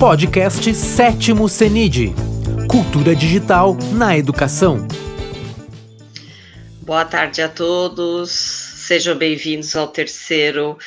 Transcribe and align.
Podcast 0.00 0.74
Sétimo 0.74 1.46
CENID 1.46 2.14
Cultura 2.70 3.14
Digital 3.14 3.76
na 3.92 4.16
Educação. 4.16 4.88
Boa 6.80 7.04
tarde 7.04 7.42
a 7.42 7.50
todos, 7.50 8.30
sejam 8.30 9.14
bem-vindos 9.14 9.76
ao 9.76 9.88
terceiro 9.88 10.78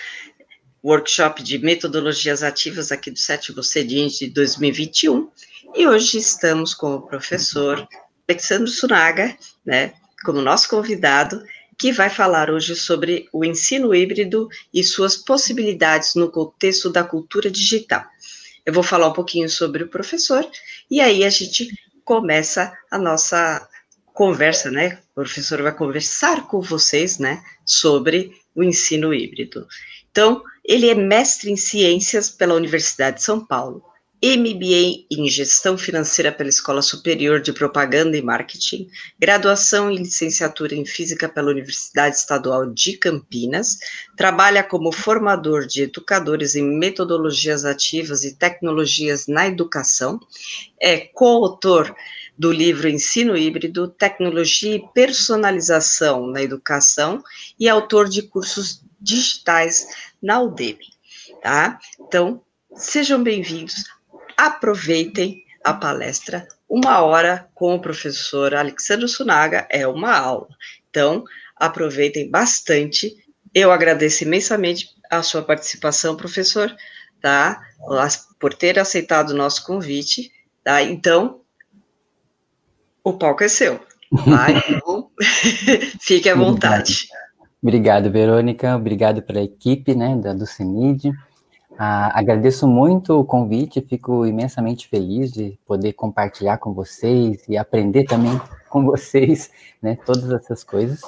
workshop 0.83 1.43
de 1.43 1.59
metodologias 1.59 2.41
ativas 2.41 2.91
aqui 2.91 3.11
do 3.11 3.19
sétimo 3.19 3.61
CENID 3.61 4.17
de 4.17 4.29
2021. 4.31 5.29
E 5.75 5.87
hoje 5.87 6.17
estamos 6.17 6.73
com 6.73 6.95
o 6.95 7.01
professor 7.03 7.87
Alexandre 8.27 8.71
Sunaga, 8.71 9.37
né, 9.63 9.93
como 10.25 10.41
nosso 10.41 10.67
convidado, 10.67 11.43
que 11.77 11.91
vai 11.91 12.09
falar 12.09 12.49
hoje 12.49 12.75
sobre 12.75 13.29
o 13.31 13.45
ensino 13.45 13.93
híbrido 13.93 14.49
e 14.73 14.83
suas 14.83 15.15
possibilidades 15.15 16.15
no 16.15 16.31
contexto 16.31 16.89
da 16.89 17.03
cultura 17.03 17.51
digital. 17.51 18.11
Eu 18.65 18.73
vou 18.73 18.83
falar 18.83 19.07
um 19.07 19.13
pouquinho 19.13 19.49
sobre 19.49 19.83
o 19.83 19.89
professor 19.89 20.45
e 20.89 21.01
aí 21.01 21.23
a 21.23 21.29
gente 21.29 21.67
começa 22.03 22.71
a 22.89 22.97
nossa 22.97 23.67
conversa, 24.13 24.69
né? 24.69 24.99
O 25.11 25.15
professor 25.15 25.61
vai 25.61 25.75
conversar 25.75 26.47
com 26.47 26.61
vocês, 26.61 27.17
né, 27.17 27.43
sobre 27.65 28.31
o 28.55 28.63
ensino 28.63 29.13
híbrido. 29.13 29.67
Então, 30.11 30.43
ele 30.63 30.89
é 30.89 30.95
mestre 30.95 31.51
em 31.51 31.57
ciências 31.57 32.29
pela 32.29 32.53
Universidade 32.53 33.17
de 33.17 33.23
São 33.23 33.45
Paulo, 33.45 33.83
MBA 34.25 35.05
em 35.11 35.27
Gestão 35.27 35.77
Financeira 35.77 36.31
pela 36.31 36.47
Escola 36.47 36.81
Superior 36.81 37.41
de 37.41 37.51
Propaganda 37.51 38.17
e 38.17 38.21
Marketing, 38.21 38.89
graduação 39.19 39.91
e 39.91 39.97
licenciatura 39.97 40.73
em 40.73 40.85
Física 40.85 41.27
pela 41.27 41.51
Universidade 41.51 42.15
Estadual 42.15 42.67
de 42.67 42.95
Campinas, 42.95 43.77
trabalha 44.15 44.63
como 44.63 44.93
formador 44.93 45.67
de 45.67 45.81
educadores 45.81 46.55
em 46.55 46.63
metodologias 46.63 47.65
ativas 47.65 48.23
e 48.23 48.33
tecnologias 48.33 49.27
na 49.27 49.45
educação, 49.45 50.17
é 50.79 50.99
coautor 50.99 51.93
do 52.37 52.49
livro 52.49 52.87
Ensino 52.87 53.35
Híbrido, 53.35 53.89
Tecnologia 53.89 54.77
e 54.77 54.87
Personalização 54.93 56.27
na 56.27 56.41
Educação 56.41 57.21
e 57.59 57.67
autor 57.67 58.07
de 58.07 58.21
cursos 58.21 58.81
digitais 59.01 59.85
na 60.21 60.41
Udemy, 60.41 60.87
tá? 61.41 61.77
Então, 61.99 62.41
sejam 62.73 63.21
bem-vindos 63.21 63.83
aproveitem 64.37 65.43
a 65.63 65.73
palestra. 65.73 66.47
Uma 66.67 67.01
hora 67.01 67.47
com 67.53 67.75
o 67.75 67.79
professor 67.79 68.53
Alexandre 68.53 69.07
Sunaga 69.07 69.67
é 69.69 69.87
uma 69.87 70.17
aula. 70.17 70.49
Então, 70.89 71.23
aproveitem 71.55 72.29
bastante. 72.29 73.15
Eu 73.53 73.71
agradeço 73.71 74.23
imensamente 74.23 74.89
a 75.09 75.21
sua 75.21 75.41
participação, 75.41 76.15
professor, 76.15 76.75
tá? 77.21 77.61
Por 78.39 78.53
ter 78.53 78.79
aceitado 78.79 79.29
o 79.29 79.35
nosso 79.35 79.65
convite, 79.65 80.31
tá? 80.63 80.81
Então, 80.81 81.41
o 83.03 83.13
palco 83.13 83.43
é 83.43 83.47
seu. 83.47 83.79
Tá? 84.25 84.47
Então, 84.51 85.09
fique 86.01 86.29
à 86.29 86.35
vontade. 86.35 87.07
Obrigado, 87.61 88.11
Verônica. 88.11 88.75
Obrigado 88.75 89.21
pela 89.21 89.41
equipe, 89.41 89.95
né, 89.95 90.17
da, 90.17 90.33
do 90.33 90.45
CENID. 90.45 91.11
Ah, 91.77 92.17
agradeço 92.19 92.67
muito 92.67 93.19
o 93.19 93.25
convite, 93.25 93.81
fico 93.81 94.25
imensamente 94.25 94.87
feliz 94.87 95.31
de 95.31 95.57
poder 95.65 95.93
compartilhar 95.93 96.57
com 96.59 96.71
vocês 96.71 97.47
e 97.49 97.57
aprender 97.57 98.03
também 98.03 98.39
com 98.69 98.85
vocês, 98.85 99.51
né, 99.81 99.97
todas 100.05 100.29
essas 100.31 100.63
coisas 100.63 101.01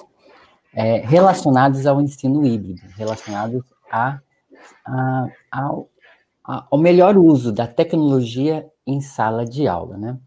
é, 0.73 0.97
relacionadas 0.97 1.85
ao 1.85 2.01
ensino 2.01 2.45
híbrido, 2.45 2.81
relacionados 2.97 3.63
a, 3.91 4.19
a, 4.85 5.27
ao, 5.51 5.87
a, 6.43 6.67
ao 6.71 6.79
melhor 6.79 7.15
uso 7.15 7.51
da 7.51 7.67
tecnologia 7.67 8.67
em 8.87 9.01
sala 9.01 9.45
de 9.45 9.67
aula, 9.67 9.97
né. 9.97 10.17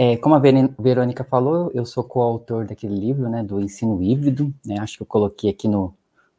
É, 0.00 0.16
como 0.16 0.36
a 0.36 0.38
Verônica 0.38 1.24
falou, 1.24 1.72
eu 1.74 1.84
sou 1.84 2.04
coautor 2.04 2.64
daquele 2.64 2.94
livro, 2.94 3.28
né, 3.28 3.42
do 3.42 3.60
ensino 3.60 4.00
híbrido, 4.00 4.54
né, 4.64 4.76
acho 4.78 4.96
que 4.96 5.02
eu 5.02 5.06
coloquei 5.06 5.50
aqui 5.50 5.66
no, 5.66 5.92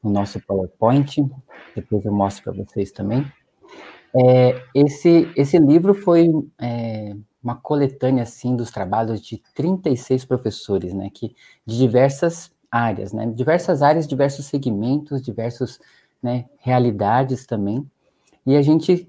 no 0.04 0.10
nosso 0.10 0.40
PowerPoint, 0.42 1.26
depois 1.76 2.06
eu 2.06 2.12
mostro 2.12 2.44
para 2.44 2.64
vocês 2.64 2.92
também. 2.92 3.26
É, 4.16 4.64
esse, 4.74 5.32
esse 5.36 5.58
livro 5.60 5.94
foi 5.94 6.30
é, 6.60 7.16
uma 7.44 7.56
coletânea, 7.56 8.24
assim, 8.24 8.56
dos 8.56 8.72
trabalhos 8.72 9.22
de 9.22 9.42
36 9.54 10.26
professores, 10.26 10.94
né, 10.94 11.10
que, 11.14 11.36
de 11.66 11.78
diversas 11.78 12.52
áreas, 12.72 13.14
né, 13.14 13.26
diversas 13.28 13.82
áreas, 13.82 14.08
diversos 14.08 14.46
segmentos, 14.46 15.22
diversas 15.22 15.80
né, 16.22 16.46
realidades 16.60 17.46
também, 17.46 17.86
e 18.46 18.56
a 18.56 18.62
gente 18.62 19.08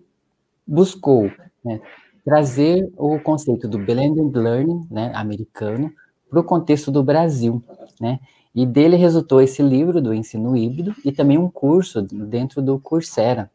buscou 0.66 1.30
né, 1.64 1.80
trazer 2.24 2.90
o 2.96 3.18
conceito 3.18 3.66
do 3.66 3.78
blended 3.78 4.36
learning, 4.36 4.86
né, 4.90 5.12
americano, 5.14 5.92
para 6.28 6.40
o 6.40 6.44
contexto 6.44 6.92
do 6.92 7.02
Brasil, 7.02 7.62
né, 8.00 8.20
e 8.54 8.66
dele 8.66 8.96
resultou 8.96 9.40
esse 9.40 9.62
livro 9.62 10.00
do 10.00 10.12
ensino 10.12 10.56
híbrido 10.56 10.94
e 11.04 11.12
também 11.12 11.38
um 11.38 11.48
curso 11.48 12.02
dentro 12.02 12.60
do 12.60 12.78
Coursera. 12.78 13.50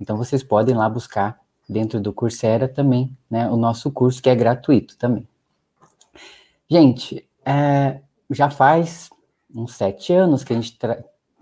Então 0.00 0.16
vocês 0.16 0.42
podem 0.42 0.74
lá 0.74 0.88
buscar 0.88 1.38
dentro 1.68 2.00
do 2.00 2.12
Coursera 2.12 2.68
também, 2.68 3.16
né, 3.30 3.48
o 3.48 3.56
nosso 3.56 3.90
curso 3.90 4.20
que 4.20 4.28
é 4.28 4.34
gratuito 4.34 4.96
também. 4.98 5.26
Gente, 6.68 7.26
é, 7.44 8.00
já 8.30 8.50
faz 8.50 9.10
uns 9.54 9.74
sete 9.74 10.12
anos 10.12 10.42
que 10.42 10.52
a 10.52 10.56
gente 10.56 10.78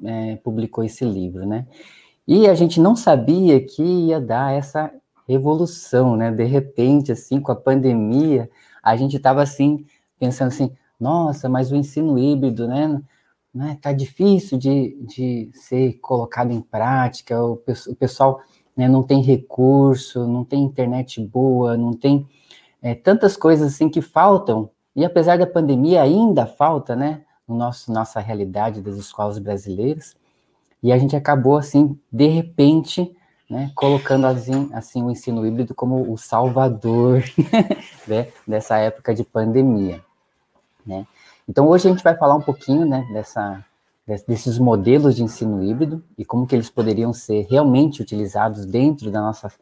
é, 0.04 0.36
publicou 0.36 0.84
esse 0.84 1.04
livro, 1.04 1.46
né? 1.46 1.66
E 2.26 2.48
a 2.48 2.54
gente 2.54 2.80
não 2.80 2.96
sabia 2.96 3.64
que 3.64 3.82
ia 3.82 4.20
dar 4.20 4.52
essa 4.52 4.92
revolução, 5.28 6.16
né? 6.16 6.30
De 6.30 6.44
repente, 6.44 7.12
assim, 7.12 7.40
com 7.40 7.52
a 7.52 7.56
pandemia, 7.56 8.50
a 8.82 8.96
gente 8.96 9.16
estava 9.16 9.42
assim 9.42 9.86
pensando 10.18 10.48
assim, 10.48 10.70
nossa, 11.00 11.48
mas 11.48 11.72
o 11.72 11.76
ensino 11.76 12.18
híbrido, 12.18 12.68
né, 12.68 13.00
né? 13.52 13.78
Tá 13.80 13.92
difícil 13.92 14.58
de, 14.58 14.96
de 15.02 15.50
ser 15.52 15.94
colocado 15.94 16.52
em 16.52 16.60
prática, 16.60 17.42
o, 17.42 17.60
o 17.88 17.96
pessoal 17.96 18.40
né, 18.76 18.88
não 18.88 19.02
tem 19.02 19.20
recurso, 19.22 20.26
não 20.26 20.44
tem 20.44 20.62
internet 20.62 21.20
boa, 21.20 21.76
não 21.76 21.92
tem 21.92 22.26
é, 22.80 22.94
tantas 22.94 23.36
coisas 23.36 23.74
assim 23.74 23.88
que 23.88 24.00
faltam, 24.00 24.70
e 24.94 25.04
apesar 25.04 25.38
da 25.38 25.46
pandemia 25.46 26.02
ainda 26.02 26.46
falta, 26.46 26.94
né, 26.96 27.22
no 27.46 27.56
nosso, 27.56 27.92
nossa 27.92 28.20
realidade 28.20 28.80
das 28.80 28.96
escolas 28.96 29.38
brasileiras, 29.38 30.16
e 30.82 30.92
a 30.92 30.98
gente 30.98 31.14
acabou, 31.14 31.58
assim, 31.58 31.98
de 32.10 32.26
repente, 32.26 33.14
né, 33.48 33.70
colocando 33.74 34.26
assim, 34.26 34.70
assim 34.72 35.02
o 35.02 35.10
ensino 35.10 35.44
híbrido 35.44 35.74
como 35.74 36.10
o 36.10 36.16
salvador 36.16 37.22
né, 38.06 38.28
dessa 38.46 38.78
época 38.78 39.14
de 39.14 39.24
pandemia. 39.24 40.02
Né? 40.90 41.06
Então, 41.48 41.68
hoje 41.68 41.86
a 41.86 41.90
gente 41.92 42.02
vai 42.02 42.16
falar 42.16 42.34
um 42.34 42.42
pouquinho 42.42 42.84
né, 42.84 43.06
dessa, 43.12 43.64
desses 44.26 44.58
modelos 44.58 45.14
de 45.14 45.22
ensino 45.22 45.62
híbrido 45.62 46.02
e 46.18 46.24
como 46.24 46.46
que 46.46 46.54
eles 46.54 46.68
poderiam 46.68 47.12
ser 47.12 47.46
realmente 47.48 48.02
utilizados 48.02 48.66
dentro 48.66 49.08
da 49.08 49.20
nossa 49.20 49.52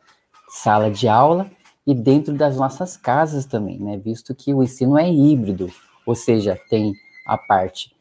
sala 0.49 0.91
de 0.91 1.06
aula 1.06 1.50
e 1.87 1.94
dentro 1.94 2.34
das 2.34 2.56
nossas 2.56 2.97
casas 2.97 3.44
também, 3.47 3.78
né? 3.78 3.97
Visto 3.97 4.34
que 4.34 4.53
o 4.53 4.62
ensino 4.62 4.99
é 4.99 5.11
híbrido, 5.11 5.71
ou 6.05 6.15
seja, 6.15 6.59
tem 6.69 6.94
a 7.27 7.37
parte 7.37 7.94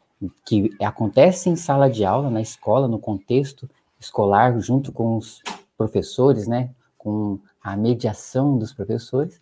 que 0.46 0.72
acontece 0.82 1.50
em 1.50 1.56
sala 1.56 1.90
de 1.90 2.04
aula, 2.04 2.30
na 2.30 2.42
escola, 2.42 2.88
no 2.88 3.00
contexto 3.00 3.70
escolar, 4.00 4.60
junto 4.60 4.92
com 4.92 5.18
os 5.18 5.42
professores, 5.78 6.48
né? 6.48 6.70
Com 6.98 7.40
a 7.64 7.76
mediação 7.76 8.58
dos 8.58 8.74
professores, 8.74 9.40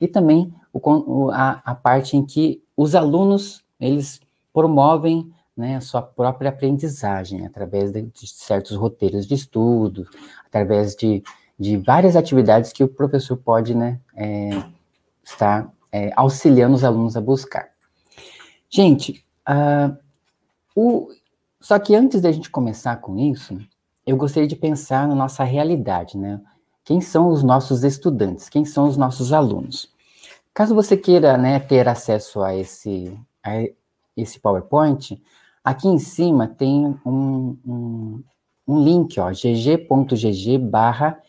e 0.00 0.08
também 0.08 0.52
o, 0.72 1.30
a, 1.30 1.60
a 1.64 1.74
parte 1.74 2.16
em 2.16 2.24
que 2.24 2.62
os 2.76 2.94
alunos, 2.94 3.62
eles 3.78 4.20
promovem 4.52 5.30
né, 5.56 5.76
a 5.76 5.80
sua 5.80 6.00
própria 6.00 6.50
aprendizagem 6.50 7.44
através 7.44 7.92
de, 7.92 8.02
de 8.02 8.26
certos 8.28 8.76
roteiros 8.76 9.26
de 9.26 9.34
estudo, 9.34 10.06
através 10.46 10.96
de, 10.96 11.22
de 11.58 11.76
várias 11.76 12.16
atividades 12.16 12.72
que 12.72 12.82
o 12.82 12.88
professor 12.88 13.36
pode 13.36 13.74
né, 13.74 14.00
é, 14.16 14.50
estar 15.22 15.70
é, 15.92 16.10
auxiliando 16.16 16.74
os 16.74 16.84
alunos 16.84 17.16
a 17.16 17.20
buscar. 17.20 17.68
Gente, 18.68 19.24
uh, 19.48 19.96
o, 20.74 21.08
só 21.60 21.78
que 21.78 21.94
antes 21.94 22.20
da 22.20 22.32
gente 22.32 22.48
começar 22.48 22.96
com 22.96 23.18
isso, 23.18 23.58
eu 24.06 24.16
gostaria 24.16 24.48
de 24.48 24.56
pensar 24.56 25.06
na 25.06 25.14
nossa 25.14 25.44
realidade, 25.44 26.16
né? 26.16 26.40
Quem 26.90 27.00
são 27.00 27.28
os 27.28 27.44
nossos 27.44 27.84
estudantes? 27.84 28.48
Quem 28.48 28.64
são 28.64 28.88
os 28.88 28.96
nossos 28.96 29.32
alunos? 29.32 29.88
Caso 30.52 30.74
você 30.74 30.96
queira 30.96 31.38
né, 31.38 31.60
ter 31.60 31.86
acesso 31.88 32.42
a 32.42 32.56
esse, 32.56 33.16
a 33.44 33.64
esse 34.16 34.40
PowerPoint, 34.40 35.22
aqui 35.62 35.86
em 35.86 36.00
cima 36.00 36.48
tem 36.48 36.98
um, 37.06 37.56
um, 37.64 38.24
um 38.66 38.82
link, 38.82 39.20
ó, 39.20 39.30
gg.gg 39.30 40.58
barra 40.58 41.22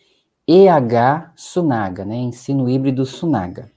EH 0.48 1.32
Sunaga, 1.36 2.06
né, 2.06 2.16
ensino 2.16 2.68
híbrido 2.68 3.06
Sunaga. 3.06 3.72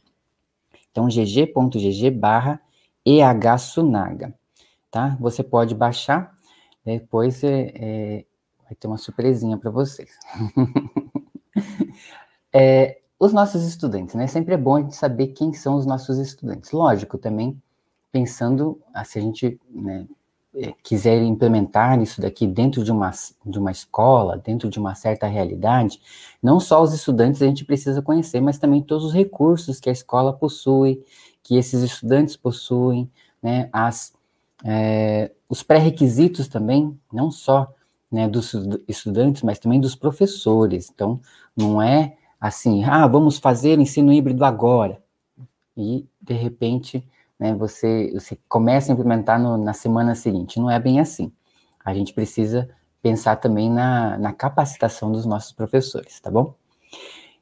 Então, 0.91 1.07
gg.gg 1.07 2.11
barra 2.13 2.63
EH 3.05 3.59
Sunaga, 3.59 4.35
tá? 4.91 5.19
Você 5.21 5.43
pode 5.43 5.75
baixar, 5.75 6.35
depois 6.83 7.45
é, 7.45 7.73
é, 7.75 8.25
vai 8.65 8.75
ter 8.75 8.87
uma 8.87 8.97
surpresinha 8.97 9.59
para 9.59 9.71
vocês. 9.71 10.13
é, 12.55 12.99
os 13.19 13.33
nossos 13.33 13.65
estudantes, 13.65 14.15
né? 14.15 14.29
Sempre 14.29 14.55
é 14.55 14.57
bom 14.57 14.77
a 14.77 14.81
gente 14.81 14.95
saber 14.95 15.29
quem 15.29 15.53
são 15.53 15.75
os 15.75 15.85
nossos 15.85 16.19
estudantes. 16.19 16.71
Lógico, 16.71 17.19
também 17.19 17.61
pensando, 18.13 18.81
ah, 18.95 19.05
se 19.05 19.19
a 19.19 19.23
gente 19.23 19.59
né, 19.69 20.07
é, 20.55 20.73
quiser 20.85 21.21
implementar 21.21 22.01
isso 22.01 22.21
daqui 22.21 22.47
dentro 22.47 22.85
de 22.85 22.93
uma, 22.93 23.11
de 23.45 23.59
uma 23.59 23.73
escola, 23.73 24.39
dentro 24.39 24.71
de 24.71 24.79
uma 24.79 24.95
certa 24.95 25.27
realidade, 25.27 26.01
não 26.41 26.61
só 26.61 26.81
os 26.81 26.95
estudantes 26.95 27.43
a 27.43 27.47
gente 27.47 27.65
precisa 27.65 28.01
conhecer, 28.01 28.41
mas 28.41 28.57
também 28.57 28.81
todos 28.81 29.07
os 29.07 29.13
recursos 29.13 29.81
que 29.81 29.89
a 29.89 29.93
escola 29.93 30.33
possui, 30.33 31.05
que 31.43 31.57
esses 31.57 31.83
estudantes 31.83 32.37
possuem, 32.37 33.11
né, 33.43 33.69
as, 33.73 34.13
é, 34.65 35.33
os 35.49 35.63
pré-requisitos 35.65 36.47
também, 36.47 36.97
não 37.13 37.33
só 37.33 37.73
né, 38.11 38.29
dos 38.29 38.55
estudantes, 38.87 39.43
mas 39.43 39.59
também 39.59 39.81
dos 39.81 39.97
professores. 39.97 40.89
Então, 40.89 41.21
não 41.57 41.83
é 41.83 42.17
assim, 42.45 42.85
ah, 42.85 43.07
vamos 43.07 43.39
fazer 43.39 43.79
ensino 43.79 44.13
híbrido 44.13 44.45
agora. 44.45 45.03
E, 45.75 46.07
de 46.21 46.35
repente, 46.35 47.03
né, 47.39 47.55
você, 47.55 48.11
você 48.13 48.39
começa 48.47 48.93
a 48.93 48.95
implementar 48.95 49.41
no, 49.41 49.57
na 49.57 49.73
semana 49.73 50.15
seguinte. 50.15 50.61
Não 50.61 50.71
é 50.71 50.79
bem 50.79 51.01
assim. 51.01 51.33
A 51.83 51.95
gente 51.95 52.13
precisa 52.13 52.69
pensar 53.01 53.37
também 53.37 53.71
na, 53.71 54.19
na 54.19 54.31
capacitação 54.31 55.11
dos 55.11 55.25
nossos 55.25 55.53
professores, 55.53 56.21
tá 56.21 56.31
bom? 56.31 56.55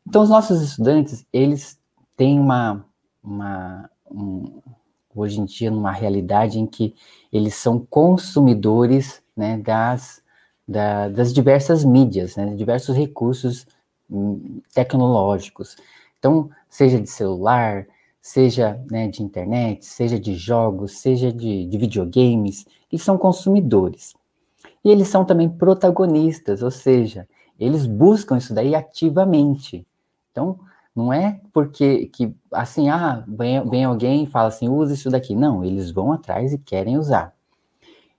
Então, 0.06 0.22
os 0.22 0.30
nossos 0.30 0.62
estudantes, 0.62 1.26
eles 1.32 1.80
têm 2.16 2.38
uma, 2.38 2.86
uma 3.24 3.90
um, 4.08 4.60
hoje 5.12 5.40
em 5.40 5.44
dia, 5.44 5.72
numa 5.72 5.90
realidade 5.90 6.60
em 6.60 6.66
que 6.66 6.94
eles 7.32 7.56
são 7.56 7.80
consumidores 7.90 9.20
né, 9.36 9.58
das, 9.58 10.22
da, 10.66 11.08
das 11.08 11.32
diversas 11.32 11.84
mídias, 11.84 12.36
né, 12.36 12.54
diversos 12.54 12.96
recursos 12.96 13.66
tecnológicos. 14.72 15.76
Então, 16.18 16.50
seja 16.68 17.00
de 17.00 17.08
celular, 17.08 17.86
seja 18.20 18.80
né, 18.90 19.08
de 19.08 19.22
internet, 19.22 19.84
seja 19.84 20.18
de 20.18 20.34
jogos, 20.34 20.98
seja 20.98 21.32
de, 21.32 21.66
de 21.66 21.78
videogames, 21.78 22.64
eles 22.90 23.02
são 23.02 23.18
consumidores. 23.18 24.14
E 24.84 24.90
eles 24.90 25.08
são 25.08 25.24
também 25.24 25.48
protagonistas, 25.48 26.62
ou 26.62 26.70
seja, 26.70 27.28
eles 27.58 27.86
buscam 27.86 28.38
isso 28.38 28.54
daí 28.54 28.74
ativamente. 28.74 29.86
Então, 30.30 30.58
não 30.94 31.12
é 31.12 31.40
porque 31.52 32.06
que 32.06 32.34
assim, 32.52 32.88
ah, 32.88 33.24
vem, 33.26 33.68
vem 33.68 33.84
alguém 33.84 34.24
e 34.24 34.26
fala 34.26 34.48
assim, 34.48 34.68
usa 34.68 34.94
isso 34.94 35.10
daqui. 35.10 35.34
Não, 35.34 35.64
eles 35.64 35.90
vão 35.90 36.12
atrás 36.12 36.52
e 36.52 36.58
querem 36.58 36.98
usar. 36.98 37.34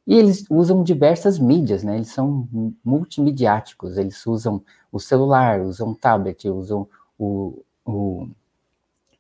E 0.06 0.16
eles 0.16 0.46
usam 0.50 0.84
diversas 0.84 1.40
mídias, 1.40 1.84
né? 1.84 1.96
Eles 1.96 2.10
são 2.10 2.48
multimediáticos, 2.84 3.98
eles 3.98 4.26
usam 4.28 4.62
o 4.92 5.00
celular, 5.00 5.62
usam 5.62 5.90
o 5.92 5.96
tablet, 5.96 6.50
usam 6.50 6.88
o, 7.18 7.64
o 7.86 8.28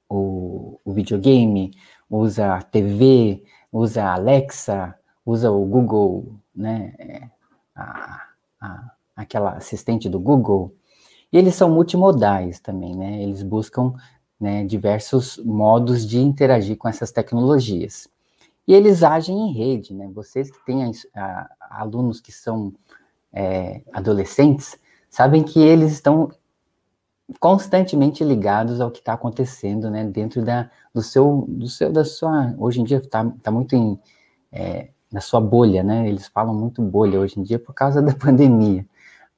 o, 0.09 0.79
o 0.83 0.93
videogame, 0.93 1.71
usa 2.09 2.55
a 2.55 2.61
TV, 2.61 3.43
usa 3.71 4.03
a 4.03 4.13
Alexa, 4.13 4.95
usa 5.25 5.51
o 5.51 5.65
Google, 5.65 6.35
né, 6.55 6.93
é, 6.99 7.29
a, 7.75 8.27
a, 8.61 8.91
aquela 9.15 9.51
assistente 9.53 10.09
do 10.09 10.19
Google, 10.19 10.75
e 11.31 11.37
eles 11.37 11.55
são 11.55 11.71
multimodais 11.71 12.59
também, 12.59 12.95
né, 12.95 13.23
eles 13.23 13.43
buscam 13.43 13.93
né, 14.39 14.65
diversos 14.65 15.37
modos 15.39 16.05
de 16.07 16.19
interagir 16.19 16.77
com 16.77 16.87
essas 16.87 17.11
tecnologias. 17.11 18.07
E 18.67 18.73
eles 18.73 19.03
agem 19.03 19.35
em 19.35 19.53
rede, 19.53 19.93
né, 19.93 20.09
vocês 20.13 20.49
que 20.49 20.65
têm 20.65 20.83
a, 20.83 20.89
a, 21.15 21.81
alunos 21.81 22.21
que 22.21 22.31
são 22.31 22.73
é, 23.31 23.81
adolescentes, 23.91 24.77
sabem 25.09 25.43
que 25.43 25.59
eles 25.59 25.91
estão 25.91 26.31
constantemente 27.39 28.23
ligados 28.23 28.79
ao 28.79 28.91
que 28.91 28.99
está 28.99 29.13
acontecendo, 29.13 29.89
né, 29.89 30.05
dentro 30.05 30.41
da, 30.43 30.69
do 30.93 31.01
seu, 31.01 31.45
do 31.47 31.67
seu, 31.67 31.91
da 31.91 32.05
sua, 32.05 32.55
hoje 32.57 32.79
em 32.81 32.83
dia 32.83 32.97
está 32.97 33.29
tá 33.41 33.51
muito 33.51 33.75
em, 33.75 33.99
é, 34.51 34.89
na 35.11 35.19
sua 35.19 35.41
bolha, 35.41 35.83
né, 35.83 36.07
eles 36.07 36.27
falam 36.27 36.53
muito 36.53 36.81
bolha 36.81 37.19
hoje 37.19 37.39
em 37.39 37.43
dia 37.43 37.59
por 37.59 37.73
causa 37.73 38.01
da 38.03 38.13
pandemia, 38.13 38.85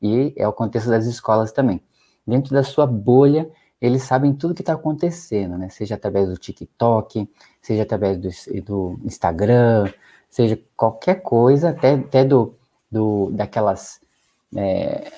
e 0.01 0.33
é 0.37 0.47
o 0.47 0.53
contexto 0.53 0.89
das 0.89 1.05
escolas 1.05 1.51
também. 1.51 1.81
Dentro 2.27 2.53
da 2.53 2.63
sua 2.63 2.85
bolha, 2.85 3.49
eles 3.81 4.03
sabem 4.03 4.33
tudo 4.33 4.53
que 4.53 4.61
está 4.61 4.73
acontecendo, 4.73 5.57
né, 5.57 5.69
seja 5.69 5.95
através 5.95 6.27
do 6.29 6.37
TikTok, 6.37 7.29
seja 7.61 7.83
através 7.83 8.17
do, 8.17 8.29
do 8.61 8.99
Instagram, 9.03 9.91
seja 10.29 10.59
qualquer 10.75 11.21
coisa, 11.21 11.69
até, 11.69 11.93
até 11.93 12.23
do, 12.23 12.55
do, 12.89 13.29
daquelas 13.31 13.99
é, 14.55 15.11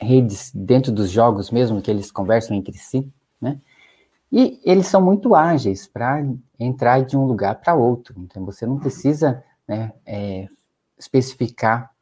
redes 0.00 0.50
dentro 0.54 0.92
dos 0.92 1.10
jogos 1.10 1.50
mesmo, 1.50 1.80
que 1.82 1.90
eles 1.90 2.10
conversam 2.10 2.56
entre 2.56 2.76
si, 2.78 3.08
né? 3.40 3.60
E 4.32 4.60
eles 4.64 4.88
são 4.88 5.00
muito 5.00 5.32
ágeis 5.36 5.86
para 5.86 6.24
entrar 6.58 7.04
de 7.04 7.16
um 7.16 7.24
lugar 7.24 7.54
para 7.60 7.72
outro. 7.76 8.16
Então, 8.18 8.44
você 8.44 8.66
não 8.66 8.80
precisa 8.80 9.44
né, 9.66 9.92
é, 10.04 10.48
especificar 10.98 11.92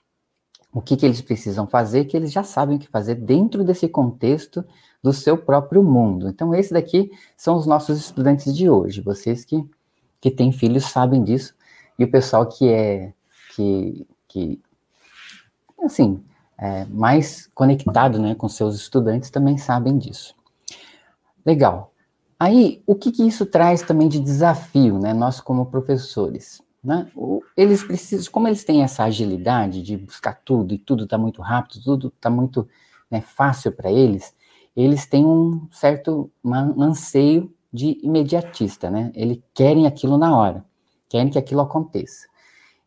o 0.73 0.81
que, 0.81 0.97
que 0.97 1.05
eles 1.05 1.21
precisam 1.21 1.67
fazer, 1.67 2.07
que 2.07 2.17
eles 2.17 2.33
já 2.33 2.43
sabem 2.43 2.77
o 2.77 2.79
que 2.79 2.89
fazer 2.89 3.17
dentro 3.17 3.63
desse 3.63 3.87
contexto 3.87 4.65
do 5.03 5.13
seu 5.13 5.37
próprio 5.37 5.83
mundo. 5.83 6.29
Então, 6.29 6.55
esse 6.55 6.73
daqui 6.73 7.11
são 7.37 7.57
os 7.57 7.67
nossos 7.67 7.99
estudantes 7.99 8.55
de 8.55 8.71
hoje. 8.71 9.01
Vocês 9.01 9.45
que, 9.45 9.69
que 10.21 10.31
têm 10.31 10.53
filhos 10.53 10.85
sabem 10.85 11.25
disso. 11.25 11.55
E 11.99 12.05
o 12.05 12.11
pessoal 12.11 12.47
que 12.47 12.69
é, 12.69 13.13
que, 13.55 14.07
que 14.29 14.61
assim, 15.85 16.23
é, 16.57 16.85
mais 16.87 17.51
conectado 17.55 18.19
né, 18.21 18.35
com 18.35 18.49
seus 18.49 18.77
estudantes 18.77 19.31
também 19.31 19.59
sabem 19.59 19.99
disso. 19.99 20.35
Legal. 21.45 21.93
Aí, 22.39 22.83
o 22.87 22.95
que, 22.95 23.11
que 23.13 23.27
isso 23.27 23.47
traz 23.47 23.83
também 23.83 24.09
de 24.09 24.19
desafio, 24.19 24.99
né, 24.99 25.13
nós 25.13 25.41
como 25.41 25.67
professores? 25.67 26.63
Né? 26.83 27.09
Eles 27.57 27.85
precisam, 27.85 28.33
como 28.33 28.49
eles 28.49 28.65
têm 28.65 28.83
essa 28.83 29.05
agilidade 29.05 29.83
de 29.83 29.97
buscar 29.97 30.41
tudo 30.45 30.75
e 30.75 30.79
tudo 30.79 31.05
está 31.05 31.17
muito 31.17 31.41
rápido, 31.41 31.83
tudo 31.83 32.09
está 32.09 32.29
muito 32.29 32.69
né, 33.11 33.21
fácil 33.21 33.71
para 33.73 33.91
eles, 33.93 34.35
eles 34.77 35.07
têm 35.07 35.25
um 35.25 35.69
certo 35.71 36.31
anseio 36.79 37.53
de 37.73 37.99
imediatista, 38.03 38.91
né? 38.91 39.11
Eles 39.15 39.39
querem 39.55 39.87
aquilo 39.87 40.19
na 40.19 40.37
hora, 40.37 40.65
querem 41.09 41.31
que 41.31 41.39
aquilo 41.39 41.61
aconteça. 41.61 42.27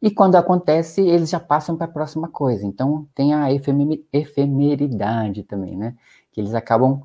E 0.01 0.11
quando 0.11 0.35
acontece, 0.35 1.01
eles 1.01 1.29
já 1.29 1.39
passam 1.39 1.75
para 1.75 1.85
a 1.85 1.91
próxima 1.91 2.27
coisa. 2.27 2.65
Então, 2.65 3.07
tem 3.15 3.33
a 3.33 3.47
efemeridade 4.13 5.43
também, 5.43 5.75
né? 5.75 5.95
Que 6.31 6.41
eles 6.41 6.53
acabam 6.53 7.01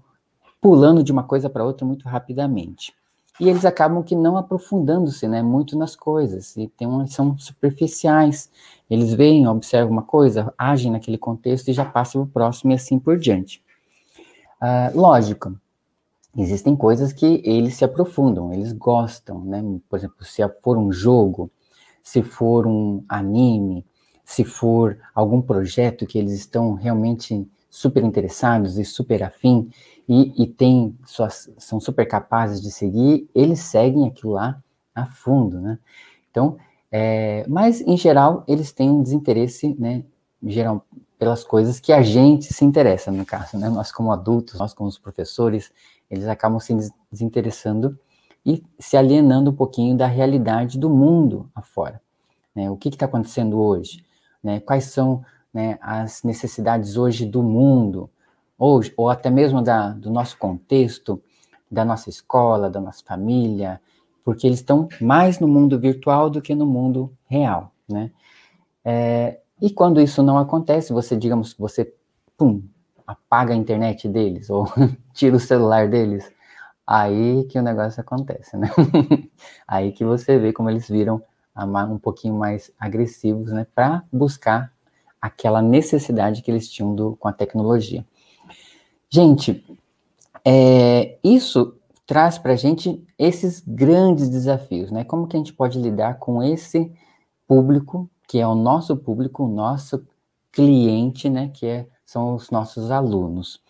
pulando 0.60 1.02
de 1.02 1.10
uma 1.10 1.22
coisa 1.22 1.48
para 1.48 1.64
outra 1.64 1.86
muito 1.86 2.06
rapidamente. 2.06 2.92
E 3.40 3.48
eles 3.48 3.64
acabam 3.64 4.02
que 4.02 4.14
não 4.14 4.36
aprofundando-se, 4.36 5.26
né, 5.26 5.42
muito 5.42 5.78
nas 5.78 5.96
coisas. 5.96 6.54
E 6.58 6.68
tem 6.68 6.86
são 7.06 7.38
superficiais. 7.38 8.50
Eles 8.90 9.14
veem, 9.14 9.48
observam 9.48 9.92
uma 9.92 10.02
coisa, 10.02 10.52
agem 10.58 10.92
naquele 10.92 11.16
contexto 11.16 11.68
e 11.68 11.72
já 11.72 11.86
passam 11.86 12.20
para 12.22 12.28
o 12.28 12.32
próximo 12.32 12.72
e 12.72 12.74
assim 12.74 12.98
por 12.98 13.18
diante. 13.18 13.62
Uh, 14.62 14.98
lógico, 14.98 15.58
existem 16.36 16.76
coisas 16.76 17.12
que 17.12 17.40
eles 17.44 17.74
se 17.76 17.84
aprofundam, 17.84 18.52
eles 18.52 18.72
gostam, 18.72 19.42
né? 19.44 19.62
Por 19.88 19.98
exemplo, 19.98 20.24
se 20.24 20.42
for 20.62 20.76
um 20.76 20.92
jogo, 20.92 21.50
se 22.02 22.22
for 22.22 22.66
um 22.66 23.02
anime, 23.08 23.86
se 24.24 24.44
for 24.44 24.98
algum 25.14 25.40
projeto 25.40 26.06
que 26.06 26.18
eles 26.18 26.32
estão 26.32 26.74
realmente 26.74 27.48
super 27.68 28.02
interessados 28.04 28.78
e 28.78 28.84
super 28.84 29.22
afim 29.22 29.70
e, 30.08 30.42
e 30.42 30.46
tem 30.46 30.96
suas, 31.06 31.50
são 31.56 31.80
super 31.80 32.06
capazes 32.06 32.60
de 32.60 32.70
seguir, 32.70 33.28
eles 33.34 33.60
seguem 33.60 34.08
aquilo 34.08 34.32
lá 34.32 34.62
a 34.94 35.06
fundo, 35.06 35.60
né? 35.60 35.78
Então, 36.30 36.56
é, 36.92 37.44
mas 37.48 37.80
em 37.80 37.96
geral 37.96 38.44
eles 38.46 38.72
têm 38.72 38.90
um 38.90 39.02
desinteresse, 39.02 39.74
né? 39.78 40.04
Geral 40.42 40.84
pelas 41.20 41.44
coisas 41.44 41.78
que 41.78 41.92
a 41.92 42.00
gente 42.00 42.50
se 42.50 42.64
interessa, 42.64 43.12
no 43.12 43.26
caso, 43.26 43.58
né? 43.58 43.68
Nós 43.68 43.92
como 43.92 44.10
adultos, 44.10 44.58
nós 44.58 44.72
como 44.72 44.88
os 44.88 44.98
professores, 44.98 45.70
eles 46.10 46.26
acabam 46.26 46.58
se 46.58 46.74
desinteressando 47.12 47.98
e 48.44 48.64
se 48.78 48.96
alienando 48.96 49.50
um 49.50 49.54
pouquinho 49.54 49.94
da 49.94 50.06
realidade 50.06 50.78
do 50.78 50.88
mundo 50.88 51.50
afora. 51.54 52.00
Né? 52.54 52.70
O 52.70 52.76
que 52.78 52.88
está 52.88 53.04
acontecendo 53.04 53.60
hoje? 53.60 54.02
Né? 54.42 54.60
Quais 54.60 54.84
são 54.84 55.22
né, 55.52 55.78
as 55.82 56.22
necessidades 56.22 56.96
hoje 56.96 57.26
do 57.26 57.42
mundo, 57.42 58.08
ou 58.56 59.10
até 59.10 59.28
mesmo 59.28 59.60
da, 59.60 59.90
do 59.90 60.10
nosso 60.10 60.38
contexto, 60.38 61.22
da 61.70 61.84
nossa 61.84 62.08
escola, 62.08 62.70
da 62.70 62.80
nossa 62.80 63.04
família, 63.04 63.78
porque 64.24 64.46
eles 64.46 64.60
estão 64.60 64.88
mais 64.98 65.38
no 65.38 65.46
mundo 65.46 65.78
virtual 65.78 66.30
do 66.30 66.40
que 66.40 66.54
no 66.54 66.64
mundo 66.64 67.12
real, 67.28 67.72
né? 67.86 68.10
É, 68.82 69.40
e 69.60 69.70
quando 69.70 70.00
isso 70.00 70.22
não 70.22 70.38
acontece, 70.38 70.92
você, 70.92 71.16
digamos 71.16 71.52
que 71.52 71.60
você, 71.60 71.92
pum, 72.36 72.62
apaga 73.06 73.52
a 73.52 73.56
internet 73.56 74.08
deles, 74.08 74.48
ou 74.50 74.66
tira 75.12 75.36
o 75.36 75.40
celular 75.40 75.88
deles, 75.88 76.30
aí 76.86 77.44
que 77.44 77.58
o 77.58 77.62
negócio 77.62 78.00
acontece, 78.00 78.56
né? 78.56 78.70
aí 79.66 79.92
que 79.92 80.04
você 80.04 80.38
vê 80.38 80.52
como 80.52 80.70
eles 80.70 80.88
viram 80.88 81.22
um 81.90 81.98
pouquinho 81.98 82.34
mais 82.34 82.72
agressivos, 82.78 83.52
né? 83.52 83.66
Para 83.74 84.02
buscar 84.12 84.72
aquela 85.20 85.60
necessidade 85.60 86.42
que 86.42 86.50
eles 86.50 86.70
tinham 86.70 86.94
do, 86.94 87.16
com 87.16 87.28
a 87.28 87.32
tecnologia. 87.32 88.04
Gente, 89.08 89.64
é, 90.44 91.18
isso 91.22 91.76
traz 92.06 92.38
para 92.38 92.54
a 92.54 92.56
gente 92.56 93.04
esses 93.18 93.62
grandes 93.66 94.28
desafios, 94.28 94.90
né? 94.90 95.04
Como 95.04 95.26
que 95.26 95.36
a 95.36 95.38
gente 95.38 95.52
pode 95.52 95.78
lidar 95.78 96.18
com 96.18 96.42
esse 96.42 96.92
público, 97.46 98.08
que 98.30 98.38
é 98.38 98.46
o 98.46 98.54
nosso 98.54 98.96
público, 98.96 99.42
o 99.42 99.48
nosso 99.48 100.06
cliente, 100.52 101.28
né? 101.28 101.50
Que 101.52 101.66
é, 101.66 101.86
são 102.04 102.36
os 102.36 102.50
nossos 102.50 102.92
alunos. 102.92 103.60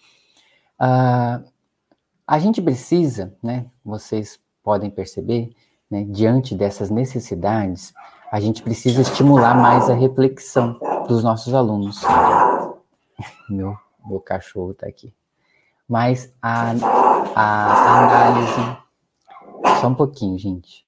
Ah, 0.79 1.41
a 2.27 2.39
gente 2.39 2.61
precisa, 2.61 3.35
né? 3.43 3.65
Vocês 3.83 4.39
podem 4.63 4.91
perceber, 4.91 5.55
né, 5.91 6.05
diante 6.05 6.55
dessas 6.55 6.91
necessidades, 6.91 7.95
a 8.31 8.39
gente 8.39 8.63
precisa 8.63 9.01
estimular 9.01 9.55
mais 9.55 9.89
a 9.89 9.95
reflexão 9.95 10.79
dos 11.09 11.25
nossos 11.25 11.55
alunos. 11.55 12.03
Meu, 13.49 13.77
meu 14.07 14.21
cachorro 14.21 14.73
está 14.73 14.87
aqui 14.87 15.13
mas 15.91 16.33
a, 16.41 16.71
a 17.35 17.99
análise. 17.99 18.79
Só 19.81 19.89
um 19.89 19.95
pouquinho, 19.95 20.39
gente. 20.39 20.87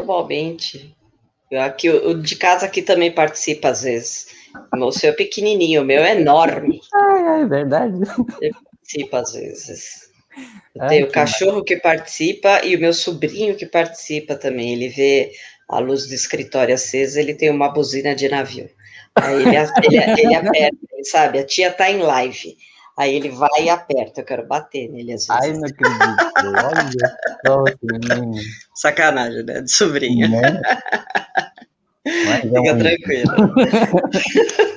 Normalmente. 0.00 0.94
Aqui, 1.52 1.90
o 1.90 2.14
de 2.14 2.36
casa 2.36 2.66
aqui 2.66 2.80
também 2.80 3.12
participa 3.12 3.68
às 3.68 3.82
vezes. 3.82 4.28
O 4.76 4.92
seu 4.92 5.10
é 5.10 5.12
pequenininho, 5.12 5.82
o 5.82 5.84
meu 5.84 6.02
é 6.02 6.18
enorme. 6.18 6.80
Ah, 6.92 7.40
é 7.40 7.46
verdade. 7.46 8.02
Ele 8.40 8.54
participa 8.54 9.18
às 9.18 9.32
vezes. 9.32 10.10
Eu 10.74 10.86
tenho 10.86 11.06
o 11.06 11.12
cachorro 11.12 11.64
que 11.64 11.76
participa 11.76 12.64
e 12.64 12.76
o 12.76 12.80
meu 12.80 12.94
sobrinho 12.94 13.56
que 13.56 13.66
participa 13.66 14.36
também. 14.36 14.72
Ele 14.72 14.88
vê 14.88 15.32
a 15.68 15.78
luz 15.78 16.06
do 16.06 16.14
escritório 16.14 16.74
acesa, 16.74 17.20
ele 17.20 17.34
tem 17.34 17.50
uma 17.50 17.68
buzina 17.68 18.14
de 18.14 18.28
navio. 18.28 18.68
Aí 19.16 19.42
ele, 19.42 19.56
ele, 19.56 20.20
ele 20.20 20.34
aperta, 20.36 20.76
sabe? 21.04 21.38
A 21.38 21.44
tia 21.44 21.72
tá 21.72 21.90
em 21.90 21.98
live. 21.98 22.56
Aí 23.00 23.14
ele 23.14 23.30
vai 23.30 23.48
e 23.62 23.70
aperta. 23.70 24.20
Eu 24.20 24.24
quero 24.26 24.46
bater 24.46 24.90
nele 24.90 25.14
às 25.14 25.26
vezes. 25.26 25.42
Ai, 25.42 25.52
não 25.54 25.64
acredito. 25.64 26.32
Olha, 27.48 27.78
nossa, 28.18 28.42
Sacanagem, 28.74 29.42
né? 29.42 29.62
De 29.62 29.72
sobrinha. 29.72 30.28
Né? 30.28 30.60
Fica 32.42 32.76
tranquilo. 32.76 33.54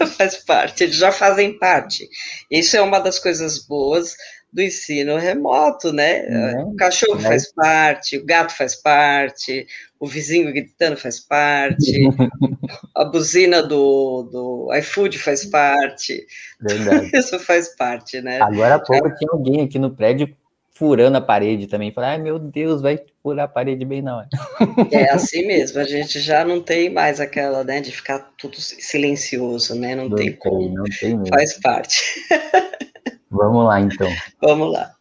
Faz 0.17 0.37
parte, 0.37 0.85
eles 0.85 0.95
já 0.95 1.11
fazem 1.11 1.59
parte. 1.59 2.07
Isso 2.49 2.77
é 2.77 2.81
uma 2.81 2.99
das 2.99 3.19
coisas 3.19 3.57
boas 3.67 4.15
do 4.53 4.61
ensino 4.61 5.17
remoto, 5.17 5.91
né? 5.91 6.27
Uhum. 6.27 6.69
O 6.69 6.75
cachorro 6.75 7.19
é. 7.19 7.23
faz 7.23 7.51
parte, 7.51 8.17
o 8.17 8.25
gato 8.25 8.55
faz 8.55 8.75
parte, 8.75 9.65
o 9.99 10.05
vizinho 10.05 10.53
gritando 10.53 10.95
faz 10.95 11.19
parte, 11.19 12.07
a 12.95 13.03
buzina 13.03 13.63
do, 13.63 14.29
do 14.31 14.73
iFood 14.75 15.17
faz 15.17 15.43
parte. 15.45 16.23
Verdade. 16.61 17.09
Isso 17.17 17.39
faz 17.39 17.75
parte, 17.75 18.21
né? 18.21 18.39
Agora 18.39 18.75
há 18.75 18.79
pouco 18.79 19.07
é. 19.07 19.15
tinha 19.15 19.31
alguém 19.31 19.61
aqui 19.61 19.79
no 19.79 19.89
prédio 19.89 20.33
furando 20.69 21.17
a 21.17 21.21
parede 21.21 21.65
também. 21.65 21.91
Falei, 21.91 22.11
ai 22.11 22.17
meu 22.19 22.37
Deus, 22.37 22.79
vai 22.81 22.99
furar 23.23 23.45
a 23.45 23.47
parede 23.47 23.83
bem 23.85 24.03
na 24.03 24.17
hora. 24.17 24.29
É 24.91 25.09
assim 25.11 25.47
mesmo, 25.47 25.79
a 25.79 25.83
gente 25.83 26.19
já 26.19 26.45
não 26.45 26.61
tem 26.61 26.91
mais 26.91 27.19
aquela, 27.19 27.63
né, 27.63 27.81
de 27.81 27.91
ficar 27.91 28.19
tudo 28.37 28.57
silencioso, 28.59 29.73
né? 29.73 29.95
Não, 29.95 30.09
não 30.09 30.15
tem, 30.15 30.27
tem 30.27 30.37
como. 30.37 30.69
Não 30.69 30.83
tem. 30.83 31.25
Faz 31.27 31.59
parte. 31.59 31.99
Vamos 33.33 33.65
lá, 33.65 33.81
então. 33.81 34.07
Vamos 34.39 34.71
lá. 34.71 34.93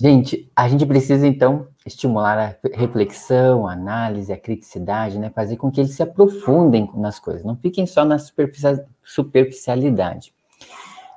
Gente, 0.00 0.50
a 0.56 0.68
gente 0.68 0.84
precisa, 0.84 1.24
então, 1.24 1.68
estimular 1.86 2.36
a 2.36 2.56
reflexão, 2.74 3.68
a 3.68 3.72
análise, 3.72 4.32
a 4.32 4.36
criticidade, 4.36 5.16
né? 5.16 5.30
Fazer 5.30 5.56
com 5.56 5.70
que 5.70 5.80
eles 5.80 5.94
se 5.94 6.02
aprofundem 6.02 6.90
nas 6.94 7.20
coisas, 7.20 7.44
não 7.44 7.54
fiquem 7.54 7.86
só 7.86 8.04
na 8.04 8.18
superficialidade. 8.18 10.34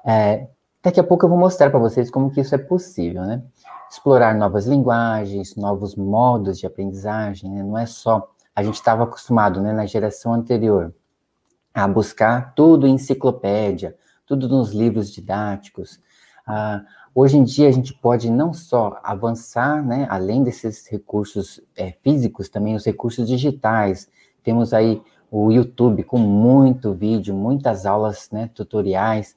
É, 0.06 0.46
daqui 0.84 1.00
a 1.00 1.04
pouco 1.04 1.26
eu 1.26 1.30
vou 1.30 1.40
mostrar 1.40 1.72
para 1.72 1.80
vocês 1.80 2.12
como 2.12 2.30
que 2.30 2.40
isso 2.40 2.54
é 2.54 2.60
possível, 2.60 3.24
né? 3.24 3.42
Explorar 3.90 4.36
novas 4.36 4.68
linguagens, 4.68 5.56
novos 5.56 5.96
modos 5.96 6.60
de 6.60 6.68
aprendizagem, 6.68 7.50
né? 7.50 7.64
Não 7.64 7.76
é 7.76 7.88
só... 7.88 8.30
A 8.56 8.62
gente 8.62 8.76
estava 8.76 9.04
acostumado, 9.04 9.62
né, 9.62 9.74
na 9.74 9.86
geração 9.86 10.34
anterior, 10.34 10.94
a 11.74 11.88
buscar 11.88 12.54
tudo 12.54 12.88
em 12.88 12.94
enciclopédia, 12.94 13.96
tudo 14.26 14.48
nos 14.48 14.72
livros 14.72 15.12
didáticos, 15.12 16.00
ah, 16.46 16.84
hoje 17.14 17.38
em 17.38 17.44
dia 17.44 17.68
a 17.68 17.72
gente 17.72 17.94
pode 17.94 18.30
não 18.30 18.54
só 18.54 19.00
avançar, 19.04 19.84
né, 19.84 20.06
além 20.10 20.44
desses 20.44 20.88
recursos 20.88 21.60
é, 21.76 21.94
físicos, 22.04 22.50
também 22.50 22.76
os 22.76 22.86
recursos 22.86 23.28
digitais. 23.28 24.10
Temos 24.44 24.74
aí 24.74 25.02
o 25.32 25.52
YouTube 25.52 26.04
com 26.04 26.20
muito 26.20 26.94
vídeo, 26.94 27.34
muitas 27.34 27.86
aulas, 27.86 28.30
né, 28.32 28.50
tutoriais. 28.54 29.36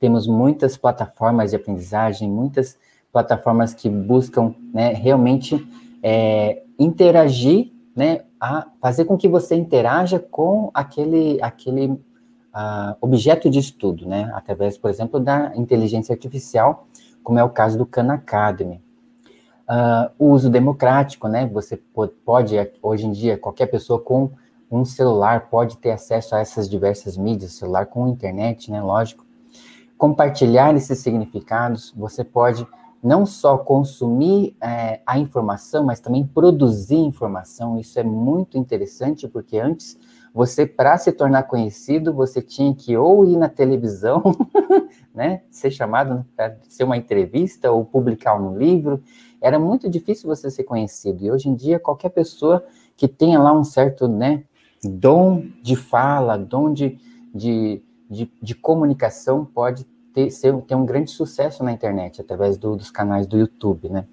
Temos 0.00 0.26
muitas 0.26 0.76
plataformas 0.76 1.50
de 1.50 1.56
aprendizagem, 1.56 2.28
muitas 2.28 2.78
plataformas 3.12 3.72
que 3.72 3.88
buscam, 3.88 4.54
né, 4.72 4.92
realmente 4.92 5.66
é, 6.02 6.62
interagir, 6.78 7.72
né, 7.94 8.22
a 8.40 8.66
fazer 8.80 9.04
com 9.04 9.16
que 9.16 9.28
você 9.28 9.54
interaja 9.56 10.18
com 10.18 10.70
aquele, 10.72 11.40
aquele 11.42 11.98
uh, 12.58 12.96
objeto 13.00 13.48
de 13.48 13.60
estudo, 13.60 14.06
né? 14.06 14.30
Através, 14.34 14.76
por 14.76 14.90
exemplo, 14.90 15.20
da 15.20 15.52
inteligência 15.54 16.12
artificial, 16.12 16.88
como 17.22 17.38
é 17.38 17.44
o 17.44 17.50
caso 17.50 17.78
do 17.78 17.86
Khan 17.86 18.12
Academy. 18.12 18.82
Uh, 19.68 20.10
o 20.18 20.30
uso 20.30 20.50
democrático, 20.50 21.28
né? 21.28 21.46
Você 21.46 21.76
pode, 22.24 22.56
hoje 22.82 23.06
em 23.06 23.12
dia, 23.12 23.38
qualquer 23.38 23.66
pessoa 23.66 24.00
com 24.00 24.30
um 24.70 24.84
celular 24.84 25.48
pode 25.48 25.76
ter 25.78 25.92
acesso 25.92 26.34
a 26.34 26.40
essas 26.40 26.68
diversas 26.68 27.16
mídias, 27.16 27.52
celular 27.52 27.86
com 27.86 28.08
internet, 28.08 28.70
né? 28.70 28.82
Lógico. 28.82 29.24
Compartilhar 29.96 30.74
esses 30.74 30.98
significados, 30.98 31.92
você 31.96 32.24
pode 32.24 32.66
não 33.02 33.24
só 33.24 33.58
consumir 33.58 34.56
é, 34.60 35.00
a 35.06 35.18
informação, 35.18 35.84
mas 35.84 36.00
também 36.00 36.26
produzir 36.26 36.96
informação. 36.96 37.78
Isso 37.78 37.98
é 37.98 38.02
muito 38.02 38.58
interessante, 38.58 39.28
porque 39.28 39.58
antes 39.58 39.98
você, 40.38 40.64
para 40.64 40.96
se 40.96 41.10
tornar 41.10 41.42
conhecido, 41.42 42.14
você 42.14 42.40
tinha 42.40 42.72
que 42.72 42.96
ou 42.96 43.24
ir 43.24 43.36
na 43.36 43.48
televisão, 43.48 44.22
né, 45.12 45.42
ser 45.50 45.68
chamado 45.72 46.24
para 46.36 46.56
ser 46.68 46.84
uma 46.84 46.96
entrevista 46.96 47.72
ou 47.72 47.84
publicar 47.84 48.40
um 48.40 48.56
livro. 48.56 49.02
Era 49.40 49.58
muito 49.58 49.90
difícil 49.90 50.28
você 50.28 50.48
ser 50.48 50.62
conhecido. 50.62 51.24
E 51.24 51.28
hoje 51.32 51.48
em 51.48 51.56
dia, 51.56 51.80
qualquer 51.80 52.10
pessoa 52.10 52.64
que 52.96 53.08
tenha 53.08 53.36
lá 53.40 53.52
um 53.52 53.64
certo 53.64 54.06
né, 54.06 54.44
dom 54.80 55.42
de 55.60 55.74
fala, 55.74 56.38
dom 56.38 56.72
de, 56.72 56.96
de, 57.34 57.82
de, 58.08 58.30
de 58.40 58.54
comunicação, 58.54 59.44
pode 59.44 59.84
ter, 60.14 60.30
ser, 60.30 60.56
ter 60.62 60.76
um 60.76 60.86
grande 60.86 61.10
sucesso 61.10 61.64
na 61.64 61.72
internet, 61.72 62.20
através 62.20 62.56
do, 62.56 62.76
dos 62.76 62.92
canais 62.92 63.26
do 63.26 63.36
YouTube, 63.36 63.88
né? 63.88 64.06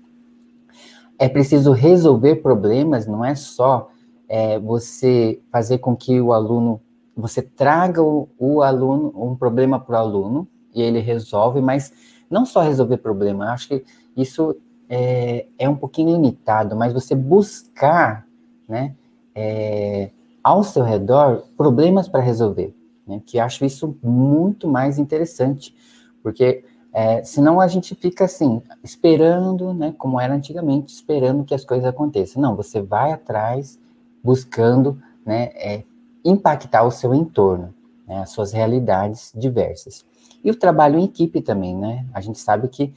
É 1.20 1.29
preciso 1.29 1.72
resolver 1.72 2.38
problemas, 2.38 3.05
não 3.05 3.24
é 3.24 3.36
só 3.36 3.91
é, 4.27 4.60
você 4.60 5.39
fazer 5.51 5.79
com 5.79 5.96
que 5.96 6.20
o 6.20 6.34
aluno, 6.34 6.82
você 7.15 7.41
traga 7.41 8.01
o, 8.01 8.27
o 8.38 8.62
aluno, 8.62 9.13
um 9.15 9.36
problema 9.36 9.79
para 9.79 9.96
o 9.96 10.00
aluno, 10.00 10.48
e 10.74 10.82
ele 10.82 11.00
resolve, 11.00 11.62
mas 11.62 11.94
não 12.29 12.46
só 12.46 12.62
resolver 12.62 12.98
problema, 12.98 13.51
acho 13.51 13.70
que 13.70 13.86
isso 14.15 14.55
é, 14.89 15.46
é 15.58 15.70
um 15.70 15.75
pouquinho 15.75 16.12
limitado, 16.12 16.75
mas 16.75 16.94
você 16.94 17.15
buscar, 17.15 18.27
né, 18.67 18.96
é, 19.34 20.12
ao 20.44 20.63
seu 20.63 20.84
redor, 20.84 21.44
problemas 21.58 22.08
para 22.08 22.22
resolver, 22.22 22.75
né, 23.08 23.22
que 23.25 23.39
acho 23.39 23.65
isso 23.65 23.98
muito 24.03 24.67
mais 24.67 25.00
interessante, 25.00 25.74
porque 26.22 26.63
é, 26.94 27.24
senão 27.24 27.60
a 27.60 27.67
gente 27.67 27.94
fica 27.94 28.24
assim, 28.24 28.62
esperando, 28.84 29.74
né, 29.74 29.94
como 29.98 30.20
era 30.20 30.34
antigamente, 30.34 30.94
esperando 30.94 31.44
que 31.44 31.53
as 31.53 31.65
coisas 31.65 31.86
aconteçam. 31.86 32.41
Não, 32.41 32.55
você 32.55 32.82
vai 32.82 33.12
atrás, 33.12 33.77
buscando 34.25 35.00
né, 35.24 35.51
é, 35.53 35.84
impactar 36.24 36.84
o 36.84 36.89
seu 36.89 37.13
entorno, 37.13 37.72
né, 38.08 38.22
as 38.22 38.32
suas 38.32 38.51
realidades 38.51 39.32
diversas. 39.36 40.03
E 40.44 40.50
o 40.50 40.55
trabalho 40.55 40.98
em 40.98 41.03
equipe 41.03 41.41
também, 41.41 41.75
né? 41.77 42.05
A 42.12 42.22
gente 42.22 42.39
sabe 42.39 42.67
que 42.67 42.91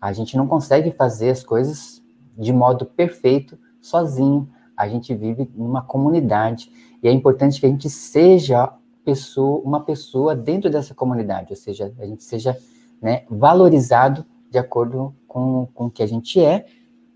a 0.00 0.12
gente 0.12 0.36
não 0.36 0.46
consegue 0.46 0.90
fazer 0.90 1.30
as 1.30 1.44
coisas 1.44 2.02
de 2.36 2.52
modo 2.52 2.84
perfeito 2.84 3.56
sozinho. 3.80 4.48
A 4.76 4.88
gente 4.88 5.14
vive 5.14 5.48
numa 5.54 5.82
comunidade 5.82 6.70
e 7.00 7.06
é 7.06 7.12
importante 7.12 7.60
que 7.60 7.66
a 7.66 7.68
gente 7.68 7.88
seja 7.88 8.72
pessoa, 9.04 9.60
uma 9.64 9.80
pessoa 9.84 10.34
dentro 10.34 10.70
dessa 10.70 10.94
comunidade, 10.94 11.48
ou 11.50 11.56
seja, 11.56 11.92
a 11.98 12.06
gente 12.06 12.22
seja 12.22 12.56
né, 13.00 13.24
valorizado 13.28 14.24
de 14.50 14.58
acordo 14.58 15.14
com, 15.26 15.66
com 15.74 15.86
o 15.86 15.90
que 15.90 16.02
a 16.02 16.06
gente 16.06 16.40
é, 16.40 16.66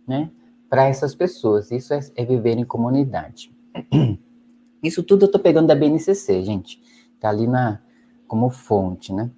né, 0.06 0.30
para 0.68 0.87
essas 0.87 1.14
pessoas. 1.14 1.70
Isso 1.70 1.94
é, 1.94 2.00
é 2.16 2.25
viver 2.25 2.58
em 2.58 2.64
comunidade. 2.64 3.55
Isso 4.83 5.02
tudo 5.02 5.25
eu 5.25 5.26
estou 5.26 5.40
pegando 5.40 5.66
da 5.66 5.75
BNCC, 5.75 6.42
gente. 6.42 6.80
Tá 7.21 7.28
ali 7.28 7.47
na, 7.47 7.80
como 8.28 8.50
fonte, 8.50 9.12
né? 9.12 9.30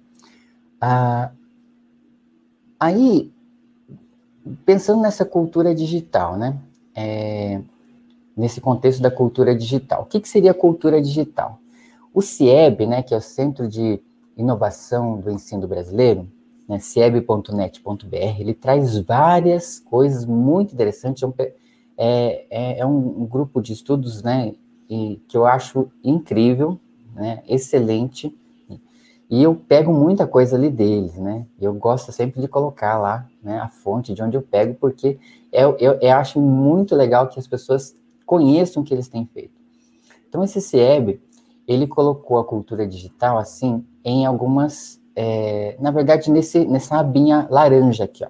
Ah, 0.79 1.31
aí, 2.79 3.31
pensando 4.65 5.01
nessa 5.01 5.25
cultura 5.25 5.73
digital, 5.73 6.37
né? 6.37 6.57
É, 6.95 7.61
nesse 8.35 8.61
contexto 8.61 9.01
da 9.01 9.11
cultura 9.11 9.55
digital. 9.55 10.03
O 10.03 10.05
que, 10.05 10.19
que 10.19 10.29
seria 10.29 10.53
cultura 10.53 11.01
digital? 11.01 11.59
O 12.13 12.21
CIEB, 12.21 12.87
né, 12.87 13.03
que 13.03 13.13
é 13.13 13.17
o 13.17 13.21
Centro 13.21 13.67
de 13.67 14.01
Inovação 14.37 15.19
do 15.19 15.29
Ensino 15.29 15.67
Brasileiro, 15.67 16.27
né, 16.67 16.79
cieb.net.br, 16.79 18.39
ele 18.39 18.53
traz 18.53 18.97
várias 18.99 19.79
coisas 19.79 20.25
muito 20.25 20.73
interessantes. 20.73 21.23
É, 21.37 21.53
é, 22.01 22.79
é 22.79 22.85
um, 22.85 23.23
um, 23.23 23.25
grupo 23.25 23.61
de 23.61 23.73
estudos 23.73 24.23
né, 24.23 24.55
e, 24.89 25.21
que 25.27 25.35
eu 25.35 25.45
acho 25.45 25.91
incrível, 26.01 26.79
né, 27.13 27.43
excelente, 27.47 28.33
e 29.29 29.43
eu 29.43 29.53
pego 29.53 29.93
muita 29.93 30.25
coisa 30.25 30.55
ali 30.55 30.71
deles, 30.71 31.15
né? 31.15 31.45
Eu 31.61 31.71
gosto 31.75 32.11
sempre 32.11 32.41
de 32.41 32.47
colocar 32.47 32.97
lá 32.97 33.29
né, 33.43 33.59
a 33.59 33.67
fonte 33.67 34.11
de 34.11 34.23
onde 34.23 34.35
eu 34.35 34.41
pego, 34.41 34.73
porque 34.73 35.19
eu, 35.51 35.77
eu, 35.77 35.99
eu 36.01 36.13
acho 36.13 36.41
muito 36.41 36.95
legal 36.95 37.27
que 37.27 37.37
as 37.37 37.45
pessoas 37.45 37.95
conheçam 38.25 38.81
o 38.81 38.85
que 38.85 38.91
eles 38.91 39.07
têm 39.07 39.29
feito. 39.31 39.53
Então, 40.27 40.43
esse 40.43 40.59
CIEB, 40.59 41.21
ele 41.67 41.85
colocou 41.85 42.39
a 42.39 42.43
cultura 42.43 42.87
digital, 42.87 43.37
assim, 43.37 43.85
em 44.03 44.25
algumas, 44.25 44.99
é, 45.15 45.75
na 45.79 45.91
verdade, 45.91 46.31
nesse, 46.31 46.65
nessa 46.65 46.97
abinha 46.99 47.47
laranja 47.51 48.05
aqui, 48.05 48.23
ó. 48.23 48.29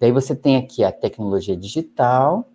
Daí 0.00 0.10
você 0.10 0.34
tem 0.34 0.56
aqui 0.56 0.82
a 0.82 0.90
tecnologia 0.90 1.56
digital, 1.56 2.49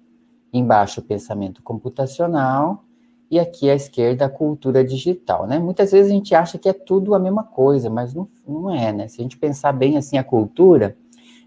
embaixo 0.58 1.00
o 1.00 1.04
pensamento 1.04 1.62
computacional, 1.62 2.84
e 3.30 3.40
aqui 3.40 3.70
à 3.70 3.76
esquerda 3.76 4.26
a 4.26 4.30
cultura 4.30 4.84
digital, 4.84 5.48
né? 5.48 5.58
Muitas 5.58 5.92
vezes 5.92 6.12
a 6.12 6.16
gente 6.16 6.36
acha 6.36 6.58
que 6.58 6.70
é 6.70 6.74
tudo 6.74 7.16
a 7.16 7.20
mesma 7.20 7.44
coisa, 7.44 7.90
mas 7.90 8.14
não, 8.14 8.28
não 8.48 8.70
é, 8.70 8.92
né? 8.92 9.08
Se 9.08 9.20
a 9.20 9.24
gente 9.24 9.38
pensar 9.38 9.72
bem 9.72 9.98
assim, 9.98 10.18
a 10.18 10.24
cultura 10.24 10.96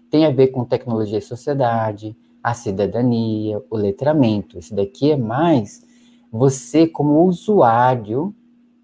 tem 0.09 0.25
a 0.25 0.31
ver 0.31 0.47
com 0.47 0.65
tecnologia 0.65 1.17
e 1.17 1.21
sociedade, 1.21 2.15
a 2.43 2.53
cidadania, 2.53 3.61
o 3.69 3.77
letramento. 3.77 4.57
Isso 4.59 4.75
daqui 4.75 5.11
é 5.11 5.17
mais 5.17 5.85
você 6.31 6.85
como 6.87 7.23
usuário 7.25 8.33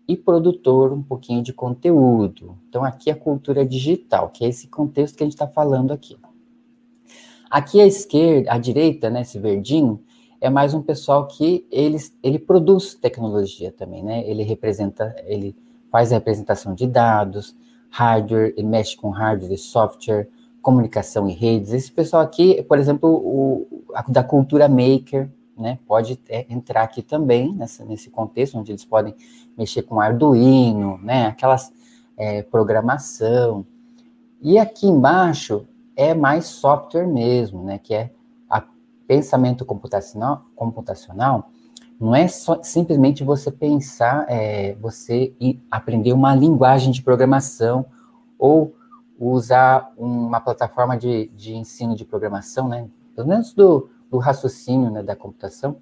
e 0.07 0.15
produtor 0.15 0.93
um 0.93 1.01
pouquinho 1.01 1.41
de 1.41 1.51
conteúdo. 1.51 2.57
Então 2.69 2.83
aqui 2.83 3.09
é 3.09 3.13
a 3.13 3.17
cultura 3.17 3.65
digital, 3.65 4.29
que 4.29 4.45
é 4.45 4.49
esse 4.49 4.67
contexto 4.67 5.17
que 5.17 5.23
a 5.23 5.25
gente 5.25 5.33
está 5.33 5.47
falando 5.47 5.91
aqui. 5.91 6.17
Aqui 7.49 7.81
à 7.81 7.85
esquerda, 7.85 8.51
à 8.51 8.57
direita, 8.57 9.09
né, 9.09 9.21
esse 9.21 9.39
verdinho, 9.39 10.01
é 10.45 10.49
mais 10.49 10.75
um 10.75 10.81
pessoal 10.81 11.25
que 11.25 11.65
ele, 11.71 11.97
ele 12.21 12.37
produz 12.37 12.93
tecnologia 12.93 13.71
também, 13.71 14.03
né? 14.03 14.23
Ele 14.29 14.43
representa, 14.43 15.15
ele 15.25 15.55
faz 15.89 16.11
a 16.11 16.15
representação 16.15 16.75
de 16.75 16.85
dados, 16.85 17.55
hardware, 17.89 18.53
ele 18.55 18.67
mexe 18.67 18.95
com 18.95 19.09
hardware 19.09 19.53
e 19.53 19.57
software, 19.57 20.29
comunicação 20.61 21.27
e 21.27 21.33
redes. 21.33 21.73
Esse 21.73 21.91
pessoal 21.91 22.21
aqui, 22.21 22.61
por 22.61 22.77
exemplo, 22.77 23.09
o, 23.09 23.85
a, 23.95 24.03
da 24.03 24.23
cultura 24.23 24.69
maker, 24.69 25.31
né? 25.57 25.79
Pode 25.87 26.19
é, 26.29 26.45
entrar 26.47 26.83
aqui 26.83 27.01
também 27.01 27.51
nessa, 27.55 27.83
nesse 27.83 28.11
contexto 28.11 28.59
onde 28.59 28.71
eles 28.71 28.85
podem 28.85 29.15
mexer 29.57 29.81
com 29.81 29.99
Arduino, 29.99 30.99
né? 30.99 31.25
Aquelas 31.25 31.73
é, 32.15 32.43
programação. 32.43 33.65
E 34.39 34.59
aqui 34.59 34.85
embaixo 34.85 35.65
é 35.95 36.13
mais 36.13 36.45
software 36.45 37.07
mesmo, 37.07 37.63
né? 37.63 37.79
Que 37.79 37.95
é 37.95 38.11
pensamento 39.07 39.65
computacional, 39.65 40.45
computacional 40.55 41.49
não 41.99 42.13
é 42.13 42.27
só, 42.27 42.61
simplesmente 42.61 43.23
você 43.23 43.49
pensar, 43.49 44.25
é, 44.29 44.75
você 44.75 45.33
aprender 45.71 46.13
uma 46.13 46.35
linguagem 46.35 46.91
de 46.91 47.01
programação 47.01 47.85
ou 48.37 48.75
usar 49.17 49.93
uma 49.97 50.41
plataforma 50.41 50.97
de, 50.97 51.27
de 51.27 51.55
ensino 51.55 51.95
de 51.95 52.03
programação, 52.03 52.67
né? 52.67 52.89
Pelo 53.15 53.29
menos 53.29 53.53
do, 53.53 53.89
do 54.11 54.17
raciocínio 54.17 54.91
né, 54.91 55.01
da 55.01 55.15
computação, 55.15 55.77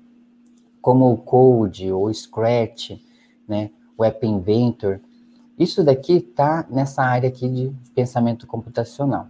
como 0.80 1.12
o 1.12 1.18
Code 1.18 1.92
ou 1.92 2.14
Scratch, 2.14 2.92
né? 3.48 3.72
O 3.98 4.04
App 4.04 4.26
Inventor. 4.26 5.02
Isso 5.58 5.84
daqui 5.84 6.18
está 6.18 6.66
nessa 6.70 7.02
área 7.04 7.30
aqui 7.30 7.50
de 7.50 7.74
pensamento 7.96 8.46
computacional. 8.46 9.28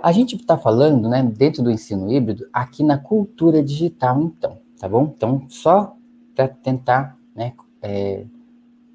A 0.00 0.12
gente 0.12 0.36
está 0.36 0.56
falando, 0.56 1.08
né, 1.08 1.22
dentro 1.22 1.62
do 1.62 1.70
ensino 1.70 2.10
híbrido, 2.10 2.46
aqui 2.52 2.82
na 2.84 2.98
cultura 2.98 3.62
digital, 3.62 4.20
então, 4.20 4.58
tá 4.78 4.88
bom? 4.88 5.12
Então, 5.16 5.44
só 5.48 5.96
para 6.34 6.48
tentar, 6.48 7.18
né, 7.34 7.52
é, 7.80 8.24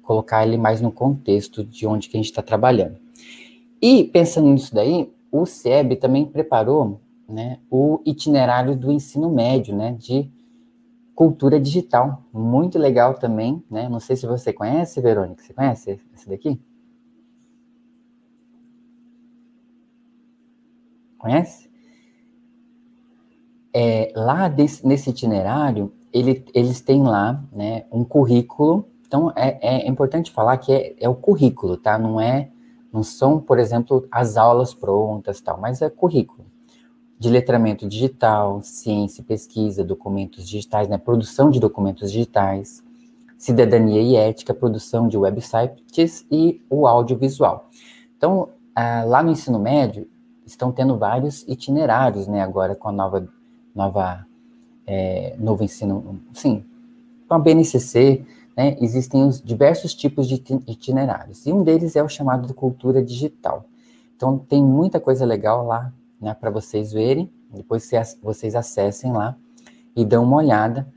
colocar 0.02 0.46
ele 0.46 0.56
mais 0.56 0.80
no 0.80 0.90
contexto 0.90 1.62
de 1.62 1.86
onde 1.86 2.08
que 2.08 2.16
a 2.16 2.20
gente 2.20 2.30
está 2.30 2.42
trabalhando. 2.42 2.96
E, 3.80 4.04
pensando 4.04 4.48
nisso 4.48 4.74
daí, 4.74 5.12
o 5.30 5.44
SEB 5.44 5.96
também 5.96 6.24
preparou, 6.24 7.00
né, 7.28 7.58
o 7.70 8.00
itinerário 8.04 8.74
do 8.74 8.90
ensino 8.90 9.30
médio, 9.30 9.76
né, 9.76 9.92
de 9.92 10.30
cultura 11.18 11.58
digital. 11.58 12.22
Muito 12.32 12.78
legal 12.78 13.14
também, 13.14 13.60
né? 13.68 13.88
Não 13.88 13.98
sei 13.98 14.14
se 14.14 14.24
você 14.24 14.52
conhece, 14.52 15.00
Verônica, 15.00 15.42
você 15.42 15.52
conhece 15.52 16.00
esse 16.14 16.28
daqui? 16.28 16.60
Conhece? 21.18 21.68
É, 23.74 24.12
lá 24.14 24.48
desse, 24.48 24.86
nesse 24.86 25.10
itinerário, 25.10 25.92
ele, 26.12 26.44
eles 26.54 26.80
têm 26.80 27.02
lá 27.02 27.42
né, 27.52 27.84
um 27.92 28.04
currículo. 28.04 28.88
Então, 29.06 29.32
é, 29.36 29.58
é 29.60 29.88
importante 29.88 30.30
falar 30.30 30.56
que 30.58 30.72
é, 30.72 30.94
é, 30.98 31.08
o 31.08 31.14
currículo, 31.14 31.76
tá? 31.76 31.98
Não 31.98 32.20
é, 32.20 32.50
não 32.92 33.02
são, 33.02 33.40
por 33.40 33.58
exemplo, 33.58 34.06
as 34.10 34.36
aulas 34.36 34.72
prontas, 34.72 35.40
tal, 35.40 35.60
mas 35.60 35.82
é 35.82 35.90
currículo 35.90 36.46
de 37.18 37.28
letramento 37.28 37.88
digital, 37.88 38.62
ciência, 38.62 39.24
pesquisa, 39.24 39.84
documentos 39.84 40.48
digitais, 40.48 40.88
né, 40.88 40.96
produção 40.96 41.50
de 41.50 41.58
documentos 41.58 42.12
digitais, 42.12 42.82
cidadania 43.36 44.00
e 44.00 44.14
ética, 44.14 44.54
produção 44.54 45.08
de 45.08 45.18
websites 45.18 46.24
e 46.30 46.62
o 46.70 46.86
audiovisual. 46.86 47.70
Então, 48.16 48.50
ah, 48.74 49.02
lá 49.04 49.22
no 49.22 49.32
ensino 49.32 49.58
médio, 49.58 50.08
estão 50.48 50.72
tendo 50.72 50.96
vários 50.96 51.42
itinerários, 51.46 52.26
né, 52.26 52.42
agora 52.42 52.74
com 52.74 52.88
a 52.88 52.92
nova, 52.92 53.28
nova 53.74 54.26
é, 54.86 55.36
novo 55.38 55.62
ensino, 55.62 56.20
sim, 56.32 56.64
com 57.28 57.34
a 57.34 57.38
BNCC, 57.38 58.24
né, 58.56 58.76
existem 58.80 59.24
os 59.24 59.40
diversos 59.40 59.94
tipos 59.94 60.26
de 60.26 60.42
itinerários, 60.66 61.46
e 61.46 61.52
um 61.52 61.62
deles 61.62 61.94
é 61.94 62.02
o 62.02 62.08
chamado 62.08 62.46
de 62.46 62.54
cultura 62.54 63.02
digital. 63.02 63.66
Então, 64.16 64.38
tem 64.38 64.64
muita 64.64 64.98
coisa 64.98 65.24
legal 65.24 65.64
lá, 65.66 65.92
né, 66.20 66.34
para 66.34 66.50
vocês 66.50 66.92
verem, 66.92 67.30
depois 67.52 67.88
vocês 68.22 68.54
acessem 68.54 69.12
lá 69.12 69.36
e 69.94 70.04
dão 70.04 70.24
uma 70.24 70.38
olhada, 70.38 70.88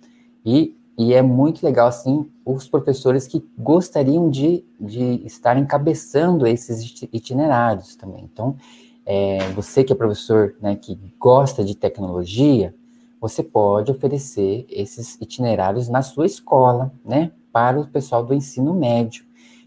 e, 0.43 0.75
e 0.97 1.13
é 1.13 1.21
muito 1.21 1.63
legal, 1.63 1.87
assim, 1.87 2.27
os 2.45 2.67
professores 2.67 3.27
que 3.27 3.45
gostariam 3.57 4.29
de, 4.29 4.65
de 4.79 5.21
estar 5.25 5.57
encabeçando 5.57 6.47
esses 6.47 6.81
itinerários 7.13 7.95
também. 7.95 8.23
Então, 8.31 8.55
é, 9.13 9.50
você 9.50 9.84
que 9.84 9.91
é 9.91 9.95
professor, 9.95 10.56
né, 10.62 10.74
que 10.74 10.97
gosta 11.19 11.65
de 11.65 11.76
tecnologia, 11.76 12.74
você 13.19 13.43
pode 13.43 13.91
oferecer 13.91 14.65
esses 14.69 15.19
itinerários 15.19 15.89
na 15.89 16.02
sua 16.02 16.26
escola, 16.26 16.93
né, 17.04 17.34
para 17.52 17.78
o 17.78 17.86
pessoal 17.86 18.24
do 18.24 18.34
ensino 18.34 18.74
médio. 18.74 19.26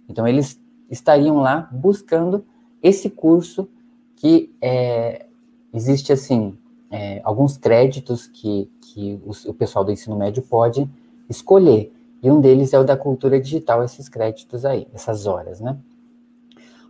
Então, 0.08 0.26
eles 0.26 0.58
estariam 0.90 1.36
lá 1.42 1.68
buscando 1.70 2.42
esse 2.82 3.10
curso 3.10 3.68
que 4.16 4.50
é, 4.62 5.26
existe, 5.74 6.10
assim, 6.10 6.56
é, 6.90 7.20
alguns 7.22 7.58
créditos 7.58 8.26
que, 8.26 8.70
que 8.80 9.20
o, 9.26 9.50
o 9.50 9.52
pessoal 9.52 9.84
do 9.84 9.92
ensino 9.92 10.16
médio 10.16 10.42
pode 10.42 10.88
escolher. 11.28 11.92
E 12.22 12.30
um 12.30 12.40
deles 12.40 12.72
é 12.72 12.78
o 12.78 12.84
da 12.84 12.96
cultura 12.96 13.38
digital, 13.38 13.84
esses 13.84 14.08
créditos 14.08 14.64
aí, 14.64 14.88
essas 14.94 15.26
horas, 15.26 15.60
né? 15.60 15.76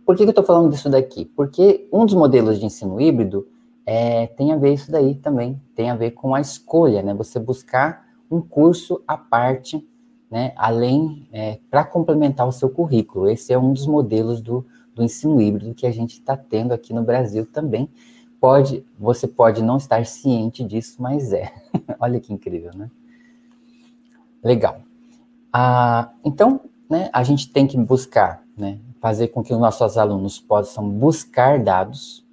Por 0.05 0.15
que, 0.15 0.23
eu 0.23 0.29
estou 0.29 0.43
falando 0.43 0.69
disso 0.69 0.89
daqui? 0.89 1.25
Porque 1.25 1.87
um 1.91 2.05
dos 2.05 2.13
modelos 2.13 2.59
de 2.59 2.65
ensino 2.65 3.01
híbrido 3.01 3.47
é, 3.85 4.27
tem 4.27 4.51
a 4.51 4.55
ver 4.55 4.73
isso 4.73 4.91
daí 4.91 5.15
também, 5.15 5.59
tem 5.75 5.89
a 5.89 5.95
ver 5.95 6.11
com 6.11 6.35
a 6.35 6.41
escolha, 6.41 7.01
né? 7.01 7.13
Você 7.15 7.39
buscar 7.39 8.05
um 8.29 8.39
curso 8.39 9.01
à 9.07 9.17
parte, 9.17 9.87
né? 10.29 10.53
Além, 10.55 11.27
é, 11.31 11.59
para 11.71 11.83
complementar 11.83 12.47
o 12.47 12.51
seu 12.51 12.69
currículo. 12.69 13.27
Esse 13.27 13.51
é 13.51 13.57
um 13.57 13.73
dos 13.73 13.87
modelos 13.87 14.41
do, 14.41 14.65
do 14.93 15.03
ensino 15.03 15.41
híbrido 15.41 15.73
que 15.73 15.87
a 15.87 15.91
gente 15.91 16.19
está 16.19 16.37
tendo 16.37 16.71
aqui 16.71 16.93
no 16.93 17.03
Brasil 17.03 17.45
também. 17.45 17.89
Pode, 18.39 18.85
você 18.99 19.27
pode 19.27 19.63
não 19.63 19.77
estar 19.77 20.05
ciente 20.05 20.63
disso, 20.63 21.01
mas 21.01 21.33
é. 21.33 21.51
Olha 21.99 22.19
que 22.19 22.31
incrível, 22.31 22.71
né? 22.75 22.91
Legal. 24.43 24.81
Ah, 25.51 26.11
então, 26.23 26.61
né, 26.87 27.09
a 27.11 27.23
gente 27.23 27.51
tem 27.51 27.65
que 27.65 27.77
buscar, 27.77 28.43
né, 28.55 28.77
fazer 29.05 29.27
com 29.27 29.43
que 29.43 29.53
os 29.53 29.59
nossos 29.59 29.99
alunos 29.99 30.39
possam 30.39 30.89
buscar 30.89 31.63
dados. 31.63 32.25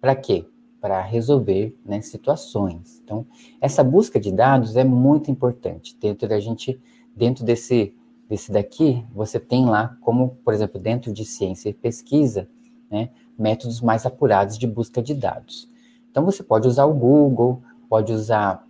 Para 0.00 0.16
quê? 0.16 0.44
Para 0.80 1.00
resolver 1.00 1.78
né, 1.86 2.00
situações. 2.00 3.00
Então, 3.04 3.24
essa 3.60 3.84
busca 3.84 4.18
de 4.18 4.32
dados 4.32 4.74
é 4.74 4.82
muito 4.82 5.30
importante. 5.30 5.96
Dentro 6.00 6.28
da 6.28 6.40
gente, 6.40 6.80
dentro 7.14 7.44
desse, 7.44 7.94
desse 8.28 8.50
daqui, 8.50 9.06
você 9.14 9.38
tem 9.38 9.66
lá, 9.66 9.96
como, 10.00 10.30
por 10.44 10.52
exemplo, 10.52 10.80
dentro 10.80 11.12
de 11.12 11.24
ciência 11.24 11.68
e 11.68 11.74
pesquisa, 11.74 12.48
né, 12.90 13.10
métodos 13.38 13.80
mais 13.80 14.04
apurados 14.04 14.58
de 14.58 14.66
busca 14.66 15.00
de 15.00 15.14
dados. 15.14 15.68
Então, 16.10 16.24
você 16.24 16.42
pode 16.42 16.66
usar 16.66 16.86
o 16.86 16.92
Google, 16.92 17.62
pode 17.88 18.12
usar 18.12 18.66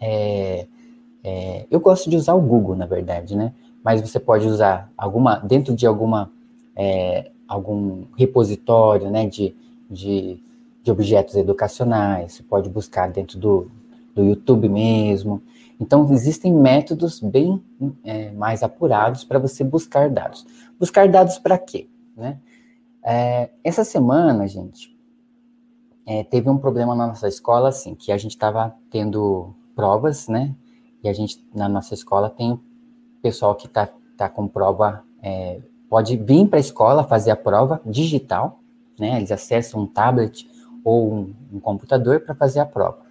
é, 0.00 1.66
eu 1.70 1.80
gosto 1.80 2.08
de 2.08 2.16
usar 2.16 2.34
o 2.34 2.40
Google, 2.40 2.76
na 2.76 2.86
verdade, 2.86 3.36
né? 3.36 3.52
Mas 3.88 4.02
você 4.02 4.20
pode 4.20 4.46
usar 4.46 4.92
alguma, 4.98 5.36
dentro 5.36 5.74
de 5.74 5.86
alguma, 5.86 6.30
é, 6.76 7.30
algum 7.48 8.04
repositório, 8.18 9.10
né, 9.10 9.26
de, 9.26 9.56
de, 9.88 10.42
de, 10.82 10.90
objetos 10.90 11.36
educacionais, 11.36 12.34
você 12.34 12.42
pode 12.42 12.68
buscar 12.68 13.10
dentro 13.10 13.38
do, 13.38 13.70
do 14.14 14.22
YouTube 14.22 14.68
mesmo. 14.68 15.42
Então, 15.80 16.06
existem 16.12 16.52
métodos 16.52 17.18
bem 17.18 17.64
é, 18.04 18.30
mais 18.32 18.62
apurados 18.62 19.24
para 19.24 19.38
você 19.38 19.64
buscar 19.64 20.10
dados. 20.10 20.46
Buscar 20.78 21.08
dados 21.08 21.38
para 21.38 21.56
quê? 21.56 21.88
Né? 22.14 22.36
É, 23.02 23.48
essa 23.64 23.84
semana, 23.84 24.46
gente, 24.46 24.94
é, 26.04 26.22
teve 26.24 26.50
um 26.50 26.58
problema 26.58 26.94
na 26.94 27.06
nossa 27.06 27.26
escola, 27.26 27.70
assim, 27.70 27.94
que 27.94 28.12
a 28.12 28.18
gente 28.18 28.32
estava 28.32 28.76
tendo 28.90 29.54
provas, 29.74 30.28
né? 30.28 30.54
E 31.02 31.08
a 31.08 31.12
gente, 31.14 31.42
na 31.54 31.70
nossa 31.70 31.94
escola, 31.94 32.28
tem 32.28 32.60
pessoal 33.22 33.54
que 33.54 33.66
está 33.66 33.88
tá 34.16 34.28
com 34.28 34.48
prova, 34.48 35.02
é, 35.22 35.60
pode 35.88 36.16
vir 36.16 36.46
para 36.48 36.58
a 36.58 36.60
escola 36.60 37.04
fazer 37.04 37.30
a 37.30 37.36
prova 37.36 37.80
digital, 37.84 38.60
né? 38.98 39.16
Eles 39.16 39.30
acessam 39.30 39.80
um 39.80 39.86
tablet 39.86 40.48
ou 40.84 41.12
um, 41.12 41.34
um 41.52 41.60
computador 41.60 42.20
para 42.20 42.34
fazer 42.34 42.60
a 42.60 42.66
prova. 42.66 43.06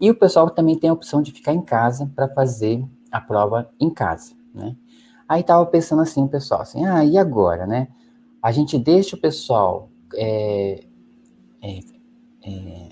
E 0.00 0.10
o 0.10 0.14
pessoal 0.14 0.50
também 0.50 0.78
tem 0.78 0.90
a 0.90 0.92
opção 0.92 1.22
de 1.22 1.32
ficar 1.32 1.52
em 1.52 1.62
casa 1.62 2.10
para 2.14 2.28
fazer 2.28 2.84
a 3.10 3.20
prova 3.20 3.70
em 3.80 3.88
casa, 3.88 4.34
né? 4.54 4.76
Aí 5.28 5.42
tava 5.42 5.66
pensando 5.66 6.02
assim, 6.02 6.22
o 6.22 6.28
pessoal, 6.28 6.60
assim, 6.60 6.86
ah, 6.86 7.04
e 7.04 7.18
agora, 7.18 7.66
né? 7.66 7.88
A 8.42 8.52
gente 8.52 8.78
deixa 8.78 9.16
o 9.16 9.20
pessoal 9.20 9.88
é, 10.14 10.84
é, 11.62 11.80
é, 12.46 12.88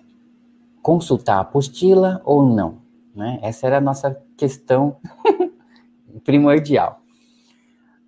consultar 0.83 1.37
a 1.37 1.40
apostila 1.40 2.20
ou 2.24 2.44
não, 2.44 2.78
né? 3.14 3.38
Essa 3.42 3.66
era 3.66 3.78
a 3.78 3.80
nossa 3.80 4.20
questão 4.37 4.96
primordial. 6.24 7.00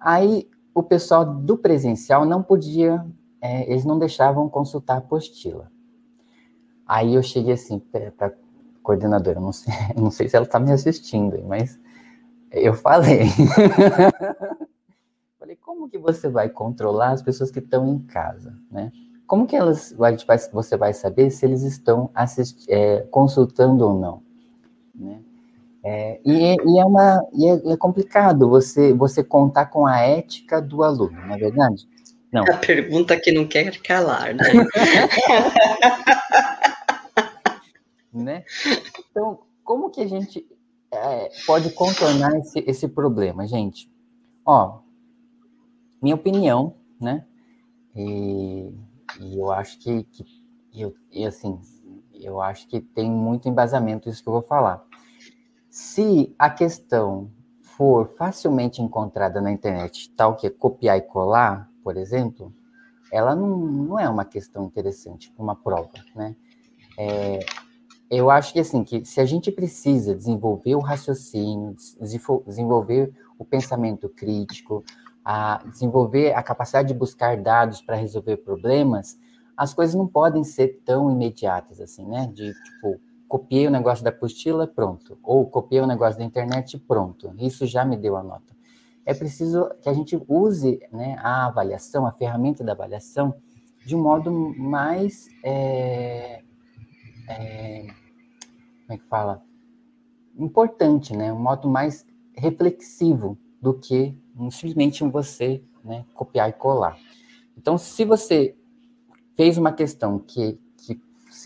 Aí 0.00 0.48
o 0.74 0.82
pessoal 0.82 1.24
do 1.24 1.56
presencial 1.56 2.24
não 2.24 2.42
podia, 2.42 3.04
é, 3.40 3.70
eles 3.70 3.84
não 3.84 3.98
deixavam 3.98 4.48
consultar 4.48 4.94
a 4.94 4.98
apostila. 4.98 5.70
Aí 6.86 7.14
eu 7.14 7.22
cheguei 7.22 7.54
assim 7.54 7.78
para 7.78 8.32
coordenadora, 8.82 9.40
não 9.40 9.52
sei, 9.52 9.74
não 9.96 10.10
sei 10.10 10.28
se 10.28 10.36
ela 10.36 10.46
está 10.46 10.60
me 10.60 10.70
assistindo, 10.70 11.42
mas 11.44 11.80
eu 12.52 12.74
falei. 12.74 13.26
falei, 15.38 15.56
como 15.56 15.88
que 15.88 15.98
você 15.98 16.28
vai 16.28 16.48
controlar 16.48 17.10
as 17.10 17.22
pessoas 17.22 17.50
que 17.50 17.58
estão 17.58 17.88
em 17.88 17.98
casa, 17.98 18.56
né? 18.70 18.92
Como 19.26 19.46
que 19.46 19.56
elas, 19.56 19.94
você 20.52 20.76
vai 20.76 20.92
saber 20.92 21.30
se 21.30 21.44
eles 21.44 21.62
estão 21.62 22.10
assist, 22.14 22.64
é, 22.68 23.00
consultando 23.10 23.84
ou 23.84 23.98
não, 23.98 24.22
né? 24.94 25.20
É, 25.88 26.20
e, 26.24 26.56
e, 26.56 26.78
é 26.80 26.84
uma, 26.84 27.24
e 27.32 27.46
é, 27.46 27.72
é, 27.72 27.76
complicado 27.76 28.48
você, 28.48 28.92
você 28.92 29.22
contar 29.22 29.66
com 29.66 29.86
a 29.86 30.00
ética 30.00 30.60
do 30.60 30.82
aluno, 30.82 31.12
não 31.12 31.32
é 31.32 31.38
verdade? 31.38 31.88
Não. 32.32 32.42
A 32.42 32.56
pergunta 32.56 33.16
que 33.16 33.30
não 33.30 33.46
quer 33.46 33.80
calar, 33.82 34.34
né? 34.34 34.42
né? 38.12 38.44
Então, 39.08 39.38
como 39.62 39.90
que 39.90 40.00
a 40.00 40.08
gente 40.08 40.44
é, 40.90 41.30
pode 41.46 41.70
contornar 41.70 42.36
esse, 42.36 42.64
esse 42.66 42.88
problema, 42.88 43.46
gente? 43.46 43.88
Ó, 44.44 44.80
minha 46.02 46.16
opinião, 46.16 46.74
né? 47.00 47.24
E, 47.94 48.72
e 49.20 49.38
eu 49.38 49.52
acho 49.52 49.78
que, 49.78 50.02
que 50.02 50.24
eu, 50.74 50.92
e 51.12 51.24
assim, 51.24 51.60
eu 52.12 52.40
acho 52.40 52.66
que 52.66 52.80
tem 52.80 53.08
muito 53.08 53.48
embasamento 53.48 54.08
isso 54.08 54.20
que 54.20 54.28
eu 54.28 54.32
vou 54.32 54.42
falar. 54.42 54.84
Se 55.78 56.34
a 56.38 56.48
questão 56.48 57.30
for 57.60 58.08
facilmente 58.16 58.80
encontrada 58.80 59.42
na 59.42 59.52
internet, 59.52 60.10
tal 60.16 60.34
que 60.34 60.46
é 60.46 60.50
copiar 60.50 60.96
e 60.96 61.02
colar, 61.02 61.70
por 61.84 61.98
exemplo, 61.98 62.50
ela 63.12 63.36
não, 63.36 63.58
não 63.58 64.00
é 64.00 64.08
uma 64.08 64.24
questão 64.24 64.64
interessante 64.64 65.30
uma 65.36 65.54
prova, 65.54 65.90
né? 66.14 66.34
É, 66.98 67.40
eu 68.10 68.30
acho 68.30 68.54
que 68.54 68.60
assim, 68.60 68.82
que 68.82 69.04
se 69.04 69.20
a 69.20 69.26
gente 69.26 69.52
precisa 69.52 70.14
desenvolver 70.14 70.74
o 70.76 70.80
raciocínio, 70.80 71.76
desenvolver 72.46 73.12
o 73.38 73.44
pensamento 73.44 74.08
crítico, 74.08 74.82
a 75.22 75.62
desenvolver 75.70 76.32
a 76.32 76.42
capacidade 76.42 76.88
de 76.88 76.94
buscar 76.94 77.36
dados 77.36 77.82
para 77.82 77.96
resolver 77.96 78.38
problemas, 78.38 79.18
as 79.54 79.74
coisas 79.74 79.94
não 79.94 80.06
podem 80.06 80.42
ser 80.42 80.80
tão 80.86 81.10
imediatas 81.10 81.82
assim, 81.82 82.06
né? 82.06 82.32
De 82.32 82.54
tipo, 82.54 82.98
copiei 83.28 83.66
o 83.66 83.70
negócio 83.70 84.04
da 84.04 84.10
apostila, 84.10 84.66
pronto. 84.66 85.18
Ou 85.22 85.46
copiei 85.46 85.80
o 85.80 85.86
negócio 85.86 86.18
da 86.18 86.24
internet, 86.24 86.78
pronto. 86.78 87.32
Isso 87.38 87.66
já 87.66 87.84
me 87.84 87.96
deu 87.96 88.16
a 88.16 88.22
nota. 88.22 88.54
É 89.04 89.14
preciso 89.14 89.70
que 89.80 89.88
a 89.88 89.92
gente 89.92 90.20
use 90.28 90.80
né, 90.90 91.16
a 91.20 91.46
avaliação, 91.46 92.06
a 92.06 92.12
ferramenta 92.12 92.64
da 92.64 92.72
avaliação, 92.72 93.34
de 93.84 93.94
um 93.94 94.02
modo 94.02 94.30
mais 94.58 95.28
é, 95.44 96.42
é, 97.28 97.86
como 98.86 98.94
é 98.94 98.98
que 98.98 99.08
fala? 99.08 99.42
Importante, 100.36 101.16
né? 101.16 101.32
Um 101.32 101.40
modo 101.40 101.68
mais 101.68 102.06
reflexivo 102.36 103.38
do 103.60 103.74
que 103.74 104.16
simplesmente 104.50 105.02
você 105.04 105.62
né, 105.84 106.04
copiar 106.14 106.48
e 106.48 106.52
colar. 106.52 106.98
Então, 107.56 107.78
se 107.78 108.04
você 108.04 108.56
fez 109.34 109.58
uma 109.58 109.72
questão 109.72 110.18
que, 110.18 110.52
que 110.54 110.58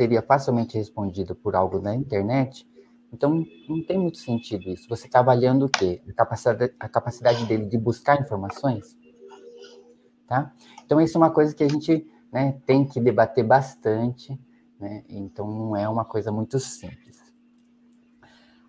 seria 0.03 0.23
facilmente 0.23 0.79
respondida 0.79 1.35
por 1.35 1.55
algo 1.55 1.81
na 1.81 1.95
internet, 1.95 2.67
então 3.13 3.45
não 3.69 3.83
tem 3.83 3.99
muito 3.99 4.19
sentido 4.19 4.69
isso. 4.71 4.89
Você 4.89 5.07
está 5.07 5.21
avaliando 5.21 5.67
o 5.67 5.69
quê? 5.69 6.01
A 6.09 6.13
capacidade, 6.13 6.75
a 6.79 6.89
capacidade 6.89 7.47
dele 7.47 7.67
de 7.67 7.77
buscar 7.77 8.21
informações? 8.21 8.97
Tá? 10.27 10.53
Então, 10.85 11.01
isso 11.01 11.17
é 11.17 11.21
uma 11.21 11.31
coisa 11.31 11.55
que 11.55 11.65
a 11.65 11.69
gente 11.69 12.07
né, 12.33 12.61
tem 12.65 12.85
que 12.85 13.01
debater 13.01 13.45
bastante 13.45 14.39
né? 14.81 15.05
Então 15.09 15.47
não 15.47 15.77
é 15.77 15.87
uma 15.89 16.05
coisa 16.05 16.33
muito 16.33 16.59
simples. 16.59 17.21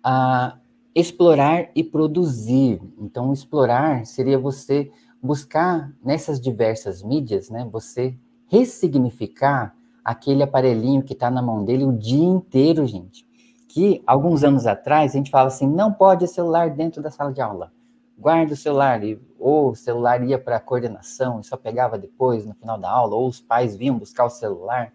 Ah, 0.04 0.58
explorar 0.94 1.70
e 1.74 1.82
produzir. 1.82 2.80
Então, 2.98 3.32
explorar 3.32 4.04
seria 4.04 4.38
você 4.38 4.92
buscar 5.22 5.90
nessas 6.04 6.40
diversas 6.40 7.02
mídias, 7.02 7.48
né? 7.48 7.66
Você 7.72 8.14
ressignificar 8.46 9.74
aquele 10.04 10.42
aparelhinho 10.42 11.02
que 11.02 11.12
está 11.12 11.30
na 11.30 11.42
mão 11.42 11.64
dele 11.64 11.84
o 11.84 11.92
dia 11.92 12.24
inteiro, 12.24 12.86
gente. 12.86 13.26
Que 13.68 14.02
alguns 14.06 14.44
anos 14.44 14.66
atrás 14.66 15.12
a 15.12 15.16
gente 15.16 15.30
fala 15.30 15.48
assim: 15.48 15.66
não 15.66 15.92
pode 15.92 16.26
celular 16.28 16.70
dentro 16.70 17.02
da 17.02 17.10
sala 17.10 17.32
de 17.32 17.40
aula. 17.40 17.72
Guarda 18.18 18.52
o 18.52 18.56
celular, 18.56 19.00
ou 19.38 19.70
o 19.70 19.74
celular 19.74 20.22
ia 20.22 20.38
para 20.38 20.56
a 20.56 20.60
coordenação 20.60 21.40
e 21.40 21.44
só 21.44 21.56
pegava 21.56 21.98
depois, 21.98 22.46
no 22.46 22.54
final 22.54 22.78
da 22.78 22.90
aula, 22.90 23.16
ou 23.16 23.26
os 23.26 23.40
pais 23.40 23.76
vinham 23.76 23.98
buscar 23.98 24.24
o 24.24 24.30
celular. 24.30 24.92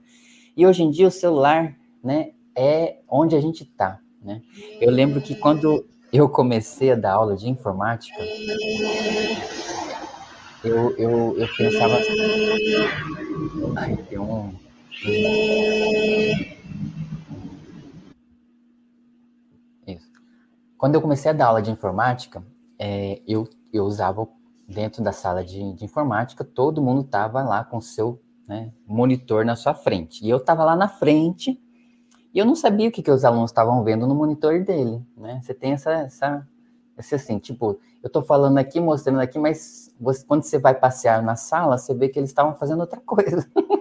E 0.55 0.65
hoje 0.65 0.83
em 0.83 0.89
dia 0.89 1.07
o 1.07 1.11
celular, 1.11 1.75
né, 2.03 2.31
é 2.55 2.99
onde 3.09 3.35
a 3.35 3.41
gente 3.41 3.63
está, 3.63 3.99
né? 4.21 4.41
Eu 4.79 4.91
lembro 4.91 5.21
que 5.21 5.35
quando 5.35 5.85
eu 6.13 6.29
comecei 6.29 6.91
a 6.91 6.95
dar 6.95 7.13
aula 7.13 7.35
de 7.35 7.49
informática, 7.49 8.17
eu, 10.63 10.95
eu, 10.97 11.37
eu 11.37 11.47
pensava 11.57 11.97
assim, 11.97 12.13
ai, 13.75 13.97
tem 14.09 14.17
um, 14.17 14.53
Isso. 19.87 20.11
Quando 20.77 20.95
eu 20.95 21.01
comecei 21.01 21.31
a 21.31 21.33
dar 21.33 21.47
aula 21.47 21.61
de 21.61 21.71
informática, 21.71 22.43
é, 22.79 23.21
eu, 23.27 23.47
eu 23.73 23.83
usava 23.85 24.27
dentro 24.67 25.03
da 25.03 25.11
sala 25.11 25.43
de, 25.43 25.73
de 25.73 25.85
informática, 25.85 26.43
todo 26.43 26.81
mundo 26.81 27.01
estava 27.01 27.41
lá 27.43 27.63
com 27.63 27.79
seu 27.79 28.21
né, 28.47 28.71
monitor 28.85 29.45
na 29.45 29.55
sua 29.55 29.73
frente. 29.73 30.25
E 30.25 30.29
eu 30.29 30.37
estava 30.37 30.63
lá 30.63 30.75
na 30.75 30.87
frente 30.87 31.59
e 32.33 32.39
eu 32.39 32.45
não 32.45 32.55
sabia 32.55 32.89
o 32.89 32.91
que, 32.91 33.01
que 33.01 33.11
os 33.11 33.25
alunos 33.25 33.51
estavam 33.51 33.83
vendo 33.83 34.05
no 34.05 34.13
monitor 34.13 34.63
dele, 34.63 35.01
né? 35.15 35.39
Você 35.41 35.53
tem 35.53 35.73
essa, 35.73 35.91
essa, 35.91 36.47
assim, 36.97 37.39
tipo, 37.39 37.79
eu 38.03 38.07
estou 38.07 38.21
falando 38.21 38.57
aqui, 38.57 38.79
mostrando 38.79 39.19
aqui, 39.19 39.39
mas 39.39 39.93
você, 39.99 40.25
quando 40.25 40.43
você 40.43 40.59
vai 40.59 40.75
passear 40.75 41.23
na 41.23 41.35
sala, 41.35 41.77
você 41.77 41.93
vê 41.93 42.09
que 42.09 42.19
eles 42.19 42.29
estavam 42.29 42.55
fazendo 42.55 42.81
outra 42.81 43.01
coisa. 43.01 43.49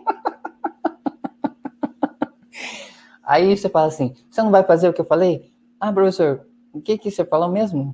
Aí 3.27 3.57
você 3.57 3.69
fala 3.69 3.89
assim, 3.89 4.15
você 4.31 4.41
não 4.41 4.53
vai 4.53 4.63
fazer 4.63 4.89
o 4.89 4.93
que 4.93 5.01
eu 5.01 5.05
falei? 5.05 5.51
Ah, 5.81 5.93
professor, 5.93 6.47
o 6.73 6.81
que 6.81 6.97
que 6.97 7.11
você 7.11 7.25
falou 7.25 7.51
mesmo? 7.51 7.93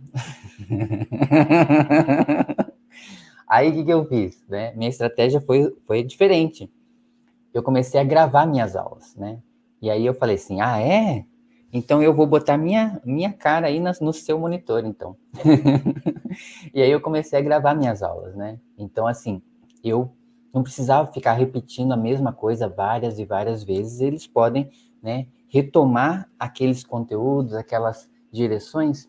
Aí 3.49 3.71
o 3.71 3.75
que, 3.75 3.85
que 3.85 3.93
eu 3.93 4.07
fiz? 4.07 4.43
Né? 4.49 4.73
Minha 4.75 4.89
estratégia 4.89 5.41
foi, 5.41 5.75
foi 5.87 6.03
diferente. 6.03 6.71
Eu 7.53 7.63
comecei 7.63 8.01
a 8.01 8.05
gravar 8.05 8.47
minhas 8.47 8.77
aulas, 8.77 9.15
né? 9.15 9.39
E 9.81 9.91
aí 9.91 10.07
eu 10.07 10.15
falei 10.15 10.37
assim, 10.37 10.63
ah, 10.63 10.81
é? 10.81 11.27
Então 11.71 12.03
eu 12.03 12.15
vou 12.15 12.27
botar 12.27 12.57
minha, 12.57 12.99
minha 13.05 13.31
cara 13.31 13.67
aí 13.67 13.79
no, 13.79 13.91
no 14.01 14.13
seu 14.13 14.39
monitor, 14.39 14.87
então. 14.87 15.17
e 16.73 16.81
aí 16.81 16.91
eu 16.91 17.01
comecei 17.01 17.39
a 17.39 17.43
gravar 17.43 17.75
minhas 17.75 18.03
aulas, 18.03 18.35
né? 18.35 18.59
Então, 18.79 19.07
assim, 19.07 19.43
eu 19.85 20.11
não 20.53 20.63
precisava 20.63 21.13
ficar 21.13 21.33
repetindo 21.33 21.93
a 21.93 21.97
mesma 21.97 22.33
coisa 22.33 22.69
várias 22.69 23.19
e 23.19 23.25
várias 23.25 23.65
vezes. 23.65 24.01
Eles 24.01 24.27
podem, 24.27 24.71
né, 25.03 25.27
retomar 25.49 26.31
aqueles 26.39 26.85
conteúdos, 26.85 27.55
aquelas 27.55 28.09
direções 28.31 29.09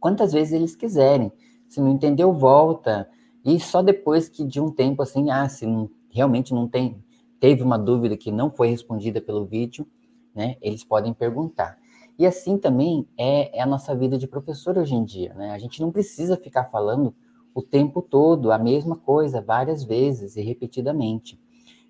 quantas 0.00 0.32
vezes 0.32 0.52
eles 0.52 0.76
quiserem. 0.76 1.32
Se 1.68 1.80
não 1.80 1.88
entendeu, 1.88 2.32
volta. 2.32 3.08
E 3.44 3.58
só 3.58 3.82
depois 3.82 4.28
que 4.28 4.44
de 4.44 4.60
um 4.60 4.70
tempo 4.70 5.02
assim, 5.02 5.30
ah, 5.30 5.48
se 5.48 5.66
não, 5.66 5.90
realmente 6.10 6.54
não 6.54 6.68
tem, 6.68 7.02
teve 7.40 7.62
uma 7.62 7.78
dúvida 7.78 8.16
que 8.16 8.30
não 8.30 8.50
foi 8.50 8.68
respondida 8.68 9.20
pelo 9.20 9.44
vídeo, 9.44 9.86
né, 10.34 10.56
eles 10.60 10.84
podem 10.84 11.12
perguntar. 11.12 11.78
E 12.18 12.26
assim 12.26 12.56
também 12.58 13.08
é, 13.18 13.58
é, 13.58 13.62
a 13.62 13.66
nossa 13.66 13.94
vida 13.94 14.16
de 14.16 14.28
professor 14.28 14.78
hoje 14.78 14.94
em 14.94 15.04
dia, 15.04 15.34
né? 15.34 15.50
A 15.50 15.58
gente 15.58 15.80
não 15.80 15.90
precisa 15.90 16.36
ficar 16.36 16.64
falando 16.66 17.14
o 17.52 17.60
tempo 17.60 18.00
todo 18.00 18.52
a 18.52 18.58
mesma 18.58 18.96
coisa 18.96 19.40
várias 19.40 19.82
vezes 19.82 20.36
e 20.36 20.42
repetidamente. 20.42 21.40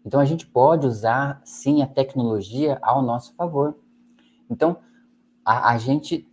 Então 0.04 0.20
a 0.20 0.24
gente 0.24 0.46
pode 0.46 0.86
usar 0.86 1.40
sim 1.44 1.82
a 1.82 1.86
tecnologia 1.86 2.78
ao 2.82 3.02
nosso 3.02 3.34
favor. 3.34 3.76
Então 4.50 4.76
a, 5.44 5.70
a 5.72 5.78
gente 5.78 6.28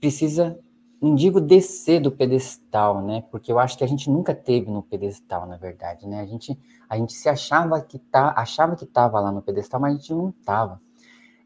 precisa, 0.00 0.58
não 1.00 1.14
digo 1.14 1.40
descer 1.40 2.00
do 2.00 2.12
pedestal, 2.12 3.02
né? 3.02 3.24
Porque 3.30 3.50
eu 3.50 3.58
acho 3.58 3.78
que 3.78 3.84
a 3.84 3.88
gente 3.88 4.10
nunca 4.10 4.34
teve 4.34 4.70
no 4.70 4.82
pedestal, 4.82 5.46
na 5.46 5.56
verdade, 5.56 6.06
né? 6.06 6.20
A 6.20 6.26
gente, 6.26 6.58
a 6.88 6.96
gente 6.96 7.12
se 7.12 7.28
achava 7.28 7.80
que 7.80 7.98
tá, 7.98 8.34
achava 8.36 8.76
que 8.76 8.84
estava 8.84 9.20
lá 9.20 9.32
no 9.32 9.42
pedestal, 9.42 9.80
mas 9.80 9.94
a 9.94 9.96
gente 9.98 10.12
não 10.12 10.30
estava 10.30 10.80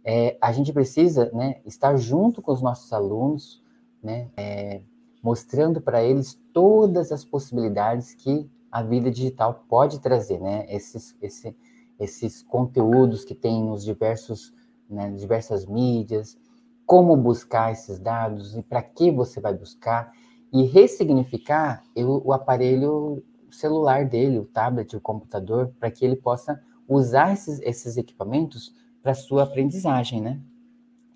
é, 0.06 0.38
a 0.40 0.52
gente 0.52 0.72
precisa 0.72 1.28
né, 1.35 1.56
estar 1.66 1.96
junto 1.96 2.40
com 2.40 2.52
os 2.52 2.62
nossos 2.62 2.92
alunos, 2.92 3.61
né, 4.00 4.30
é, 4.37 4.82
mostrando 5.20 5.80
para 5.80 6.00
eles 6.04 6.38
todas 6.52 7.11
as 7.11 7.24
possibilidades 7.24 8.14
que 8.14 8.48
a 8.76 8.82
vida 8.82 9.10
digital 9.10 9.64
pode 9.70 10.00
trazer, 10.00 10.38
né, 10.38 10.66
esses, 10.68 11.16
esse, 11.22 11.56
esses 11.98 12.42
conteúdos 12.42 13.24
que 13.24 13.34
tem 13.34 13.64
nos 13.64 13.82
diversos, 13.82 14.52
né, 14.88 15.10
diversas 15.12 15.64
mídias, 15.64 16.36
como 16.84 17.16
buscar 17.16 17.72
esses 17.72 17.98
dados 17.98 18.54
e 18.54 18.62
para 18.62 18.82
que 18.82 19.10
você 19.10 19.40
vai 19.40 19.54
buscar, 19.54 20.12
e 20.52 20.62
ressignificar 20.64 21.82
o, 21.96 22.28
o 22.28 22.32
aparelho 22.34 23.24
celular 23.50 24.04
dele, 24.04 24.38
o 24.38 24.44
tablet, 24.44 24.94
o 24.94 25.00
computador, 25.00 25.72
para 25.80 25.90
que 25.90 26.04
ele 26.04 26.16
possa 26.16 26.62
usar 26.86 27.32
esses, 27.32 27.58
esses 27.62 27.96
equipamentos 27.96 28.74
para 29.02 29.14
sua 29.14 29.44
aprendizagem, 29.44 30.20
né? 30.20 30.38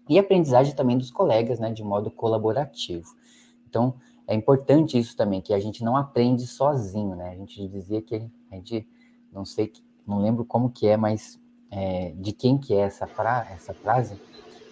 E 0.09 0.18
aprendizagem 0.18 0.75
também 0.75 0.96
dos 0.96 1.11
colegas, 1.11 1.61
né, 1.61 1.70
de 1.70 1.85
modo 1.85 2.11
colaborativo. 2.11 3.14
Então, 3.68 3.96
é 4.31 4.35
importante 4.37 4.97
isso 4.97 5.16
também, 5.16 5.40
que 5.40 5.53
a 5.53 5.59
gente 5.59 5.83
não 5.83 5.97
aprende 5.97 6.47
sozinho, 6.47 7.16
né? 7.16 7.31
A 7.31 7.35
gente 7.35 7.66
dizia 7.66 8.01
que 8.01 8.14
a 8.49 8.55
gente, 8.55 8.88
não 9.33 9.45
sei, 9.45 9.73
não 10.07 10.21
lembro 10.23 10.45
como 10.45 10.71
que 10.71 10.87
é, 10.87 10.97
mas 10.97 11.37
é, 11.69 12.12
de 12.14 12.31
quem 12.31 12.57
que 12.57 12.73
é 12.73 12.83
essa, 12.83 13.09
fra 13.09 13.45
essa 13.51 13.75
frase, 13.75 14.14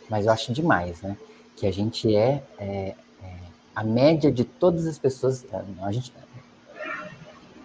mas 0.08 0.26
eu 0.26 0.32
acho 0.32 0.52
demais, 0.52 1.02
né? 1.02 1.16
Que 1.56 1.66
a 1.66 1.72
gente 1.72 2.14
é, 2.14 2.44
é, 2.56 2.94
é 3.20 3.36
a 3.74 3.82
média 3.82 4.30
de 4.30 4.44
todas 4.44 4.86
as 4.86 4.96
pessoas, 4.96 5.44
a 5.82 5.90
gente, 5.90 6.14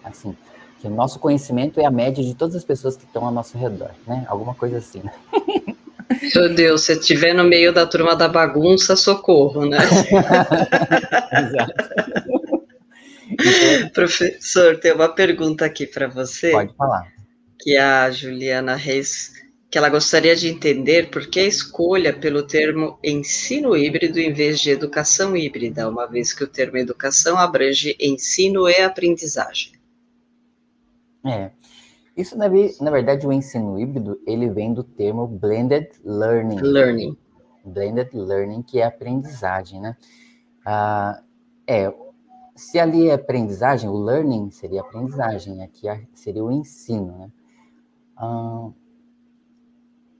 assim, 0.02 0.36
que 0.80 0.88
o 0.88 0.90
nosso 0.90 1.20
conhecimento 1.20 1.78
é 1.78 1.84
a 1.84 1.92
média 1.92 2.24
de 2.24 2.34
todas 2.34 2.56
as 2.56 2.64
pessoas 2.64 2.96
que 2.96 3.04
estão 3.04 3.24
ao 3.24 3.30
nosso 3.30 3.56
redor, 3.56 3.92
né? 4.04 4.26
Alguma 4.28 4.56
coisa 4.56 4.78
assim. 4.78 5.00
Né? 5.00 5.14
Meu 6.34 6.54
Deus, 6.54 6.82
se 6.82 6.92
estiver 6.92 7.34
no 7.34 7.44
meio 7.44 7.72
da 7.72 7.86
turma 7.86 8.14
da 8.14 8.28
bagunça, 8.28 8.96
socorro, 8.96 9.64
né? 9.66 9.78
Exato. 11.32 11.74
Professor, 13.92 14.78
tem 14.78 14.92
uma 14.92 15.08
pergunta 15.08 15.64
aqui 15.64 15.86
para 15.86 16.06
você. 16.08 16.50
Pode 16.50 16.74
falar. 16.74 17.12
Que 17.60 17.76
a 17.76 18.10
Juliana 18.10 18.74
Reis, 18.74 19.32
que 19.70 19.78
ela 19.78 19.88
gostaria 19.88 20.36
de 20.36 20.48
entender 20.48 21.10
por 21.10 21.26
que 21.26 21.40
a 21.40 21.46
escolha 21.46 22.12
pelo 22.12 22.42
termo 22.42 22.98
ensino 23.02 23.76
híbrido 23.76 24.20
em 24.20 24.32
vez 24.32 24.60
de 24.60 24.70
educação 24.70 25.36
híbrida, 25.36 25.88
uma 25.88 26.06
vez 26.06 26.32
que 26.32 26.44
o 26.44 26.48
termo 26.48 26.76
educação 26.76 27.38
abrange 27.38 27.96
ensino 27.98 28.68
e 28.68 28.76
aprendizagem. 28.76 29.72
É. 31.26 31.50
Isso, 32.16 32.38
na, 32.38 32.46
na 32.48 32.90
verdade, 32.90 33.26
o 33.26 33.32
ensino 33.32 33.78
híbrido, 33.78 34.20
ele 34.26 34.48
vem 34.48 34.72
do 34.72 34.84
termo 34.84 35.26
blended 35.26 35.90
learning. 36.04 36.60
Learning. 36.60 37.16
Blended 37.64 38.10
learning, 38.14 38.62
que 38.62 38.80
é 38.80 38.84
aprendizagem, 38.84 39.80
né? 39.80 39.96
Ah, 40.64 41.20
é, 41.66 41.92
se 42.54 42.78
ali 42.78 43.08
é 43.08 43.14
aprendizagem, 43.14 43.90
o 43.90 43.96
learning 43.96 44.50
seria 44.50 44.80
aprendizagem, 44.80 45.62
aqui 45.62 45.88
seria 46.12 46.44
o 46.44 46.52
ensino, 46.52 47.18
né? 47.18 47.30
Ah, 48.16 48.70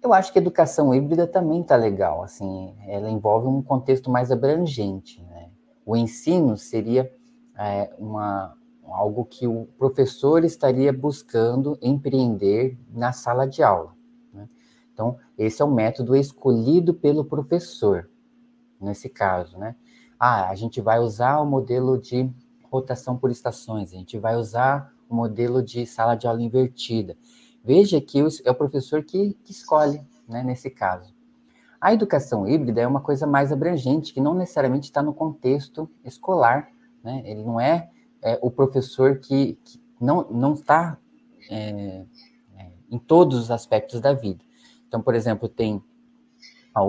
eu 0.03 0.13
acho 0.13 0.33
que 0.33 0.39
a 0.39 0.43
educação 0.43 0.95
híbrida 0.95 1.27
também 1.27 1.63
está 1.63 1.77
legal, 1.77 2.23
assim, 2.23 2.75
ela 2.87 3.09
envolve 3.09 3.47
um 3.47 3.63
contexto 3.63 4.11
mais 4.11 4.31
abrangente, 4.31 5.23
né? 5.23 5.49
O 5.87 5.97
ensino 5.97 6.57
seria 6.57 7.11
é, 7.57 7.91
uma, 7.99 8.57
algo 8.87 9.25
que 9.25 9.47
o 9.47 9.67
professor 9.79 10.45
estaria 10.45 10.93
buscando 10.93 11.79
empreender 11.81 12.79
na 12.93 13.13
sala 13.13 13.47
de 13.47 13.63
aula. 13.63 13.95
Né? 14.33 14.49
Então, 14.93 15.19
esse 15.37 15.63
é 15.63 15.65
o 15.65 15.71
método 15.71 16.15
escolhido 16.17 16.95
pelo 16.95 17.25
professor, 17.25 18.09
nesse 18.81 19.09
caso, 19.09 19.59
né? 19.59 19.75
Ah, 20.19 20.49
a 20.49 20.55
gente 20.55 20.81
vai 20.81 21.01
usar 21.01 21.41
o 21.41 21.47
modelo 21.47 21.99
de 21.99 22.31
rotação 22.71 23.17
por 23.17 23.31
estações, 23.31 23.93
a 23.93 23.97
gente 23.97 24.19
vai 24.19 24.37
usar 24.37 24.93
o 25.09 25.15
modelo 25.15 25.63
de 25.63 25.87
sala 25.87 26.15
de 26.15 26.27
aula 26.27 26.43
invertida. 26.43 27.17
Veja 27.63 28.01
que 28.01 28.21
é 28.45 28.51
o 28.51 28.55
professor 28.55 29.03
que, 29.03 29.35
que 29.45 29.53
escolhe, 29.53 30.01
né, 30.29 30.43
nesse 30.43 30.71
caso. 30.71 31.15
A 31.81 31.93
educação 31.93 32.49
híbrida 32.49 32.81
é 32.81 32.87
uma 32.87 33.01
coisa 33.01 33.27
mais 33.27 33.53
abrangente, 33.53 34.15
que 34.15 34.21
não 34.21 34.35
necessariamente 34.35 34.85
está 34.85 35.03
no 35.03 35.13
contexto 35.13 35.91
escolar, 36.03 36.71
né? 37.03 37.23
Ele 37.27 37.45
não 37.45 37.61
é 37.61 37.91
é, 38.25 38.39
o 38.41 38.51
professor 38.51 39.19
que, 39.19 39.59
que, 39.63 39.79
não, 40.01 40.27
não 40.31 40.55
está 40.55 40.99
é, 41.51 42.05
é, 42.57 42.73
em 42.91 42.99
todos 42.99 43.39
os 43.39 43.51
aspectos 43.51 44.01
da 44.01 44.15
vida. 44.15 44.43
Então, 44.89 45.03
por 45.03 45.15
exemplo, 45.15 45.49
tem 45.49 45.83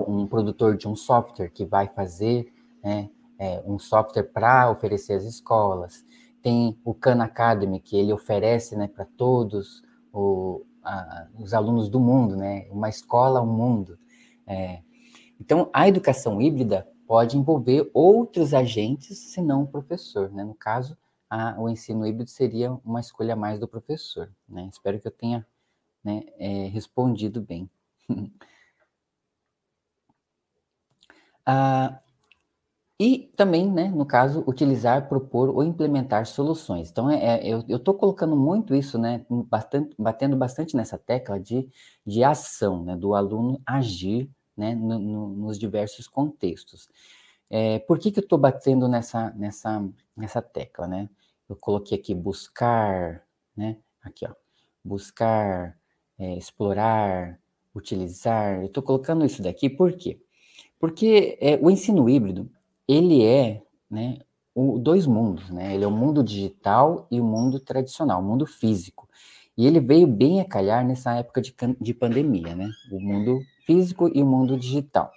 um 0.08 0.26
produtor 0.26 0.76
de 0.78 0.88
um 0.88 0.96
software 0.96 1.50
que 1.50 1.66
vai 1.66 1.88
fazer 1.88 2.52
né, 2.84 3.10
é, 3.38 3.62
um 3.66 3.78
software 3.78 4.24
para 4.24 4.72
oferecer 4.72 5.14
às 5.14 5.26
escolas. 5.26 6.04
Tem 6.42 6.80
o 6.84 6.94
Khan 6.94 7.22
Academy, 7.22 7.80
que 7.80 7.98
ele 7.98 8.14
oferece 8.14 8.76
né, 8.76 8.88
para 8.88 9.06
todos 9.06 9.84
o, 10.14 10.64
a, 10.84 11.28
os 11.38 11.54
alunos 11.54 11.90
do 11.90 12.00
mundo, 12.00 12.36
né, 12.36 12.68
uma 12.72 12.90
escola, 12.90 13.42
um 13.42 13.52
mundo. 13.52 14.00
É. 14.48 14.82
então, 15.40 15.70
a 15.74 15.88
educação 15.88 16.40
híbrida 16.40 16.88
pode 17.08 17.38
envolver 17.38 17.90
outros 17.94 18.54
agentes, 18.54 19.18
senão 19.18 19.64
o 19.64 19.68
professor. 19.68 20.32
Né? 20.32 20.44
No 20.44 20.56
caso, 20.56 20.98
a, 21.36 21.60
o 21.60 21.70
ensino 21.70 22.08
híbrido 22.08 22.30
seria 22.30 22.72
uma 22.86 23.02
escolha 23.02 23.36
mais 23.36 23.60
do 23.60 23.68
professor. 23.68 24.32
Né? 24.48 24.70
Espero 24.72 25.00
que 25.02 25.08
eu 25.08 25.12
tenha 25.12 25.46
né, 26.04 26.24
é, 26.40 26.68
respondido 26.68 27.42
bem. 27.42 27.70
ah, 31.46 32.00
e 32.98 33.30
também, 33.36 33.70
né, 33.70 33.90
no 33.90 34.06
caso, 34.06 34.46
utilizar, 34.48 35.10
propor 35.10 35.50
ou 35.50 35.62
implementar 35.62 36.26
soluções. 36.26 36.90
Então, 36.90 37.12
é, 37.12 37.50
é 37.50 37.50
eu 37.50 37.76
estou 37.76 37.94
colocando 37.94 38.38
muito 38.38 38.74
isso, 38.74 38.98
né, 38.98 39.26
bastante, 39.30 39.94
batendo 40.00 40.38
bastante 40.38 40.78
nessa 40.78 40.98
tecla 40.98 41.38
de, 41.38 41.70
de 42.06 42.24
ação, 42.24 42.86
né, 42.86 42.96
do 42.96 43.14
aluno 43.14 43.62
agir 43.66 44.30
né, 44.56 44.74
no, 44.74 44.98
no, 44.98 45.28
nos 45.28 45.60
diversos 45.60 46.08
contextos. 46.08 46.88
É, 47.50 47.80
por 47.80 48.00
que, 48.00 48.10
que 48.10 48.20
eu 48.20 48.24
estou 48.24 48.40
batendo 48.40 48.88
nessa, 48.88 49.32
nessa, 49.32 49.86
nessa 50.16 50.42
tecla, 50.42 50.88
né? 50.88 51.10
Eu 51.50 51.56
coloquei 51.56 51.98
aqui 51.98 52.14
buscar, 52.14 53.24
né? 53.56 53.78
Aqui, 54.02 54.26
ó. 54.28 54.34
Buscar, 54.84 55.78
é, 56.18 56.36
explorar, 56.38 57.40
utilizar. 57.74 58.62
Eu 58.62 58.68
estou 58.68 58.84
colocando 58.84 59.26
isso 59.26 59.42
daqui 59.42 59.70
por 59.70 59.94
quê? 59.94 60.20
Porque 60.80 61.38
é, 61.42 61.58
o 61.62 61.70
ensino 61.70 62.10
híbrido, 62.10 62.50
ele 62.88 63.26
é, 63.26 63.62
né, 63.90 64.20
o, 64.54 64.80
dois 64.80 65.06
mundos, 65.06 65.50
né? 65.50 65.76
Ele 65.76 65.84
é 65.84 65.88
o 65.88 65.92
mundo 65.92 66.24
digital 66.24 67.08
e 67.12 67.20
o 67.20 67.24
mundo 67.24 67.60
tradicional, 67.60 68.22
o 68.22 68.24
mundo 68.24 68.46
físico. 68.46 69.08
E 69.58 69.66
ele 69.66 69.80
veio 69.80 70.08
bem 70.08 70.42
a 70.42 70.46
calhar 70.46 70.86
nessa 70.86 71.16
época 71.16 71.42
de, 71.42 71.54
de 71.80 71.94
pandemia, 71.94 72.56
né? 72.56 72.70
O 72.92 73.00
mundo 73.00 73.40
físico 73.66 74.10
e 74.14 74.22
o 74.22 74.26
mundo 74.26 74.58
digital. 74.58 75.12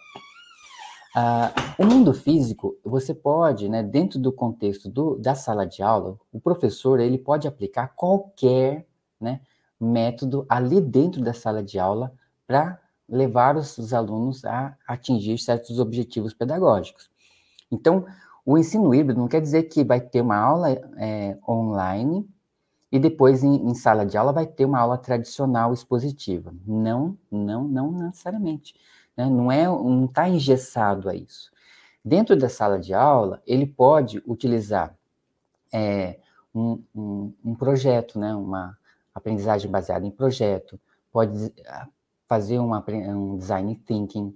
Ah, 1.20 1.52
o 1.76 1.84
mundo 1.84 2.14
físico, 2.14 2.78
você 2.84 3.12
pode, 3.12 3.68
né, 3.68 3.82
dentro 3.82 4.20
do 4.20 4.30
contexto 4.30 4.88
do, 4.88 5.16
da 5.18 5.34
sala 5.34 5.66
de 5.66 5.82
aula, 5.82 6.16
o 6.32 6.38
professor 6.40 7.00
ele 7.00 7.18
pode 7.18 7.48
aplicar 7.48 7.88
qualquer 7.88 8.86
né, 9.20 9.40
método 9.80 10.46
ali 10.48 10.80
dentro 10.80 11.20
da 11.20 11.32
sala 11.32 11.60
de 11.60 11.76
aula 11.76 12.12
para 12.46 12.80
levar 13.08 13.56
os, 13.56 13.76
os, 13.78 13.92
alunos 13.92 14.44
a 14.44 14.76
atingir 14.86 15.36
certos 15.38 15.80
objetivos 15.80 16.32
pedagógicos. 16.32 17.10
Então, 17.68 18.06
o 18.46 18.56
ensino 18.56 18.94
híbrido 18.94 19.18
não 19.18 19.26
quer 19.26 19.40
dizer 19.40 19.64
que 19.64 19.82
vai 19.82 20.00
ter 20.00 20.20
uma 20.20 20.36
aula 20.36 20.70
é, 20.70 21.36
online 21.48 22.30
e 22.92 22.98
depois 23.00 23.42
em, 23.42 23.56
em, 23.68 23.74
sala 23.74 24.06
de 24.06 24.16
aula 24.16 24.32
vai 24.32 24.46
ter 24.46 24.64
uma 24.64 24.78
aula 24.78 24.96
tradicional 24.96 25.72
expositiva. 25.72 26.54
Não, 26.64 27.18
não, 27.28 27.66
não 27.66 27.90
necessariamente. 27.90 28.72
Né? 29.18 29.28
Não 29.28 29.50
é, 29.50 29.64
não 29.64 30.04
está 30.04 30.28
engessado 30.28 31.08
a 31.08 31.14
isso. 31.14 31.50
Dentro 32.04 32.36
da 32.36 32.48
sala 32.48 32.78
de 32.78 32.94
aula, 32.94 33.42
ele 33.44 33.66
pode 33.66 34.22
utilizar 34.24 34.96
é, 35.74 36.20
um, 36.54 36.82
um, 36.94 37.34
um, 37.44 37.54
projeto, 37.56 38.18
né, 38.18 38.32
uma 38.32 38.78
aprendizagem 39.12 39.68
baseada 39.68 40.06
em 40.06 40.10
projeto, 40.10 40.80
pode 41.12 41.52
fazer 42.28 42.60
uma, 42.60 42.84
um 42.88 43.36
design 43.36 43.74
thinking, 43.84 44.32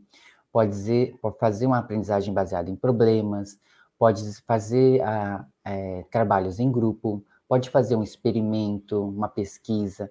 pode, 0.53 0.71
dizer, 0.71 1.17
pode 1.23 1.39
fazer 1.39 1.67
uma 1.67 1.79
aprendizagem 1.79 2.35
baseada 2.35 2.69
em 2.69 2.75
problemas, 2.75 3.59
pode 3.97 4.21
fazer 4.43 5.01
a, 5.03 5.47
é, 5.65 6.05
trabalhos 6.11 6.59
em 6.59 6.71
grupo, 6.71 7.25
pode 7.49 7.71
fazer 7.71 7.95
um 7.95 8.03
experimento, 8.03 9.01
uma 9.01 9.29
pesquisa, 9.29 10.11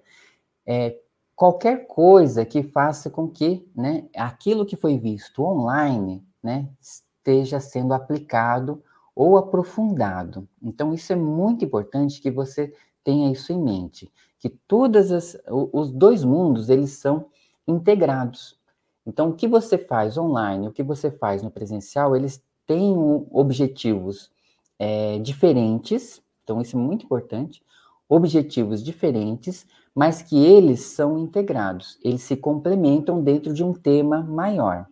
é, 0.66 0.96
qualquer 1.42 1.88
coisa 1.88 2.44
que 2.44 2.62
faça 2.62 3.10
com 3.10 3.28
que 3.28 3.68
né, 3.74 4.04
aquilo 4.16 4.64
que 4.64 4.76
foi 4.76 4.96
visto 4.96 5.42
online 5.42 6.24
né, 6.40 6.68
esteja 6.80 7.58
sendo 7.58 7.92
aplicado 7.92 8.80
ou 9.12 9.36
aprofundado. 9.36 10.48
Então, 10.62 10.94
isso 10.94 11.12
é 11.12 11.16
muito 11.16 11.64
importante 11.64 12.20
que 12.20 12.30
você 12.30 12.72
tenha 13.02 13.32
isso 13.32 13.52
em 13.52 13.60
mente, 13.60 14.08
que 14.38 14.48
todas 14.48 15.10
as, 15.10 15.36
os 15.50 15.90
dois 15.90 16.22
mundos, 16.22 16.70
eles 16.70 16.92
são 16.92 17.26
integrados. 17.66 18.56
Então, 19.04 19.30
o 19.30 19.34
que 19.34 19.48
você 19.48 19.76
faz 19.76 20.16
online, 20.16 20.68
o 20.68 20.72
que 20.72 20.84
você 20.84 21.10
faz 21.10 21.42
no 21.42 21.50
presencial, 21.50 22.14
eles 22.14 22.40
têm 22.68 22.94
objetivos 23.32 24.30
é, 24.78 25.18
diferentes, 25.18 26.22
então 26.44 26.60
isso 26.60 26.76
é 26.76 26.80
muito 26.80 27.04
importante, 27.04 27.64
objetivos 28.08 28.80
diferentes, 28.80 29.66
mas 29.94 30.22
que 30.22 30.36
eles 30.42 30.80
são 30.80 31.18
integrados, 31.18 31.98
eles 32.02 32.22
se 32.22 32.36
complementam 32.36 33.22
dentro 33.22 33.52
de 33.52 33.62
um 33.62 33.72
tema 33.72 34.22
maior, 34.22 34.86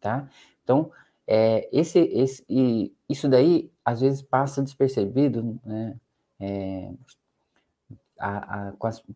tá? 0.00 0.28
Então, 0.62 0.90
é, 1.26 1.68
esse, 1.72 1.98
esse, 1.98 2.44
isso 3.08 3.28
daí, 3.28 3.70
às 3.84 4.00
vezes, 4.00 4.22
passa 4.22 4.62
despercebido, 4.62 5.58
né? 5.64 5.96
É, 6.40 6.92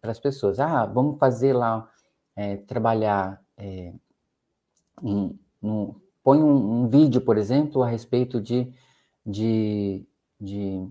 para 0.00 0.10
as 0.10 0.18
pessoas. 0.18 0.58
Ah, 0.58 0.84
vamos 0.84 1.18
fazer 1.18 1.52
lá, 1.52 1.88
é, 2.34 2.56
trabalhar 2.56 3.40
é, 3.56 3.92
em, 5.02 5.38
no, 5.62 6.00
põe 6.22 6.42
um, 6.42 6.82
um, 6.82 6.88
vídeo, 6.88 7.20
por 7.20 7.38
exemplo, 7.38 7.82
a 7.82 7.88
respeito 7.88 8.40
de, 8.40 8.72
de, 9.24 10.04
de 10.40 10.88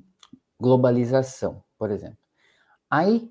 globalização, 0.59 1.61
por 1.77 1.91
exemplo. 1.91 2.17
Aí, 2.89 3.29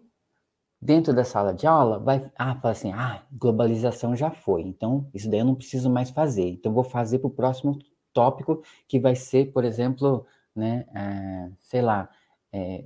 dentro 0.84 1.14
da 1.14 1.24
sala 1.24 1.54
de 1.54 1.66
aula, 1.66 1.98
vai 1.98 2.30
ah, 2.36 2.54
fala 2.56 2.72
assim, 2.72 2.92
ah, 2.92 3.22
globalização 3.32 4.14
já 4.14 4.30
foi, 4.30 4.60
então 4.60 5.08
isso 5.14 5.30
daí 5.30 5.40
eu 5.40 5.46
não 5.46 5.54
preciso 5.54 5.88
mais 5.88 6.10
fazer. 6.10 6.46
Então, 6.50 6.74
vou 6.74 6.84
fazer 6.84 7.20
para 7.20 7.28
o 7.28 7.30
próximo 7.30 7.78
tópico, 8.12 8.62
que 8.86 9.00
vai 9.00 9.16
ser, 9.16 9.50
por 9.50 9.64
exemplo, 9.64 10.26
né, 10.54 10.84
é, 10.94 11.50
sei 11.62 11.80
lá, 11.80 12.10
é, 12.52 12.84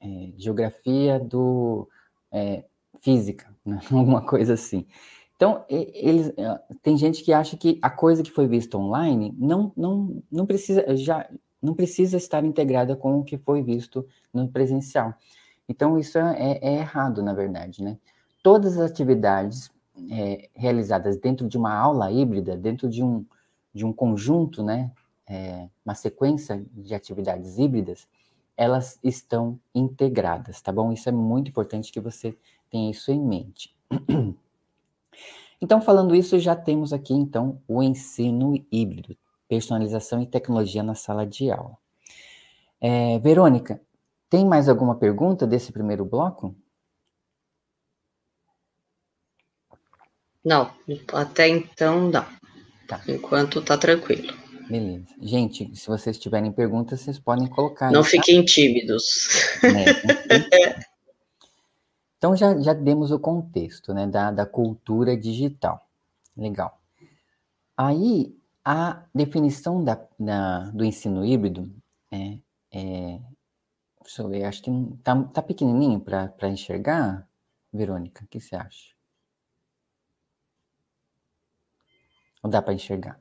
é, 0.00 0.32
geografia 0.36 1.18
do 1.18 1.88
é, 2.30 2.62
física, 3.00 3.52
né? 3.66 3.80
alguma 3.90 4.24
coisa 4.24 4.54
assim. 4.54 4.86
Então, 5.34 5.64
eles, 5.68 6.32
tem 6.80 6.96
gente 6.96 7.24
que 7.24 7.32
acha 7.32 7.56
que 7.56 7.80
a 7.82 7.90
coisa 7.90 8.22
que 8.22 8.30
foi 8.30 8.46
vista 8.46 8.78
online 8.78 9.34
não, 9.36 9.72
não, 9.76 10.22
não 10.30 10.46
precisa 10.46 10.96
já 10.96 11.28
não 11.60 11.74
precisa 11.74 12.18
estar 12.18 12.44
integrada 12.44 12.94
com 12.94 13.18
o 13.18 13.24
que 13.24 13.38
foi 13.38 13.62
visto 13.62 14.06
no 14.32 14.46
presencial. 14.48 15.14
Então, 15.68 15.98
isso 15.98 16.18
é, 16.18 16.58
é 16.60 16.74
errado, 16.74 17.22
na 17.22 17.32
verdade, 17.32 17.82
né? 17.82 17.98
Todas 18.42 18.78
as 18.78 18.90
atividades 18.90 19.70
é, 20.10 20.48
realizadas 20.54 21.16
dentro 21.16 21.48
de 21.48 21.56
uma 21.56 21.74
aula 21.74 22.10
híbrida, 22.10 22.56
dentro 22.56 22.88
de 22.88 23.02
um, 23.02 23.24
de 23.72 23.84
um 23.84 23.92
conjunto, 23.92 24.62
né, 24.62 24.90
é, 25.26 25.68
uma 25.84 25.94
sequência 25.94 26.64
de 26.72 26.94
atividades 26.94 27.58
híbridas, 27.58 28.06
elas 28.56 28.98
estão 29.02 29.58
integradas, 29.74 30.60
tá 30.60 30.70
bom? 30.70 30.92
Isso 30.92 31.08
é 31.08 31.12
muito 31.12 31.48
importante 31.48 31.92
que 31.92 32.00
você 32.00 32.36
tenha 32.70 32.90
isso 32.90 33.10
em 33.10 33.20
mente. 33.20 33.74
Então, 35.62 35.80
falando 35.80 36.14
isso, 36.14 36.38
já 36.38 36.54
temos 36.54 36.92
aqui, 36.92 37.14
então, 37.14 37.58
o 37.66 37.82
ensino 37.82 38.62
híbrido, 38.70 39.16
personalização 39.48 40.20
e 40.20 40.26
tecnologia 40.26 40.82
na 40.82 40.94
sala 40.94 41.24
de 41.24 41.50
aula. 41.50 41.78
É, 42.78 43.18
Verônica, 43.20 43.80
tem 44.28 44.44
mais 44.46 44.68
alguma 44.68 44.96
pergunta 44.96 45.46
desse 45.46 45.72
primeiro 45.72 46.04
bloco? 46.04 46.56
Não, 50.44 50.70
até 51.12 51.48
então 51.48 52.10
não. 52.10 52.26
Tá. 52.86 53.00
Enquanto 53.08 53.62
tá 53.62 53.78
tranquilo. 53.78 54.34
Beleza. 54.68 55.06
Gente, 55.20 55.74
se 55.74 55.86
vocês 55.86 56.18
tiverem 56.18 56.52
perguntas, 56.52 57.00
vocês 57.00 57.18
podem 57.18 57.46
colocar. 57.46 57.90
Não 57.90 58.00
aí, 58.00 58.04
tá? 58.04 58.10
fiquem 58.10 58.40
tá? 58.40 58.46
tímidos. 58.46 59.28
É, 59.62 60.84
então 62.18 62.36
já, 62.36 62.58
já 62.60 62.72
demos 62.72 63.10
o 63.10 63.18
contexto 63.18 63.94
né, 63.94 64.06
da, 64.06 64.30
da 64.30 64.46
cultura 64.46 65.16
digital. 65.16 65.86
Legal. 66.36 66.78
Aí 67.76 68.36
a 68.64 69.04
definição 69.14 69.82
da, 69.82 70.00
da 70.18 70.70
do 70.70 70.84
ensino 70.84 71.24
híbrido 71.24 71.70
é, 72.10 72.38
é, 72.72 73.20
Deixa 74.04 74.22
eu 74.22 74.28
ver, 74.28 74.44
acho 74.44 74.62
que 74.62 74.70
tá, 75.02 75.24
tá 75.24 75.42
pequenininho 75.42 75.98
para 75.98 76.48
enxergar, 76.48 77.26
Verônica, 77.72 78.22
o 78.24 78.28
que 78.28 78.38
você 78.38 78.54
acha? 78.54 78.94
Ou 82.42 82.50
dá 82.50 82.60
para 82.60 82.74
enxergar? 82.74 83.18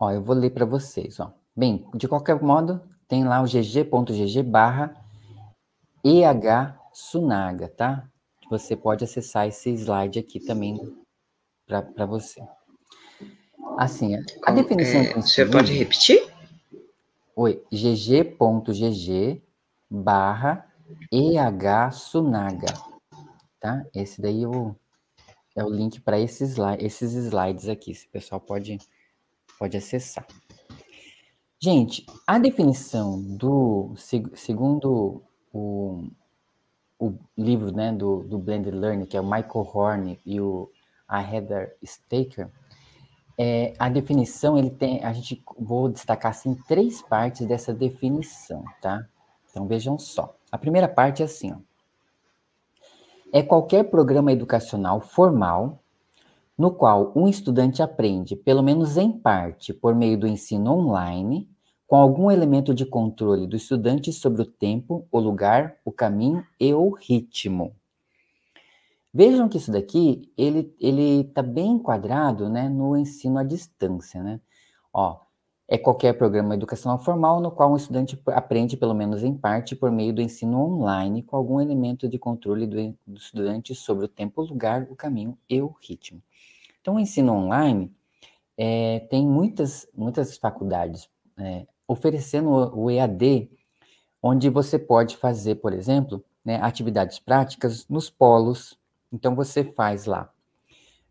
Ó, 0.00 0.10
eu 0.10 0.22
vou 0.22 0.34
ler 0.34 0.50
para 0.50 0.64
vocês, 0.64 1.20
ó. 1.20 1.32
Bem, 1.56 1.88
de 1.94 2.08
qualquer 2.08 2.40
modo, 2.42 2.82
tem 3.06 3.24
lá 3.24 3.40
o 3.40 3.46
gg.gg 3.46 4.42
barra 4.42 4.94
EH 6.04 6.76
Sunaga, 6.92 7.68
tá? 7.68 8.08
Você 8.50 8.76
pode 8.76 9.04
acessar 9.04 9.46
esse 9.46 9.70
slide 9.70 10.18
aqui 10.18 10.40
também 10.40 10.76
para 11.66 12.06
você. 12.06 12.40
Assim, 13.78 14.16
a 14.42 14.50
definição... 14.50 15.00
É, 15.00 15.14
você 15.14 15.46
pode 15.46 15.72
repetir? 15.72 16.20
Oi, 17.36 17.62
gg.gg 17.70 19.40
barra 19.88 20.66
EH 21.12 21.92
Sunaga, 21.92 22.74
tá? 23.60 23.86
Esse 23.94 24.20
daí 24.20 24.42
é 24.42 24.48
o, 24.48 24.74
é 25.54 25.62
o 25.64 25.68
link 25.68 26.00
para 26.00 26.18
esses, 26.18 26.56
esses 26.80 27.14
slides 27.14 27.68
aqui, 27.68 27.94
se 27.94 28.08
o 28.08 28.10
pessoal 28.10 28.40
pode, 28.40 28.78
pode 29.60 29.76
acessar. 29.76 30.26
Gente, 31.60 32.04
a 32.26 32.36
definição 32.36 33.22
do, 33.22 33.94
segundo 34.34 35.22
o, 35.52 36.08
o 36.98 37.14
livro 37.36 37.70
né, 37.70 37.92
do, 37.92 38.24
do 38.24 38.38
Blended 38.38 38.74
Learning, 38.74 39.06
que 39.06 39.16
é 39.16 39.20
o 39.20 39.24
Michael 39.24 39.70
Horn 39.72 40.20
e 40.26 40.40
o, 40.40 40.68
a 41.06 41.22
Heather 41.22 41.76
Staker, 41.80 42.50
é, 43.38 43.72
a 43.78 43.88
definição, 43.88 44.58
ele 44.58 44.70
tem, 44.70 45.04
a 45.04 45.12
gente 45.12 45.42
vou 45.56 45.88
destacar 45.88 46.32
assim 46.32 46.54
três 46.66 47.00
partes 47.00 47.46
dessa 47.46 47.72
definição, 47.72 48.64
tá? 48.82 49.06
Então 49.48 49.66
vejam 49.66 49.96
só. 49.96 50.34
A 50.50 50.58
primeira 50.58 50.88
parte 50.88 51.22
é 51.22 51.24
assim, 51.24 51.52
ó. 51.52 51.56
É 53.32 53.42
qualquer 53.42 53.84
programa 53.84 54.32
educacional 54.32 55.00
formal 55.00 55.78
no 56.56 56.72
qual 56.72 57.12
um 57.14 57.28
estudante 57.28 57.82
aprende, 57.82 58.34
pelo 58.34 58.62
menos 58.62 58.96
em 58.96 59.12
parte, 59.12 59.72
por 59.72 59.94
meio 59.94 60.18
do 60.18 60.26
ensino 60.26 60.72
online, 60.72 61.48
com 61.86 61.96
algum 61.96 62.30
elemento 62.30 62.74
de 62.74 62.84
controle 62.84 63.46
do 63.46 63.54
estudante 63.54 64.12
sobre 64.12 64.42
o 64.42 64.46
tempo, 64.46 65.06
o 65.12 65.20
lugar, 65.20 65.76
o 65.84 65.92
caminho 65.92 66.44
e 66.58 66.74
o 66.74 66.90
ritmo. 66.90 67.76
Vejam 69.12 69.48
que 69.48 69.56
isso 69.56 69.72
daqui, 69.72 70.30
ele 70.36 70.74
ele 70.80 71.20
está 71.22 71.42
bem 71.42 71.72
enquadrado, 71.72 72.48
né, 72.48 72.68
no 72.68 72.96
ensino 72.96 73.38
à 73.38 73.42
distância, 73.42 74.22
né? 74.22 74.40
Ó, 74.92 75.18
é 75.68 75.76
qualquer 75.76 76.14
programa 76.14 76.54
educacional 76.54 76.98
formal 76.98 77.40
no 77.40 77.50
qual 77.50 77.70
um 77.72 77.76
estudante 77.76 78.18
aprende, 78.28 78.76
pelo 78.76 78.94
menos 78.94 79.22
em 79.22 79.34
parte, 79.34 79.76
por 79.76 79.90
meio 79.90 80.14
do 80.14 80.22
ensino 80.22 80.58
online, 80.58 81.22
com 81.22 81.36
algum 81.36 81.60
elemento 81.60 82.08
de 82.08 82.18
controle 82.18 82.66
do, 82.66 82.76
do 83.06 83.18
estudante 83.18 83.74
sobre 83.74 84.06
o 84.06 84.08
tempo, 84.08 84.40
o 84.40 84.46
lugar, 84.46 84.86
o 84.90 84.96
caminho 84.96 85.36
e 85.48 85.60
o 85.60 85.74
ritmo. 85.82 86.22
Então, 86.80 86.94
o 86.96 87.00
ensino 87.00 87.32
online 87.34 87.92
é, 88.56 89.00
tem 89.10 89.26
muitas, 89.26 89.86
muitas 89.94 90.38
faculdades 90.38 91.10
é, 91.36 91.66
oferecendo 91.86 92.50
o 92.50 92.90
EAD, 92.90 93.50
onde 94.22 94.48
você 94.48 94.78
pode 94.78 95.18
fazer, 95.18 95.56
por 95.56 95.74
exemplo, 95.74 96.24
né, 96.42 96.56
atividades 96.62 97.18
práticas 97.18 97.86
nos 97.88 98.08
polos, 98.08 98.77
então, 99.12 99.34
você 99.34 99.64
faz 99.64 100.06
lá 100.06 100.32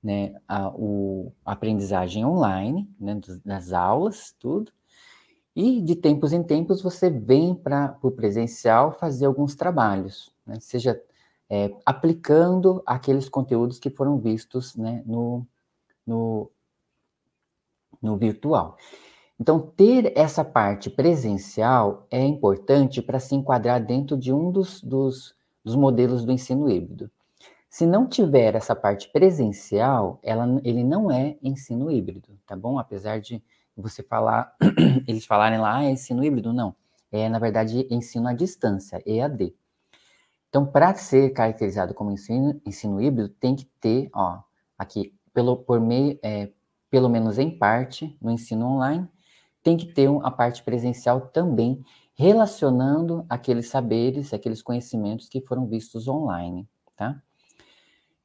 né, 0.03 0.35
a, 0.47 0.69
o, 0.69 1.31
aprendizagem 1.45 2.25
online, 2.25 2.89
né, 2.99 3.19
das 3.43 3.73
aulas, 3.73 4.35
tudo, 4.39 4.71
e 5.55 5.81
de 5.81 5.95
tempos 5.95 6.33
em 6.33 6.43
tempos 6.43 6.81
você 6.81 7.09
vem 7.09 7.55
para 7.55 7.97
o 8.01 8.11
presencial 8.11 8.91
fazer 8.91 9.25
alguns 9.25 9.55
trabalhos, 9.55 10.31
né, 10.45 10.59
seja 10.59 11.01
é, 11.49 11.75
aplicando 11.85 12.81
aqueles 12.85 13.27
conteúdos 13.27 13.79
que 13.79 13.89
foram 13.89 14.19
vistos 14.19 14.75
né, 14.75 15.01
no, 15.05 15.45
no, 16.05 16.51
no 18.01 18.17
virtual. 18.17 18.77
Então, 19.39 19.59
ter 19.59 20.17
essa 20.17 20.43
parte 20.43 20.89
presencial 20.89 22.07
é 22.09 22.23
importante 22.23 23.01
para 23.01 23.19
se 23.19 23.35
enquadrar 23.35 23.83
dentro 23.83 24.17
de 24.17 24.33
um 24.33 24.51
dos, 24.51 24.81
dos, 24.81 25.35
dos, 25.63 25.75
modelos 25.75 26.25
do 26.25 26.31
ensino 26.31 26.69
híbrido. 26.69 27.11
Se 27.77 27.85
não 27.85 28.07
tiver 28.07 28.55
essa 28.55 28.75
parte 28.75 29.07
presencial, 29.07 30.19
ela, 30.23 30.59
ele 30.63 30.83
não 30.83 31.11
é 31.11 31.37
ensino 31.43 31.91
híbrido, 31.91 32.35
tá 32.43 32.55
bom? 32.55 32.79
Apesar 32.79 33.19
de 33.19 33.39
você 33.75 34.01
falar, 34.01 34.51
eles 35.07 35.27
falarem 35.27 35.59
lá, 35.59 35.77
ah, 35.77 35.85
é 35.85 35.91
ensino 35.91 36.23
híbrido, 36.23 36.51
não. 36.51 36.75
É, 37.11 37.29
na 37.29 37.37
verdade, 37.37 37.85
ensino 37.91 38.27
à 38.27 38.33
distância, 38.33 38.99
EAD. 39.05 39.55
Então, 40.49 40.65
para 40.65 40.95
ser 40.95 41.29
caracterizado 41.33 41.93
como 41.93 42.09
ensino, 42.09 42.59
ensino 42.65 42.99
híbrido, 42.99 43.29
tem 43.29 43.55
que 43.55 43.65
ter, 43.79 44.09
ó, 44.11 44.39
aqui, 44.75 45.13
pelo, 45.31 45.55
por 45.55 45.79
meio, 45.79 46.17
é, 46.23 46.49
pelo 46.89 47.07
menos 47.07 47.37
em 47.37 47.59
parte, 47.59 48.17
no 48.19 48.31
ensino 48.31 48.65
online, 48.65 49.07
tem 49.61 49.77
que 49.77 49.85
ter 49.85 50.09
a 50.23 50.31
parte 50.31 50.63
presencial 50.63 51.27
também, 51.27 51.85
relacionando 52.15 53.23
aqueles 53.29 53.69
saberes, 53.69 54.33
aqueles 54.33 54.63
conhecimentos 54.63 55.29
que 55.29 55.41
foram 55.41 55.67
vistos 55.67 56.07
online, 56.07 56.67
tá? 56.95 57.21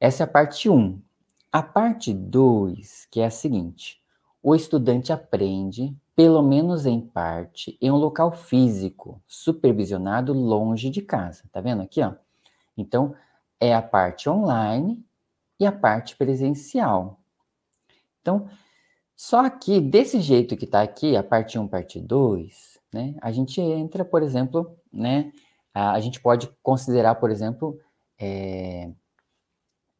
Essa 0.03 0.23
é 0.23 0.25
a 0.25 0.27
parte 0.27 0.69
1. 0.69 0.75
Um. 0.75 1.01
A 1.49 1.63
parte 1.63 2.13
2, 2.13 3.07
que 3.09 3.21
é 3.21 3.25
a 3.25 3.29
seguinte: 3.29 4.01
o 4.41 4.53
estudante 4.53 5.13
aprende, 5.13 5.95
pelo 6.13 6.43
menos 6.43 6.85
em 6.85 6.99
parte, 6.99 7.77
em 7.79 7.89
um 7.89 7.95
local 7.95 8.33
físico, 8.33 9.21
supervisionado 9.25 10.33
longe 10.33 10.89
de 10.89 11.01
casa. 11.01 11.43
Tá 11.53 11.61
vendo 11.61 11.83
aqui, 11.83 12.01
ó? 12.01 12.15
Então, 12.75 13.15
é 13.61 13.73
a 13.73 13.81
parte 13.81 14.29
online 14.29 15.01
e 15.57 15.65
a 15.65 15.71
parte 15.71 16.17
presencial. 16.17 17.21
Então, 18.21 18.49
só 19.15 19.49
que 19.49 19.79
desse 19.79 20.19
jeito 20.19 20.57
que 20.57 20.65
está 20.65 20.81
aqui, 20.81 21.15
a 21.15 21.23
parte 21.23 21.57
1, 21.57 21.65
parte 21.69 22.01
2, 22.01 22.77
né, 22.93 23.15
a 23.21 23.31
gente 23.31 23.61
entra, 23.61 24.03
por 24.03 24.21
exemplo, 24.21 24.77
né, 24.91 25.31
a, 25.73 25.93
a 25.93 25.99
gente 26.01 26.19
pode 26.19 26.49
considerar, 26.61 27.15
por 27.15 27.31
exemplo, 27.31 27.79
é, 28.19 28.91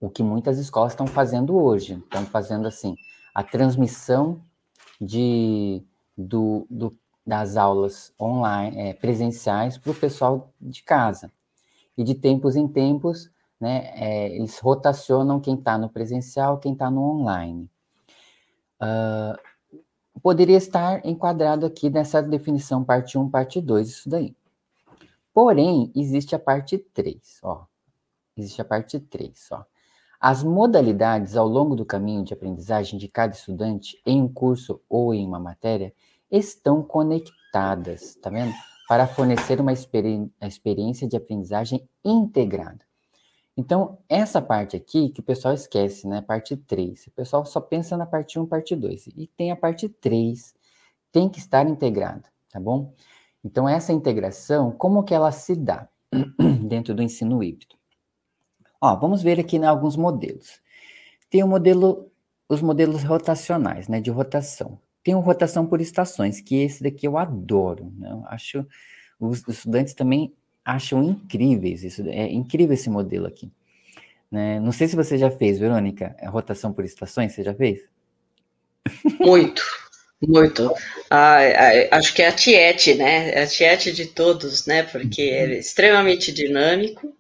o 0.04 0.10
que 0.10 0.24
muitas 0.24 0.58
escolas 0.58 0.94
estão 0.94 1.08
fazendo 1.08 1.56
hoje. 1.56 1.94
Estão 1.94 2.26
fazendo 2.26 2.68
assim, 2.68 2.96
a 3.34 3.44
transmissão 3.44 4.42
de, 5.00 5.84
do, 6.18 6.66
do 6.70 6.96
das 7.26 7.56
aulas 7.56 8.14
online, 8.20 8.78
é, 8.78 8.94
presenciais 8.94 9.78
para 9.78 9.92
o 9.92 9.96
pessoal 9.96 10.52
de 10.60 10.84
casa. 10.84 11.32
E 11.98 12.04
de 12.04 12.16
tempos 12.16 12.58
em 12.58 12.68
tempos, 12.68 13.32
né, 13.60 13.92
é, 13.96 14.36
eles 14.36 14.60
rotacionam 14.60 15.40
quem 15.40 15.56
está 15.56 15.78
no 15.78 15.90
presencial, 15.90 16.58
quem 16.58 16.74
está 16.74 16.92
no 16.92 17.02
online 17.02 17.70
uh, 18.84 19.40
poderia 20.22 20.58
estar 20.58 21.06
enquadrado 21.06 21.66
aqui 21.66 21.90
nessa 21.90 22.22
definição 22.22 22.84
parte 22.84 23.18
1, 23.18 23.30
parte 23.30 23.62
2, 23.62 23.90
isso 23.90 24.10
daí. 24.10 24.36
Porém, 25.34 25.92
existe 25.96 26.36
a 26.36 26.40
parte 26.40 26.78
3, 26.78 27.40
ó. 27.42 27.66
Existe 28.38 28.62
a 28.62 28.66
parte 28.66 29.00
3, 29.00 29.50
ó. 29.52 29.66
As 30.26 30.42
modalidades 30.42 31.36
ao 31.36 31.46
longo 31.46 31.76
do 31.76 31.86
caminho 31.86 32.24
de 32.24 32.34
aprendizagem 32.34 32.98
de 32.98 33.10
cada 33.10 33.34
estudante 33.34 34.02
em 34.06 34.22
um 34.22 34.34
curso 34.34 34.80
ou 34.88 35.14
em 35.14 35.28
uma 35.28 35.38
matéria 35.38 35.94
estão 36.32 36.82
conectadas, 36.82 38.16
tá 38.22 38.30
vendo? 38.30 38.54
Para 38.88 39.06
fornecer 39.06 39.60
uma 39.60 39.74
experi 39.74 40.32
experiência 40.42 41.10
de 41.10 41.18
aprendizagem 41.18 41.86
integrada. 42.06 42.80
Então, 43.58 43.98
essa 44.08 44.42
parte 44.42 44.78
aqui 44.78 45.10
que 45.10 45.20
o 45.20 45.24
pessoal 45.24 45.54
esquece, 45.54 46.08
né? 46.08 46.22
Parte 46.22 46.56
3. 46.56 47.08
O 47.08 47.12
pessoal 47.12 47.46
só 47.46 47.60
pensa 47.60 47.98
na 47.98 48.06
parte 48.06 48.40
1, 48.40 48.46
parte 48.46 48.78
2. 48.78 49.08
E 49.08 49.28
tem 49.28 49.52
a 49.52 49.58
parte 49.58 49.90
3, 49.90 50.56
tem 51.12 51.28
que 51.28 51.40
estar 51.40 51.68
integrada, 51.68 52.30
tá 52.50 52.62
bom? 52.62 52.94
Então, 53.44 53.68
essa 53.68 53.92
integração, 53.92 54.72
como 54.72 55.04
que 55.04 55.14
ela 55.14 55.34
se 55.34 55.54
dá 55.54 55.90
dentro 56.66 56.96
do 56.96 57.04
ensino 57.04 57.44
híbrido? 57.44 57.83
Ó, 58.84 58.98
vamos 58.98 59.24
ver 59.24 59.40
aqui 59.40 59.58
né, 59.58 59.66
alguns 59.66 59.96
modelos. 59.96 60.60
Tem 61.30 61.42
o 61.42 61.48
modelo, 61.48 62.12
os 62.50 62.62
modelos 62.62 63.02
rotacionais, 63.02 63.88
né? 63.88 64.02
De 64.02 64.12
rotação. 64.12 64.78
Tem 65.02 65.16
o 65.16 65.22
rotação 65.22 65.66
por 65.66 65.80
estações, 65.80 66.42
que 66.42 66.62
esse 66.62 66.84
daqui 66.84 67.08
eu 67.08 67.18
adoro. 67.18 67.94
Né? 67.98 68.12
Eu 68.12 68.26
acho 68.28 68.68
os 69.18 69.42
estudantes 69.48 69.94
também 69.94 70.34
acham 70.66 71.02
incríveis 71.02 71.82
isso. 71.82 72.04
É 72.10 72.30
incrível 72.30 72.74
esse 72.74 72.90
modelo 72.90 73.26
aqui. 73.26 73.50
Né? 74.30 74.60
Não 74.60 74.74
sei 74.74 74.90
se 74.90 74.98
você 74.98 75.18
já 75.18 75.32
fez, 75.32 75.60
Verônica, 75.60 76.14
a 76.20 76.30
rotação 76.30 76.74
por 76.74 76.84
estações, 76.84 77.32
você 77.32 77.42
já 77.42 77.56
fez? 77.56 77.84
Muito, 79.18 79.64
muito. 80.22 80.70
Ah, 81.10 81.38
acho 81.90 82.14
que 82.14 82.22
é 82.22 82.28
a 82.28 82.34
Tiete, 82.34 82.96
né? 82.96 83.30
É 83.30 83.44
a 83.44 83.48
Tiete 83.48 83.94
de 83.94 84.08
todos, 84.08 84.66
né? 84.66 84.84
Porque 84.84 85.22
é 85.22 85.46
uhum. 85.46 85.52
extremamente 85.54 86.34
dinâmico, 86.34 87.16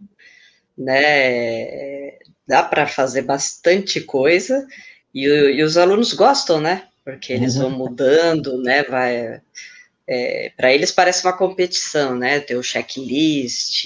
né? 0.78 2.17
Dá 2.47 2.63
para 2.63 2.88
fazer 2.88 3.21
bastante 3.21 4.01
coisa 4.01 4.67
e, 5.13 5.26
e, 5.26 5.63
os 5.63 5.78
alunos 5.78 6.13
gostam, 6.13 6.59
né? 6.59 6.88
Porque 7.03 7.34
eles 7.34 7.55
vão 7.55 7.69
uhum. 7.69 7.78
mudando, 7.78 8.61
né? 8.61 8.84
Vai 8.84 9.41
é, 10.07 10.51
para 10.57 10.74
eles 10.74 10.91
parece 10.91 11.26
uma 11.26 11.36
competição, 11.36 12.15
né? 12.15 12.39
Tem 12.39 12.57
o 12.57 12.63
checklist, 12.63 13.86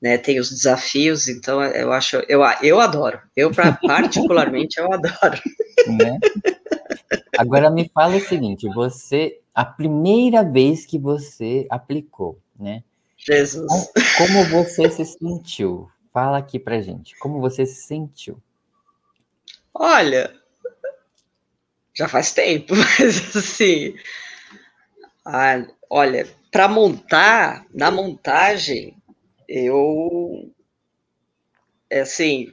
né? 0.00 0.16
Tem 0.16 0.38
os 0.40 0.50
desafios, 0.50 1.28
então 1.28 1.62
eu 1.62 1.92
acho, 1.92 2.16
eu, 2.28 2.40
eu 2.62 2.80
adoro. 2.80 3.20
Eu 3.36 3.50
particularmente 3.86 4.78
eu 4.78 4.92
adoro. 4.92 5.40
Né? 5.86 6.18
Agora 7.38 7.70
me 7.70 7.90
fala 7.92 8.16
o 8.16 8.20
seguinte, 8.20 8.68
você 8.74 9.38
a 9.54 9.64
primeira 9.64 10.42
vez 10.42 10.86
que 10.86 10.98
você 10.98 11.66
aplicou, 11.68 12.38
né? 12.58 12.82
Jesus. 13.26 13.90
Como 14.16 14.44
você 14.44 14.90
se 14.90 15.04
sentiu? 15.04 15.90
Fala 16.12 16.38
aqui 16.38 16.58
pra 16.58 16.80
gente. 16.80 17.16
Como 17.18 17.40
você 17.40 17.66
se 17.66 17.82
sentiu? 17.82 18.42
Olha, 19.72 20.34
já 21.94 22.08
faz 22.08 22.32
tempo, 22.32 22.74
mas 22.98 23.36
assim, 23.36 23.94
ah, 25.24 25.64
olha, 25.88 26.26
para 26.50 26.66
montar, 26.66 27.66
na 27.72 27.90
montagem, 27.90 28.96
eu 29.48 30.50
é 31.88 32.00
assim, 32.00 32.52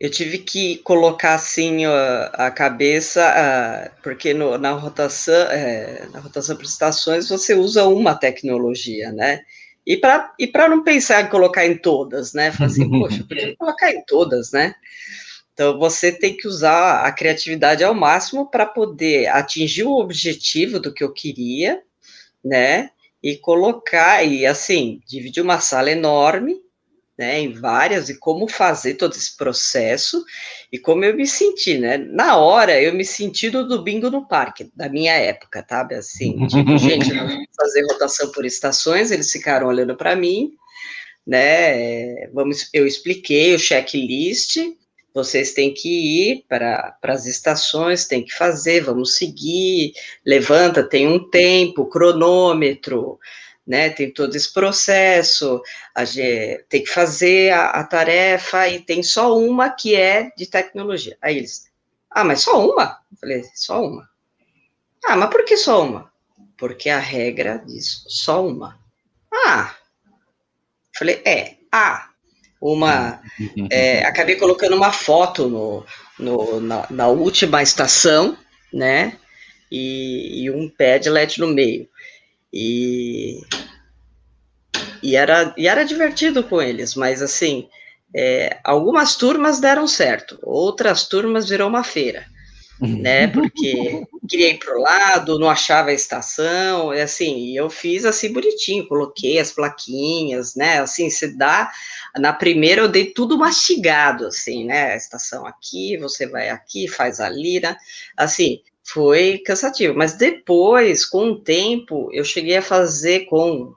eu 0.00 0.10
tive 0.10 0.38
que 0.38 0.78
colocar 0.78 1.34
assim 1.34 1.84
a, 1.84 2.24
a 2.46 2.50
cabeça, 2.50 3.22
a, 3.22 3.90
porque 4.02 4.32
no, 4.32 4.56
na 4.56 4.72
rotação, 4.72 5.34
é, 5.50 6.08
na 6.10 6.20
rotação 6.20 6.56
por 6.56 6.64
estações 6.64 7.28
você 7.28 7.54
usa 7.54 7.86
uma 7.86 8.14
tecnologia, 8.14 9.12
né? 9.12 9.42
E 9.86 9.98
para 9.98 10.32
e 10.38 10.46
para 10.46 10.68
não 10.68 10.82
pensar 10.82 11.22
em 11.22 11.28
colocar 11.28 11.66
em 11.66 11.76
todas, 11.76 12.32
né? 12.32 12.50
Falar 12.50 12.70
assim, 12.70 12.88
poxa, 12.90 13.20
eu 13.20 13.26
podia 13.28 13.56
colocar 13.56 13.92
em 13.92 14.02
todas, 14.06 14.52
né? 14.52 14.74
Então, 15.52 15.78
você 15.78 16.10
tem 16.10 16.34
que 16.34 16.48
usar 16.48 17.04
a 17.04 17.12
criatividade 17.12 17.84
ao 17.84 17.94
máximo 17.94 18.50
para 18.50 18.64
poder 18.64 19.26
atingir 19.26 19.84
o 19.84 19.98
objetivo 19.98 20.80
do 20.80 20.94
que 20.94 21.04
eu 21.04 21.12
queria, 21.12 21.82
né? 22.42 22.90
E 23.22 23.36
colocar, 23.36 24.24
e 24.24 24.46
assim, 24.46 25.02
dividir 25.06 25.42
uma 25.42 25.60
sala 25.60 25.90
enorme, 25.90 26.56
né, 27.20 27.38
em 27.38 27.52
várias, 27.52 28.08
e 28.08 28.18
como 28.18 28.48
fazer 28.48 28.94
todo 28.94 29.12
esse 29.12 29.36
processo, 29.36 30.24
e 30.72 30.78
como 30.78 31.04
eu 31.04 31.14
me 31.14 31.26
senti, 31.26 31.76
né? 31.76 31.98
Na 31.98 32.38
hora, 32.38 32.80
eu 32.80 32.94
me 32.94 33.04
senti 33.04 33.50
do, 33.50 33.68
do 33.68 33.82
bingo 33.82 34.08
no 34.08 34.26
parque, 34.26 34.70
da 34.74 34.88
minha 34.88 35.12
época, 35.12 35.62
sabe? 35.68 35.96
Assim, 35.96 36.46
tipo, 36.46 36.78
gente, 36.78 37.12
nós 37.12 37.30
vamos 37.30 37.46
fazer 37.54 37.82
rotação 37.82 38.32
por 38.32 38.46
estações, 38.46 39.10
eles 39.10 39.30
ficaram 39.30 39.66
olhando 39.66 39.94
para 39.94 40.16
mim, 40.16 40.52
né? 41.26 42.26
Vamos, 42.32 42.70
eu 42.72 42.86
expliquei 42.86 43.54
o 43.54 43.58
checklist, 43.58 44.56
vocês 45.12 45.52
têm 45.52 45.74
que 45.74 46.30
ir 46.30 46.46
para 46.48 46.96
as 47.02 47.26
estações, 47.26 48.06
tem 48.06 48.24
que 48.24 48.32
fazer, 48.32 48.80
vamos 48.80 49.16
seguir, 49.16 49.92
levanta, 50.24 50.82
tem 50.82 51.06
um 51.06 51.28
tempo, 51.28 51.84
cronômetro, 51.84 53.18
né, 53.70 53.88
tem 53.88 54.12
todo 54.12 54.34
esse 54.34 54.52
processo, 54.52 55.62
gente, 55.98 56.64
tem 56.68 56.82
que 56.82 56.90
fazer 56.90 57.52
a, 57.52 57.66
a, 57.66 57.84
tarefa 57.84 58.66
e 58.66 58.80
tem 58.80 59.00
só 59.00 59.38
uma 59.38 59.70
que 59.70 59.94
é 59.94 60.32
de 60.36 60.44
tecnologia. 60.44 61.16
Aí 61.22 61.36
eles, 61.36 61.70
ah, 62.10 62.24
mas 62.24 62.40
só 62.40 62.68
uma? 62.68 62.98
Eu 63.12 63.18
falei, 63.18 63.44
só 63.54 63.80
uma. 63.80 64.10
Ah, 65.04 65.14
mas 65.14 65.30
por 65.30 65.44
que 65.44 65.56
só 65.56 65.84
uma? 65.84 66.10
Porque 66.58 66.90
a 66.90 66.98
regra 66.98 67.62
diz 67.64 68.02
só 68.08 68.44
uma. 68.44 68.76
Ah, 69.32 69.72
eu 70.08 70.98
falei, 70.98 71.22
é, 71.24 71.54
ah, 71.70 72.08
uma. 72.60 73.22
É, 73.70 74.04
acabei 74.04 74.34
colocando 74.34 74.74
uma 74.74 74.90
foto 74.90 75.48
no, 75.48 75.86
no 76.18 76.60
na, 76.60 76.86
na, 76.90 77.06
última 77.06 77.62
estação, 77.62 78.36
né? 78.72 79.16
E, 79.70 80.42
e, 80.42 80.50
um 80.50 80.68
pé 80.68 80.98
de 80.98 81.08
LED 81.08 81.38
no 81.38 81.46
meio. 81.46 81.88
E 82.52 83.40
e 85.02 85.16
era, 85.16 85.54
e 85.56 85.66
era 85.66 85.84
divertido 85.84 86.44
com 86.44 86.60
eles, 86.60 86.94
mas 86.94 87.22
assim, 87.22 87.68
é, 88.14 88.58
algumas 88.62 89.16
turmas 89.16 89.60
deram 89.60 89.86
certo, 89.86 90.38
outras 90.42 91.06
turmas 91.08 91.48
virou 91.48 91.68
uma 91.68 91.82
feira, 91.82 92.26
né? 92.80 93.26
Porque 93.28 94.04
queria 94.28 94.50
ir 94.50 94.58
para 94.58 94.78
o 94.78 94.80
lado, 94.80 95.38
não 95.38 95.50
achava 95.50 95.90
a 95.90 95.94
estação, 95.94 96.94
e 96.94 97.00
assim, 97.00 97.56
eu 97.56 97.68
fiz 97.68 98.04
assim 98.04 98.32
bonitinho, 98.32 98.86
coloquei 98.86 99.38
as 99.38 99.52
plaquinhas, 99.52 100.54
né? 100.54 100.80
Assim, 100.80 101.10
se 101.10 101.36
dá. 101.36 101.70
Na 102.16 102.32
primeira 102.32 102.82
eu 102.82 102.88
dei 102.88 103.06
tudo 103.06 103.36
mastigado, 103.38 104.26
assim, 104.26 104.64
né? 104.64 104.92
A 104.92 104.96
estação 104.96 105.46
aqui, 105.46 105.96
você 105.98 106.26
vai 106.26 106.48
aqui, 106.48 106.88
faz 106.88 107.20
a 107.20 107.28
lira, 107.28 107.76
assim, 108.16 108.60
foi 108.92 109.38
cansativo. 109.38 109.94
Mas 109.94 110.14
depois, 110.14 111.04
com 111.04 111.30
o 111.30 111.40
tempo, 111.40 112.08
eu 112.12 112.24
cheguei 112.24 112.56
a 112.56 112.62
fazer 112.62 113.26
com 113.26 113.74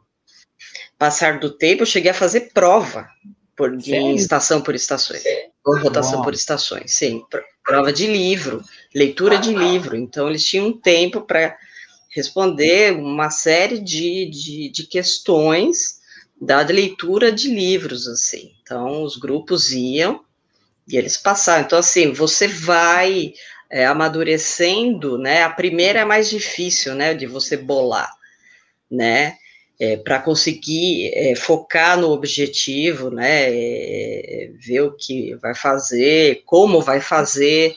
passar 0.98 1.40
do 1.40 1.52
tempo, 1.52 1.84
eu 1.84 1.88
cheguei 1.88 2.12
a 2.12 2.16
fazer 2.16 2.52
prova 2.54 3.10
por, 3.56 3.76
de 3.76 3.94
estação 4.16 4.62
por 4.62 4.74
estações, 4.74 5.24
ou 5.66 5.78
rotação 5.78 6.22
por 6.22 6.34
estações, 6.34 6.94
sim, 6.94 7.22
prova 7.64 7.92
de 7.92 8.08
livro, 8.08 8.64
leitura 8.94 9.38
de 9.38 9.54
livro, 9.54 9.96
então 9.96 10.30
eles 10.30 10.46
tinham 10.46 10.68
um 10.68 10.78
tempo 10.78 11.22
para 11.22 11.58
responder 12.10 12.94
uma 12.94 13.30
série 13.30 13.80
de, 13.80 14.30
de, 14.30 14.70
de 14.70 14.88
questões 14.88 16.00
da 16.40 16.62
leitura 16.62 17.32
de 17.32 17.50
livros, 17.50 18.08
assim, 18.08 18.54
então 18.62 19.04
os 19.04 19.18
grupos 19.18 19.72
iam 19.72 20.24
e 20.88 20.98
eles 20.98 21.18
passaram, 21.18 21.66
então 21.66 21.80
assim, 21.80 22.12
você 22.12 22.48
vai 22.48 23.34
é, 23.74 23.88
amadurecendo, 23.88 25.18
né, 25.18 25.42
a 25.42 25.50
primeira 25.50 26.02
é 26.02 26.06
mais 26.06 26.30
difícil, 26.30 26.94
né, 26.94 27.16
de 27.16 27.26
você 27.26 27.58
bolar, 27.58 28.14
né, 28.90 29.36
é, 29.80 29.98
para 29.98 30.20
conseguir 30.20 31.12
é, 31.16 31.36
focar 31.36 32.00
no 32.00 32.12
objetivo, 32.12 33.10
né, 33.10 33.50
é, 33.50 34.52
ver 34.60 34.82
o 34.82 34.96
que 34.96 35.34
vai 35.42 35.56
fazer, 35.56 36.44
como 36.46 36.82
vai 36.82 37.02
fazer, 37.02 37.74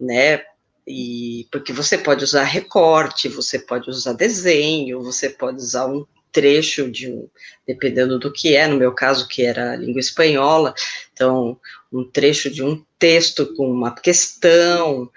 né, 0.00 0.40
e 0.86 1.48
porque 1.50 1.72
você 1.72 1.98
pode 1.98 2.22
usar 2.22 2.44
recorte, 2.44 3.28
você 3.28 3.58
pode 3.58 3.90
usar 3.90 4.12
desenho, 4.12 5.02
você 5.02 5.28
pode 5.28 5.56
usar 5.56 5.86
um 5.86 6.06
trecho 6.34 6.90
de 6.90 7.10
um, 7.10 7.28
dependendo 7.66 8.18
do 8.18 8.30
que 8.30 8.56
é, 8.56 8.66
no 8.66 8.76
meu 8.76 8.92
caso 8.92 9.28
que 9.28 9.42
era 9.42 9.76
língua 9.76 10.00
espanhola, 10.00 10.74
então 11.12 11.58
um 11.90 12.04
trecho 12.04 12.50
de 12.50 12.62
um 12.62 12.84
texto 12.98 13.54
com 13.54 13.70
uma 13.70 13.94
questão, 13.94 15.08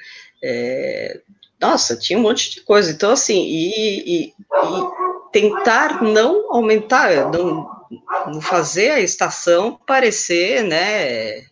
é, 0.42 1.20
nossa, 1.60 1.98
tinha 1.98 2.20
um 2.20 2.22
monte 2.22 2.52
de 2.52 2.62
coisa, 2.62 2.92
então 2.92 3.12
assim, 3.12 3.44
e, 3.44 4.00
e, 4.00 4.28
e 4.28 4.34
tentar 5.34 6.04
não 6.04 6.54
aumentar, 6.54 7.32
não, 7.32 7.68
não 8.28 8.40
fazer 8.40 8.92
a 8.92 9.02
estação 9.02 9.80
parecer, 9.88 10.64
né, 10.64 11.48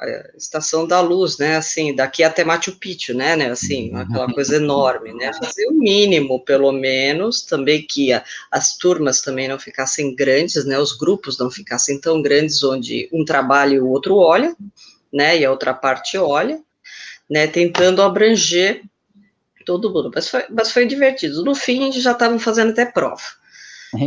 a 0.00 0.36
estação 0.36 0.86
da 0.86 1.00
luz, 1.00 1.36
né, 1.36 1.56
assim, 1.56 1.94
daqui 1.94 2.22
até 2.22 2.42
Machu 2.42 2.76
Picchu, 2.76 3.12
né, 3.14 3.36
né, 3.36 3.50
assim, 3.50 3.94
aquela 3.94 4.32
coisa 4.32 4.56
enorme, 4.56 5.12
né, 5.12 5.30
fazer 5.34 5.66
o 5.66 5.72
mínimo, 5.72 6.42
pelo 6.44 6.72
menos, 6.72 7.42
também 7.42 7.86
que 7.86 8.12
a, 8.12 8.24
as 8.50 8.76
turmas 8.78 9.20
também 9.20 9.46
não 9.46 9.58
ficassem 9.58 10.14
grandes, 10.14 10.64
né, 10.64 10.78
os 10.78 10.96
grupos 10.96 11.38
não 11.38 11.50
ficassem 11.50 12.00
tão 12.00 12.22
grandes, 12.22 12.64
onde 12.64 13.08
um 13.12 13.24
trabalha 13.24 13.74
e 13.74 13.80
o 13.80 13.88
outro 13.88 14.16
olha, 14.16 14.56
né, 15.12 15.38
e 15.38 15.44
a 15.44 15.50
outra 15.50 15.74
parte 15.74 16.16
olha, 16.16 16.60
né, 17.28 17.46
tentando 17.46 18.02
abranger 18.02 18.82
todo 19.66 19.92
mundo, 19.92 20.10
mas 20.14 20.28
foi, 20.28 20.44
mas 20.50 20.72
foi 20.72 20.86
divertido. 20.86 21.44
No 21.44 21.54
fim, 21.54 21.92
já 21.92 22.12
estavam 22.12 22.38
fazendo 22.38 22.70
até 22.70 22.86
prova, 22.86 23.22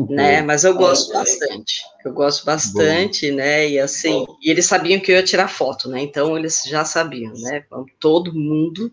né? 0.09 0.41
Mas 0.41 0.63
eu 0.63 0.75
gosto 0.75 1.13
bastante, 1.13 1.81
eu 2.05 2.13
gosto 2.13 2.45
bastante, 2.45 3.31
né? 3.31 3.69
E 3.69 3.79
assim, 3.79 4.25
e 4.41 4.49
eles 4.49 4.65
sabiam 4.65 4.99
que 4.99 5.11
eu 5.11 5.15
ia 5.15 5.23
tirar 5.23 5.47
foto, 5.47 5.89
né? 5.89 6.01
Então 6.01 6.37
eles 6.37 6.63
já 6.65 6.85
sabiam, 6.85 7.33
né? 7.33 7.63
Todo 7.99 8.33
mundo 8.33 8.91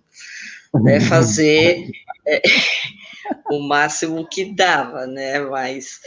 né, 0.75 1.01
fazer 1.09 1.91
é, 2.27 2.43
o 3.51 3.61
máximo 3.61 4.27
que 4.29 4.45
dava, 4.45 5.07
né? 5.07 5.41
Mas 5.41 6.01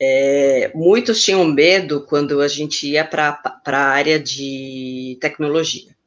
é, 0.00 0.70
muitos 0.74 1.22
tinham 1.22 1.44
medo 1.44 2.06
quando 2.06 2.40
a 2.40 2.48
gente 2.48 2.86
ia 2.86 3.04
para 3.04 3.40
a 3.66 3.76
área 3.76 4.18
de 4.18 5.18
tecnologia 5.20 5.98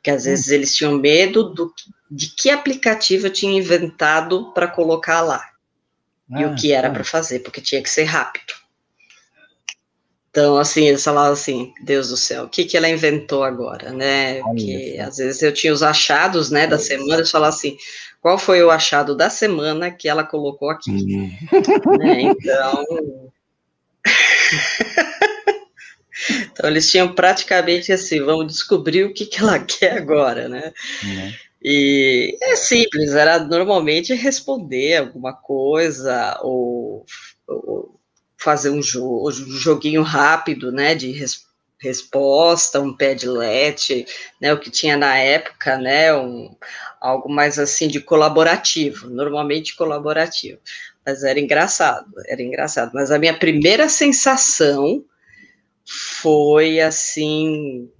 porque 0.00 0.10
às 0.10 0.24
vezes 0.24 0.48
eles 0.48 0.74
tinham 0.74 0.98
medo 0.98 1.52
do, 1.52 1.72
de 2.10 2.34
que 2.34 2.48
aplicativo 2.48 3.26
eu 3.26 3.32
tinha 3.32 3.56
inventado 3.56 4.50
para 4.54 4.66
colocar 4.66 5.20
lá. 5.20 5.49
Ah, 6.32 6.42
e 6.42 6.44
o 6.46 6.54
que 6.54 6.72
era 6.72 6.90
para 6.90 7.04
fazer, 7.04 7.40
porque 7.40 7.60
tinha 7.60 7.82
que 7.82 7.90
ser 7.90 8.04
rápido. 8.04 8.54
Então, 10.30 10.56
assim, 10.56 10.86
eles 10.86 11.02
falavam 11.02 11.32
assim, 11.32 11.72
Deus 11.82 12.08
do 12.08 12.16
céu, 12.16 12.44
o 12.44 12.48
que, 12.48 12.64
que 12.64 12.76
ela 12.76 12.88
inventou 12.88 13.42
agora, 13.42 13.90
né? 13.90 14.40
Porque 14.42 14.96
às 15.04 15.16
vezes 15.16 15.42
eu 15.42 15.52
tinha 15.52 15.72
os 15.72 15.82
achados, 15.82 16.50
né, 16.50 16.68
da 16.68 16.78
semana, 16.78 17.14
eles 17.16 17.30
falavam 17.30 17.56
assim, 17.56 17.76
qual 18.20 18.38
foi 18.38 18.62
o 18.62 18.70
achado 18.70 19.16
da 19.16 19.28
semana 19.28 19.90
que 19.90 20.08
ela 20.08 20.22
colocou 20.22 20.70
aqui? 20.70 20.90
Uhum. 20.90 21.98
Né? 21.98 22.22
Então... 22.22 22.84
Então 26.52 26.68
eles 26.68 26.90
tinham 26.90 27.14
praticamente 27.14 27.92
assim, 27.92 28.20
vamos 28.20 28.48
descobrir 28.48 29.04
o 29.04 29.14
que, 29.14 29.24
que 29.24 29.40
ela 29.40 29.58
quer 29.64 29.96
agora, 29.96 30.48
né? 30.48 30.72
Uhum. 31.02 31.32
E 31.62 32.38
é 32.42 32.56
simples, 32.56 33.12
era 33.12 33.38
normalmente 33.38 34.14
responder 34.14 34.96
alguma 34.96 35.34
coisa 35.34 36.38
ou, 36.42 37.04
ou 37.46 38.00
fazer 38.38 38.70
um, 38.70 38.80
jo 38.82 39.28
um, 39.28 39.30
joguinho 39.30 40.02
rápido, 40.02 40.72
né, 40.72 40.94
de 40.94 41.10
res 41.12 41.48
resposta, 41.82 42.78
um 42.78 42.94
padlet, 42.94 44.04
né, 44.38 44.52
o 44.52 44.58
que 44.58 44.70
tinha 44.70 44.98
na 44.98 45.16
época, 45.16 45.78
né, 45.78 46.14
um, 46.14 46.54
algo 47.00 47.26
mais 47.30 47.58
assim 47.58 47.88
de 47.88 48.00
colaborativo, 48.00 49.08
normalmente 49.08 49.74
colaborativo. 49.74 50.58
Mas 51.06 51.24
era 51.24 51.40
engraçado, 51.40 52.06
era 52.26 52.42
engraçado. 52.42 52.90
Mas 52.92 53.10
a 53.10 53.18
minha 53.18 53.32
primeira 53.32 53.88
sensação 53.88 55.02
foi 56.20 56.80
assim, 56.80 57.90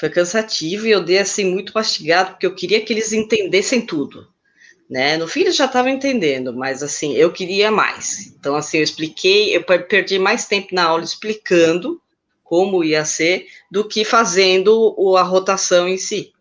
foi 0.00 0.08
cansativo 0.08 0.86
e 0.86 0.90
eu 0.90 1.04
dei 1.04 1.18
assim 1.18 1.44
muito 1.44 1.74
mastigado, 1.74 2.30
porque 2.30 2.46
eu 2.46 2.54
queria 2.54 2.80
que 2.80 2.90
eles 2.90 3.12
entendessem 3.12 3.82
tudo. 3.82 4.26
Né? 4.88 5.18
No 5.18 5.28
fim 5.28 5.42
eles 5.42 5.56
já 5.56 5.66
estavam 5.66 5.90
entendendo, 5.90 6.54
mas 6.54 6.82
assim, 6.82 7.14
eu 7.14 7.30
queria 7.30 7.70
mais. 7.70 8.28
Então, 8.28 8.56
assim, 8.56 8.78
eu 8.78 8.82
expliquei, 8.82 9.54
eu 9.54 9.62
perdi 9.62 10.18
mais 10.18 10.46
tempo 10.46 10.74
na 10.74 10.84
aula 10.84 11.04
explicando 11.04 12.00
como 12.42 12.82
ia 12.82 13.04
ser 13.04 13.46
do 13.70 13.86
que 13.86 14.02
fazendo 14.02 14.96
a 15.18 15.22
rotação 15.22 15.86
em 15.86 15.98
si. 15.98 16.32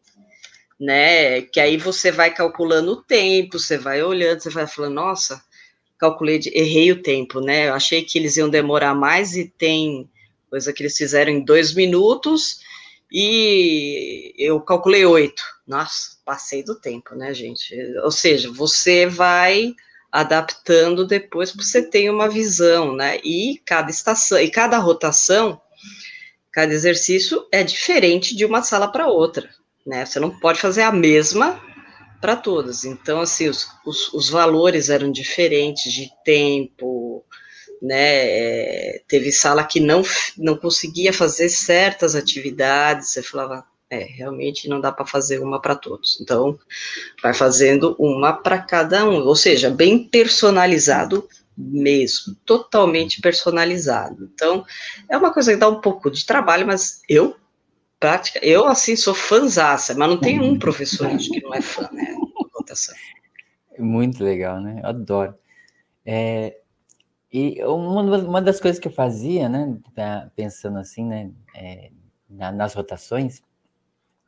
Né? 0.79 1.41
Que 1.41 1.59
aí 1.59 1.75
você 1.75 2.13
vai 2.13 2.33
calculando 2.33 2.93
o 2.93 3.03
tempo, 3.03 3.59
você 3.59 3.77
vai 3.77 4.01
olhando, 4.01 4.39
você 4.39 4.49
vai 4.49 4.67
falando, 4.67 4.93
nossa, 4.93 5.43
calculei, 5.97 6.39
errei 6.53 6.93
o 6.93 7.01
tempo, 7.01 7.41
né? 7.41 7.67
Eu 7.67 7.73
achei 7.73 8.05
que 8.05 8.17
eles 8.17 8.37
iam 8.37 8.49
demorar 8.49 8.95
mais 8.95 9.35
e 9.35 9.53
tem 9.57 10.09
coisa 10.49 10.71
que 10.71 10.81
eles 10.81 10.95
fizeram 10.95 11.29
em 11.29 11.43
dois 11.43 11.73
minutos, 11.73 12.61
e 13.11 14.33
eu 14.37 14.59
calculei 14.61 15.05
oito. 15.05 15.41
Nossa, 15.67 16.17
passei 16.25 16.63
do 16.63 16.75
tempo, 16.79 17.15
né, 17.15 17.33
gente? 17.33 17.75
Ou 18.03 18.11
seja, 18.11 18.51
você 18.51 19.05
vai 19.05 19.73
adaptando 20.11 21.05
depois 21.05 21.55
você 21.55 21.81
ter 21.81 22.09
uma 22.09 22.27
visão, 22.27 22.95
né? 22.95 23.19
E 23.23 23.61
cada 23.65 23.89
estação, 23.89 24.39
e 24.39 24.49
cada 24.49 24.77
rotação, 24.77 25.61
cada 26.51 26.73
exercício 26.73 27.47
é 27.51 27.63
diferente 27.63 28.35
de 28.35 28.45
uma 28.45 28.61
sala 28.63 28.91
para 28.91 29.07
outra, 29.07 29.49
né? 29.85 30.05
Você 30.05 30.19
não 30.19 30.39
pode 30.39 30.59
fazer 30.59 30.81
a 30.81 30.91
mesma 30.91 31.61
para 32.19 32.35
todas. 32.35 32.83
Então, 32.83 33.21
assim, 33.21 33.47
os, 33.47 33.67
os, 33.85 34.13
os 34.13 34.29
valores 34.29 34.89
eram 34.89 35.11
diferentes 35.11 35.91
de 35.91 36.09
tempo, 36.23 37.08
né? 37.81 37.95
É, 37.97 39.01
teve 39.07 39.31
sala 39.31 39.63
que 39.63 39.79
não, 39.79 40.01
não 40.37 40.55
conseguia 40.57 41.13
fazer 41.13 41.49
certas 41.49 42.15
atividades, 42.15 43.09
você 43.09 43.23
falava, 43.23 43.65
é, 43.89 44.03
realmente 44.03 44.69
não 44.69 44.79
dá 44.79 44.91
para 44.91 45.05
fazer 45.05 45.39
uma 45.39 45.61
para 45.61 45.75
todos. 45.75 46.19
Então, 46.21 46.57
vai 47.21 47.33
fazendo 47.33 47.95
uma 47.97 48.33
para 48.33 48.59
cada 48.59 49.05
um, 49.05 49.25
ou 49.25 49.35
seja, 49.35 49.69
bem 49.69 50.03
personalizado 50.03 51.27
mesmo, 51.57 52.35
totalmente 52.45 53.19
personalizado. 53.19 54.29
Então, 54.33 54.65
é 55.09 55.17
uma 55.17 55.33
coisa 55.33 55.51
que 55.51 55.59
dá 55.59 55.67
um 55.67 55.81
pouco 55.81 56.09
de 56.09 56.25
trabalho, 56.25 56.65
mas 56.65 57.01
eu 57.09 57.35
prática, 57.99 58.39
eu 58.41 58.65
assim 58.65 58.95
sou 58.95 59.13
fãzaça, 59.13 59.93
mas 59.93 60.07
não 60.07 60.17
tem 60.17 60.39
um 60.39 60.57
professor 60.57 61.07
acho 61.07 61.29
que 61.29 61.41
não 61.41 61.53
é 61.53 61.61
fã, 61.61 61.89
né? 61.91 62.15
Muito 63.77 64.23
legal, 64.23 64.61
né? 64.61 64.79
Adoro. 64.83 65.35
É, 66.05 66.57
e 67.31 67.63
uma, 67.63 68.01
uma 68.17 68.41
das 68.41 68.59
coisas 68.59 68.79
que 68.79 68.87
eu 68.87 68.91
fazia, 68.91 69.47
né, 69.47 69.77
pensando 70.35 70.79
assim, 70.79 71.05
né, 71.05 71.31
é, 71.55 71.91
nas 72.29 72.73
rotações, 72.73 73.41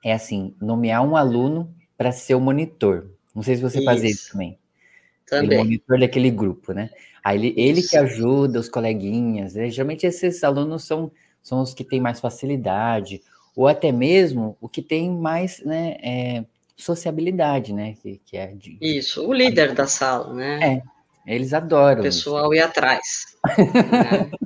é 0.04 0.14
assim, 0.14 0.56
nomear 0.62 1.04
um 1.04 1.16
aluno 1.16 1.74
para 1.98 2.12
ser 2.12 2.36
o 2.36 2.40
monitor. 2.40 3.10
Não 3.34 3.44
sei 3.44 3.56
se 3.56 3.62
você 3.62 3.78
isso. 3.78 3.86
fazia 3.86 4.10
isso 4.10 4.32
também. 4.32 4.58
Também. 5.28 5.46
Ele 5.46 5.56
é 5.56 5.58
monitor 5.60 6.00
daquele 6.00 6.30
grupo, 6.30 6.74
né? 6.74 6.90
Aí 7.24 7.38
ele, 7.38 7.54
ele 7.56 7.82
que 7.84 7.96
ajuda 7.96 8.60
os 8.60 8.68
coleguinhas. 8.68 9.54
Né? 9.54 9.70
Geralmente 9.70 10.06
esses 10.06 10.44
alunos 10.44 10.84
são, 10.84 11.12
são 11.42 11.62
os 11.62 11.74
que 11.74 11.84
têm 11.84 12.02
mais 12.02 12.20
facilidade, 12.20 13.22
ou 13.56 13.68
até 13.68 13.92
mesmo 13.92 14.58
o 14.60 14.68
que 14.68 14.82
tem 14.82 15.10
mais 15.10 15.60
né, 15.64 15.98
é, 16.02 16.46
sociabilidade, 16.76 17.74
né? 17.74 17.96
Que, 18.02 18.20
que 18.26 18.38
é 18.38 18.48
de, 18.48 18.78
isso, 18.82 19.26
o 19.28 19.34
líder 19.34 19.74
da 19.74 19.88
sala, 19.88 20.34
né? 20.34 20.60
É, 20.64 20.84
eles 21.26 21.54
adoram. 21.54 22.00
O 22.00 22.04
pessoal 22.04 22.54
ir 22.54 22.62
atrás. 22.62 23.38
né? 23.58 24.32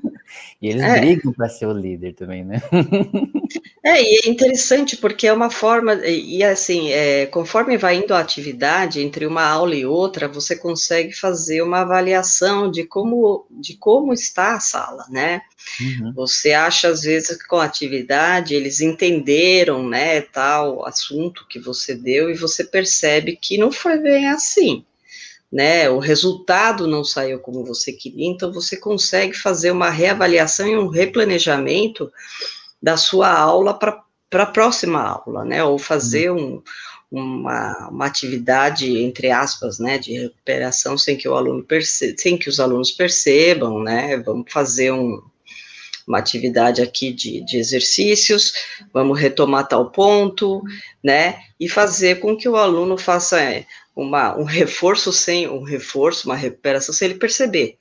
E 0.61 0.69
eles 0.69 0.81
é. 0.81 0.99
brigam 0.99 1.33
para 1.33 1.49
ser 1.49 1.67
o 1.67 1.73
líder 1.73 2.13
também, 2.13 2.43
né? 2.43 2.61
É, 3.87 4.01
e 4.01 4.21
é 4.25 4.29
interessante 4.29 4.97
porque 4.97 5.27
é 5.27 5.31
uma 5.31 5.51
forma, 5.51 5.93
e 6.07 6.43
assim, 6.43 6.91
é, 6.91 7.27
conforme 7.27 7.77
vai 7.77 7.97
indo 7.97 8.15
a 8.15 8.19
atividade, 8.19 8.99
entre 8.99 9.27
uma 9.27 9.43
aula 9.43 9.75
e 9.75 9.85
outra, 9.85 10.27
você 10.27 10.55
consegue 10.55 11.13
fazer 11.13 11.61
uma 11.61 11.81
avaliação 11.81 12.71
de 12.71 12.83
como, 12.83 13.45
de 13.51 13.77
como 13.77 14.11
está 14.11 14.55
a 14.55 14.59
sala, 14.59 15.05
né? 15.07 15.39
Uhum. 15.79 16.13
Você 16.15 16.51
acha, 16.51 16.87
às 16.87 17.03
vezes, 17.03 17.37
que 17.37 17.47
com 17.47 17.57
a 17.57 17.65
atividade 17.65 18.55
eles 18.55 18.81
entenderam, 18.81 19.87
né, 19.87 20.21
tal 20.21 20.83
assunto 20.87 21.45
que 21.47 21.59
você 21.59 21.93
deu, 21.93 22.31
e 22.31 22.33
você 22.35 22.63
percebe 22.63 23.37
que 23.39 23.55
não 23.55 23.71
foi 23.71 23.99
bem 23.99 24.29
assim 24.29 24.83
né, 25.51 25.89
o 25.89 25.99
resultado 25.99 26.87
não 26.87 27.03
saiu 27.03 27.39
como 27.39 27.63
você 27.63 27.93
queria, 27.93 28.27
então 28.27 28.51
você 28.51 28.75
consegue 28.75 29.33
fazer 29.33 29.71
uma 29.71 29.89
reavaliação 29.89 30.67
e 30.67 30.77
um 30.77 30.87
replanejamento 30.87 32.11
da 32.81 32.97
sua 32.97 33.31
aula 33.31 33.73
para 33.73 34.03
a 34.33 34.45
próxima 34.45 35.01
aula, 35.01 35.45
né, 35.45 35.63
ou 35.63 35.77
fazer 35.77 36.31
um, 36.31 36.61
uma, 37.11 37.89
uma 37.89 38.05
atividade, 38.05 38.97
entre 38.97 39.31
aspas, 39.31 39.79
né, 39.79 39.97
de 39.97 40.13
recuperação 40.13 40.97
sem 40.97 41.15
que 41.15 41.27
o 41.27 41.35
aluno 41.35 41.63
perceba, 41.63 42.15
sem 42.17 42.37
que 42.37 42.49
os 42.49 42.59
alunos 42.59 42.91
percebam, 42.91 43.81
né, 43.81 44.17
vamos 44.17 44.51
fazer 44.51 44.91
um, 44.91 45.21
uma 46.07 46.19
atividade 46.19 46.81
aqui 46.81 47.11
de, 47.11 47.41
de 47.41 47.57
exercícios, 47.57 48.53
vamos 48.93 49.19
retomar 49.19 49.67
tal 49.67 49.89
ponto, 49.89 50.61
né, 51.03 51.39
e 51.59 51.69
fazer 51.69 52.19
com 52.19 52.35
que 52.35 52.49
o 52.49 52.55
aluno 52.55 52.97
faça 52.97 53.41
é, 53.41 53.65
uma, 53.95 54.37
um 54.37 54.43
reforço 54.43 55.13
sem 55.13 55.47
um 55.47 55.63
reforço, 55.63 56.27
uma 56.27 56.35
recuperação 56.35 56.93
sem 56.93 57.09
ele 57.09 57.19
perceber, 57.19 57.77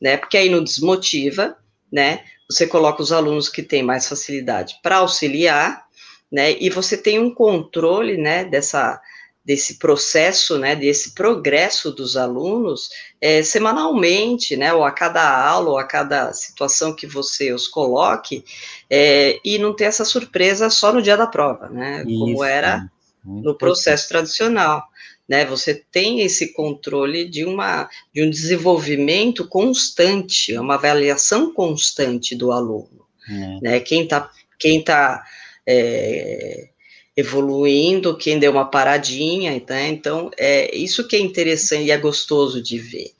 né? 0.00 0.16
Porque 0.16 0.36
aí 0.36 0.48
não 0.48 0.62
desmotiva, 0.62 1.56
né? 1.92 2.22
Você 2.48 2.66
coloca 2.66 3.02
os 3.02 3.12
alunos 3.12 3.48
que 3.48 3.62
têm 3.62 3.82
mais 3.82 4.08
facilidade 4.08 4.78
para 4.82 4.98
auxiliar, 4.98 5.84
né? 6.30 6.52
E 6.60 6.70
você 6.70 6.96
tem 6.96 7.18
um 7.18 7.34
controle, 7.34 8.16
né? 8.16 8.44
Dessa 8.44 9.00
desse 9.44 9.78
processo, 9.78 10.58
né? 10.58 10.74
Desse 10.74 11.14
progresso 11.14 11.92
dos 11.92 12.16
alunos 12.16 12.88
é, 13.20 13.42
semanalmente, 13.42 14.56
né? 14.56 14.72
Ou 14.72 14.84
a 14.84 14.92
cada 14.92 15.22
aula, 15.48 15.70
ou 15.70 15.78
a 15.78 15.84
cada 15.84 16.32
situação 16.32 16.94
que 16.94 17.06
você 17.06 17.52
os 17.52 17.66
coloque, 17.66 18.44
é, 18.90 19.40
e 19.44 19.58
não 19.58 19.74
ter 19.74 19.84
essa 19.84 20.04
surpresa 20.04 20.70
só 20.70 20.92
no 20.92 21.02
dia 21.02 21.16
da 21.16 21.26
prova, 21.26 21.68
né? 21.68 22.04
Isso, 22.06 22.18
Como 22.18 22.44
era 22.44 22.88
no 23.24 23.56
processo 23.56 24.08
tradicional 24.08 24.84
né? 25.28 25.44
Você 25.44 25.74
tem 25.90 26.20
esse 26.20 26.52
controle 26.52 27.28
de 27.28 27.44
uma 27.44 27.88
de 28.14 28.22
um 28.22 28.30
desenvolvimento 28.30 29.46
constante, 29.48 30.56
uma 30.56 30.74
avaliação 30.74 31.52
constante 31.52 32.34
do 32.34 32.52
aluno, 32.52 33.06
é. 33.28 33.60
né? 33.60 33.80
Quem 33.80 34.04
está 34.04 34.30
quem 34.58 34.82
tá 34.82 35.24
é, 35.66 36.68
evoluindo, 37.16 38.16
quem 38.16 38.38
deu 38.38 38.52
uma 38.52 38.70
paradinha, 38.70 39.62
né? 39.68 39.88
Então 39.88 40.30
é 40.36 40.74
isso 40.76 41.06
que 41.08 41.16
é 41.16 41.20
interessante 41.20 41.86
e 41.86 41.90
é 41.90 41.98
gostoso 41.98 42.62
de 42.62 42.78
ver, 42.78 43.12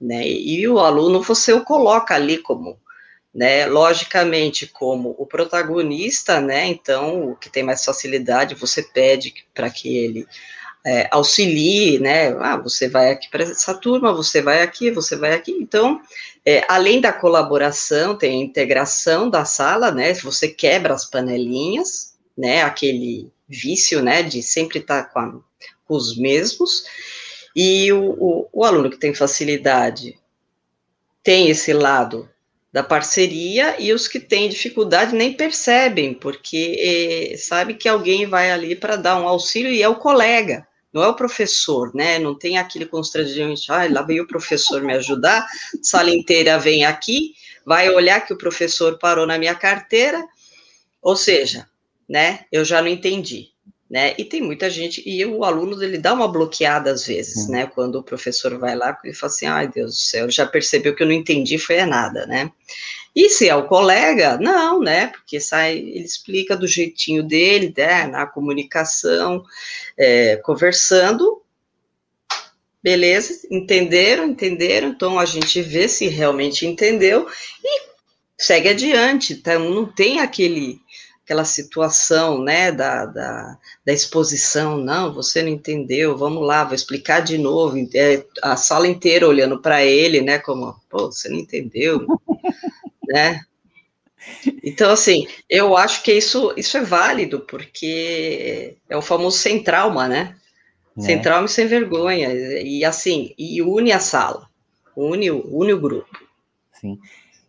né? 0.00 0.26
E 0.26 0.66
o 0.66 0.78
aluno 0.78 1.22
você 1.22 1.52
o 1.52 1.64
coloca 1.64 2.14
ali 2.14 2.38
como 2.38 2.80
né, 3.34 3.64
logicamente 3.64 4.66
como 4.66 5.14
o 5.18 5.24
protagonista, 5.24 6.38
né, 6.38 6.66
então 6.66 7.30
o 7.30 7.34
que 7.34 7.48
tem 7.48 7.62
mais 7.62 7.82
facilidade, 7.82 8.54
você 8.54 8.82
pede 8.82 9.32
para 9.54 9.70
que 9.70 9.96
ele 9.96 10.26
é, 10.84 11.08
auxilie, 11.10 11.98
né? 11.98 12.30
Ah, 12.40 12.56
você 12.56 12.88
vai 12.88 13.10
aqui 13.12 13.28
para 13.30 13.44
essa 13.44 13.74
turma, 13.74 14.12
você 14.12 14.42
vai 14.42 14.62
aqui, 14.62 14.90
você 14.90 15.16
vai 15.16 15.32
aqui. 15.32 15.52
Então, 15.52 16.00
é, 16.44 16.64
além 16.68 17.00
da 17.00 17.12
colaboração, 17.12 18.16
tem 18.16 18.40
a 18.40 18.44
integração 18.44 19.30
da 19.30 19.44
sala, 19.44 19.90
né? 19.90 20.12
Você 20.14 20.48
quebra 20.48 20.94
as 20.94 21.04
panelinhas, 21.04 22.14
né? 22.36 22.62
Aquele 22.62 23.30
vício, 23.48 24.02
né? 24.02 24.22
De 24.22 24.42
sempre 24.42 24.80
estar 24.80 25.04
com, 25.04 25.18
a, 25.20 25.32
com 25.84 25.94
os 25.94 26.16
mesmos. 26.16 26.84
E 27.54 27.92
o, 27.92 28.16
o, 28.18 28.48
o 28.52 28.64
aluno 28.64 28.90
que 28.90 28.98
tem 28.98 29.14
facilidade 29.14 30.18
tem 31.22 31.48
esse 31.48 31.72
lado 31.72 32.28
da 32.72 32.82
parceria 32.82 33.76
e 33.78 33.92
os 33.92 34.08
que 34.08 34.18
têm 34.18 34.48
dificuldade 34.48 35.14
nem 35.14 35.34
percebem, 35.34 36.14
porque 36.14 37.30
é, 37.32 37.36
sabe 37.36 37.74
que 37.74 37.88
alguém 37.88 38.26
vai 38.26 38.50
ali 38.50 38.74
para 38.74 38.96
dar 38.96 39.20
um 39.20 39.28
auxílio 39.28 39.70
e 39.70 39.82
é 39.82 39.88
o 39.88 39.96
colega, 39.96 40.66
não 40.92 41.02
é 41.02 41.08
o 41.08 41.14
professor, 41.14 41.94
né? 41.94 42.18
Não 42.18 42.36
tem 42.36 42.58
aquele 42.58 42.86
constrangimento, 42.86 43.62
ah, 43.70 43.88
lá 43.90 44.02
veio 44.02 44.24
o 44.24 44.26
professor 44.28 44.82
me 44.82 44.94
ajudar, 44.94 45.46
sala 45.82 46.10
inteira 46.10 46.58
vem 46.58 46.84
aqui, 46.84 47.34
vai 47.64 47.88
olhar 47.90 48.20
que 48.20 48.32
o 48.32 48.38
professor 48.38 48.98
parou 48.98 49.26
na 49.26 49.38
minha 49.38 49.54
carteira, 49.54 50.22
ou 51.00 51.16
seja, 51.16 51.66
né? 52.08 52.44
Eu 52.52 52.64
já 52.64 52.82
não 52.82 52.88
entendi, 52.88 53.48
né? 53.90 54.14
E 54.18 54.24
tem 54.24 54.42
muita 54.42 54.68
gente, 54.68 55.02
e 55.08 55.24
o 55.24 55.44
aluno 55.44 55.82
ele 55.82 55.98
dá 55.98 56.12
uma 56.12 56.28
bloqueada 56.28 56.90
às 56.90 57.06
vezes, 57.06 57.48
né? 57.48 57.66
Quando 57.66 57.96
o 57.96 58.02
professor 58.02 58.58
vai 58.58 58.76
lá 58.76 58.98
e 59.04 59.14
fala 59.14 59.32
assim, 59.32 59.46
ai 59.46 59.68
Deus 59.68 59.92
do 59.92 60.00
céu, 60.00 60.30
já 60.30 60.46
percebeu 60.46 60.94
que 60.94 61.02
eu 61.02 61.06
não 61.06 61.14
entendi, 61.14 61.56
foi 61.58 61.76
é 61.76 61.86
nada, 61.86 62.26
né? 62.26 62.52
E 63.14 63.28
se 63.28 63.48
é 63.48 63.54
o 63.54 63.66
colega, 63.66 64.38
não, 64.38 64.80
né? 64.80 65.08
Porque 65.08 65.38
sai, 65.38 65.76
ele 65.76 66.04
explica 66.04 66.56
do 66.56 66.66
jeitinho 66.66 67.22
dele, 67.22 67.72
né? 67.76 68.06
Na 68.06 68.26
comunicação, 68.26 69.44
é, 69.98 70.36
conversando, 70.36 71.42
beleza, 72.82 73.46
entenderam, 73.50 74.26
entenderam, 74.26 74.88
então 74.88 75.18
a 75.18 75.24
gente 75.24 75.60
vê 75.62 75.88
se 75.88 76.08
realmente 76.08 76.66
entendeu 76.66 77.28
e 77.62 77.92
segue 78.36 78.70
adiante, 78.70 79.34
então 79.34 79.70
não 79.70 79.86
tem 79.86 80.20
aquele 80.20 80.80
aquela 81.24 81.44
situação, 81.44 82.42
né, 82.42 82.72
da, 82.72 83.06
da, 83.06 83.56
da, 83.86 83.92
exposição, 83.92 84.76
não, 84.76 85.14
você 85.14 85.40
não 85.40 85.48
entendeu, 85.48 86.18
vamos 86.18 86.44
lá, 86.44 86.64
vou 86.64 86.74
explicar 86.74 87.20
de 87.20 87.38
novo, 87.38 87.78
é, 87.94 88.24
a 88.42 88.56
sala 88.56 88.88
inteira 88.88 89.28
olhando 89.28 89.58
para 89.62 89.84
ele, 89.84 90.20
né, 90.20 90.38
como, 90.40 90.74
pô, 90.90 91.12
você 91.12 91.28
não 91.28 91.38
entendeu, 91.38 92.04
né? 93.08 93.40
Então, 94.62 94.90
assim, 94.92 95.26
eu 95.48 95.76
acho 95.76 96.02
que 96.02 96.12
isso, 96.12 96.54
isso 96.56 96.76
é 96.76 96.82
válido, 96.82 97.40
porque 97.40 98.76
é 98.88 98.96
o 98.96 99.02
famoso 99.02 99.36
sem 99.38 99.62
trauma, 99.62 100.06
né? 100.06 100.36
É. 100.96 101.00
Sem 101.00 101.20
trauma 101.20 101.46
e 101.46 101.50
sem 101.50 101.66
vergonha. 101.66 102.28
E 102.62 102.84
assim, 102.84 103.34
e 103.36 103.60
une 103.62 103.92
a 103.92 103.98
sala, 103.98 104.46
une, 104.96 105.30
une 105.30 105.72
o 105.72 105.80
grupo. 105.80 106.18
Sim. 106.72 106.98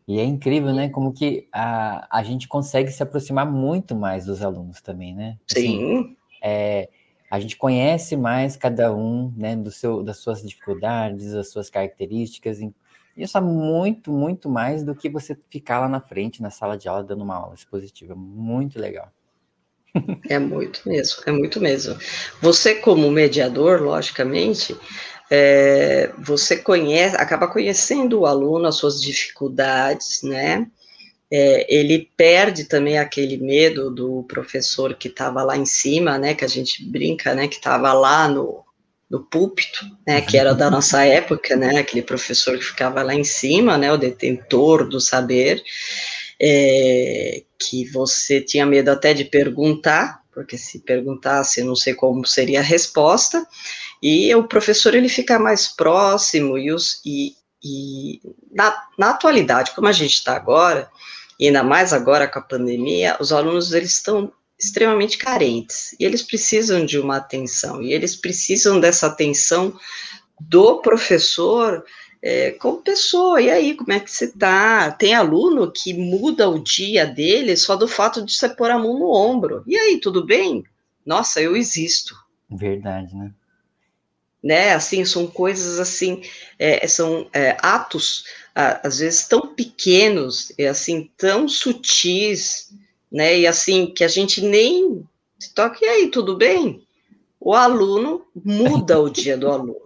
E 0.07 0.19
é 0.19 0.23
incrível, 0.23 0.73
né? 0.73 0.89
Como 0.89 1.13
que 1.13 1.47
a, 1.51 2.07
a 2.11 2.23
gente 2.23 2.47
consegue 2.47 2.91
se 2.91 3.01
aproximar 3.01 3.49
muito 3.49 3.95
mais 3.95 4.25
dos 4.25 4.41
alunos 4.41 4.81
também, 4.81 5.15
né? 5.15 5.37
Assim, 5.49 5.79
Sim. 5.79 6.17
É, 6.41 6.89
a 7.31 7.39
gente 7.39 7.55
conhece 7.55 8.17
mais 8.17 8.57
cada 8.57 8.93
um, 8.93 9.33
né? 9.37 9.55
Do 9.55 9.71
seu, 9.71 10.03
das 10.03 10.17
suas 10.17 10.41
dificuldades, 10.41 11.33
das 11.33 11.51
suas 11.51 11.69
características. 11.69 12.59
Isso 13.15 13.37
é 13.37 13.41
muito, 13.41 14.11
muito 14.11 14.49
mais 14.49 14.83
do 14.83 14.95
que 14.95 15.07
você 15.07 15.37
ficar 15.49 15.79
lá 15.79 15.87
na 15.87 16.01
frente, 16.01 16.41
na 16.41 16.49
sala 16.49 16.77
de 16.77 16.87
aula, 16.87 17.03
dando 17.03 17.23
uma 17.23 17.35
aula 17.35 17.53
expositiva. 17.53 18.15
Muito 18.15 18.79
legal. 18.79 19.11
É 20.27 20.39
muito 20.39 20.81
mesmo, 20.89 21.21
é 21.25 21.31
muito 21.31 21.61
mesmo. 21.61 21.95
Você, 22.41 22.75
como 22.75 23.11
mediador, 23.11 23.81
logicamente, 23.81 24.75
é, 25.29 26.11
você 26.17 26.57
conhece, 26.57 27.15
acaba 27.15 27.47
conhecendo 27.47 28.21
o 28.21 28.25
aluno, 28.25 28.67
as 28.67 28.75
suas 28.75 28.99
dificuldades, 28.99 30.23
né? 30.23 30.67
É, 31.31 31.65
ele 31.73 32.09
perde 32.17 32.65
também 32.65 32.97
aquele 32.97 33.37
medo 33.37 33.89
do 33.89 34.23
professor 34.23 34.95
que 34.95 35.07
estava 35.07 35.43
lá 35.43 35.57
em 35.57 35.65
cima, 35.65 36.17
né? 36.17 36.33
Que 36.33 36.45
a 36.45 36.49
gente 36.49 36.83
brinca, 36.85 37.33
né? 37.35 37.47
Que 37.47 37.55
estava 37.55 37.93
lá 37.93 38.27
no, 38.27 38.63
do 39.09 39.21
púlpito, 39.21 39.85
né, 40.07 40.21
que 40.21 40.37
era 40.37 40.53
da 40.53 40.71
nossa 40.71 41.03
época, 41.05 41.55
né, 41.55 41.77
aquele 41.77 42.01
professor 42.01 42.57
que 42.57 42.65
ficava 42.65 43.03
lá 43.03 43.13
em 43.13 43.23
cima, 43.23 43.77
né, 43.77 43.91
o 43.91 43.97
detentor 43.97 44.87
do 44.87 44.99
saber, 44.99 45.61
é, 46.41 47.43
que 47.59 47.85
você 47.91 48.41
tinha 48.41 48.65
medo 48.65 48.89
até 48.89 49.13
de 49.13 49.25
perguntar, 49.25 50.21
porque 50.33 50.57
se 50.57 50.79
perguntasse, 50.79 51.63
não 51.63 51.75
sei 51.75 51.93
como 51.93 52.25
seria 52.25 52.59
a 52.59 52.63
resposta, 52.63 53.45
e 54.01 54.33
o 54.35 54.47
professor 54.47 54.95
ele 54.95 55.07
fica 55.07 55.37
mais 55.37 55.67
próximo, 55.67 56.57
e, 56.57 56.71
os, 56.71 56.99
e, 57.05 57.35
e 57.63 58.19
na, 58.51 58.75
na 58.97 59.11
atualidade, 59.11 59.71
como 59.71 59.87
a 59.87 59.93
gente 59.93 60.13
está 60.13 60.35
agora, 60.35 60.89
e 61.39 61.47
ainda 61.47 61.63
mais 61.63 61.93
agora 61.93 62.27
com 62.27 62.39
a 62.39 62.43
pandemia, 62.43 63.17
os 63.19 63.31
alunos 63.31 63.73
eles 63.73 63.93
estão 63.93 64.31
extremamente 64.63 65.17
carentes, 65.17 65.95
e 65.99 66.05
eles 66.05 66.21
precisam 66.21 66.85
de 66.85 66.99
uma 66.99 67.17
atenção, 67.17 67.81
e 67.81 67.93
eles 67.93 68.15
precisam 68.15 68.79
dessa 68.79 69.07
atenção 69.07 69.77
do 70.39 70.81
professor 70.81 71.83
é, 72.23 72.51
como 72.51 72.81
pessoa. 72.81 73.41
E 73.41 73.51
aí, 73.51 73.75
como 73.75 73.91
é 73.91 73.99
que 73.99 74.09
você 74.09 74.31
tá? 74.31 74.91
Tem 74.91 75.13
aluno 75.13 75.71
que 75.71 75.93
muda 75.93 76.49
o 76.49 76.63
dia 76.63 77.05
dele 77.05 77.57
só 77.57 77.75
do 77.75 77.87
fato 77.87 78.25
de 78.25 78.33
você 78.33 78.47
pôr 78.47 78.71
a 78.71 78.79
mão 78.79 78.97
no 78.97 79.11
ombro. 79.11 79.63
E 79.67 79.77
aí, 79.77 79.99
tudo 79.99 80.25
bem? 80.25 80.63
Nossa, 81.05 81.41
eu 81.41 81.55
existo. 81.55 82.15
Verdade, 82.49 83.13
né? 83.15 83.31
Né, 84.41 84.73
assim, 84.73 85.05
são 85.05 85.25
coisas 85.25 85.79
assim, 85.79 86.21
é, 86.59 86.85
são 86.85 87.29
é, 87.31 87.55
atos, 87.61 88.25
às 88.53 88.99
vezes, 88.99 89.25
tão 89.25 89.55
pequenos, 89.55 90.51
e 90.57 90.65
assim, 90.65 91.09
tão 91.17 91.47
sutis, 91.47 92.73
né, 93.13 93.37
e 93.39 93.47
assim, 93.47 93.93
que 93.93 94.03
a 94.03 94.07
gente 94.07 94.41
nem 94.41 95.07
se 95.37 95.53
toca, 95.53 95.77
e 95.81 95.87
aí, 95.87 96.07
tudo 96.09 96.35
bem? 96.35 96.83
O 97.39 97.53
aluno 97.53 98.25
muda 98.33 98.99
o 98.99 99.09
dia 99.09 99.37
do 99.37 99.49
aluno, 99.49 99.81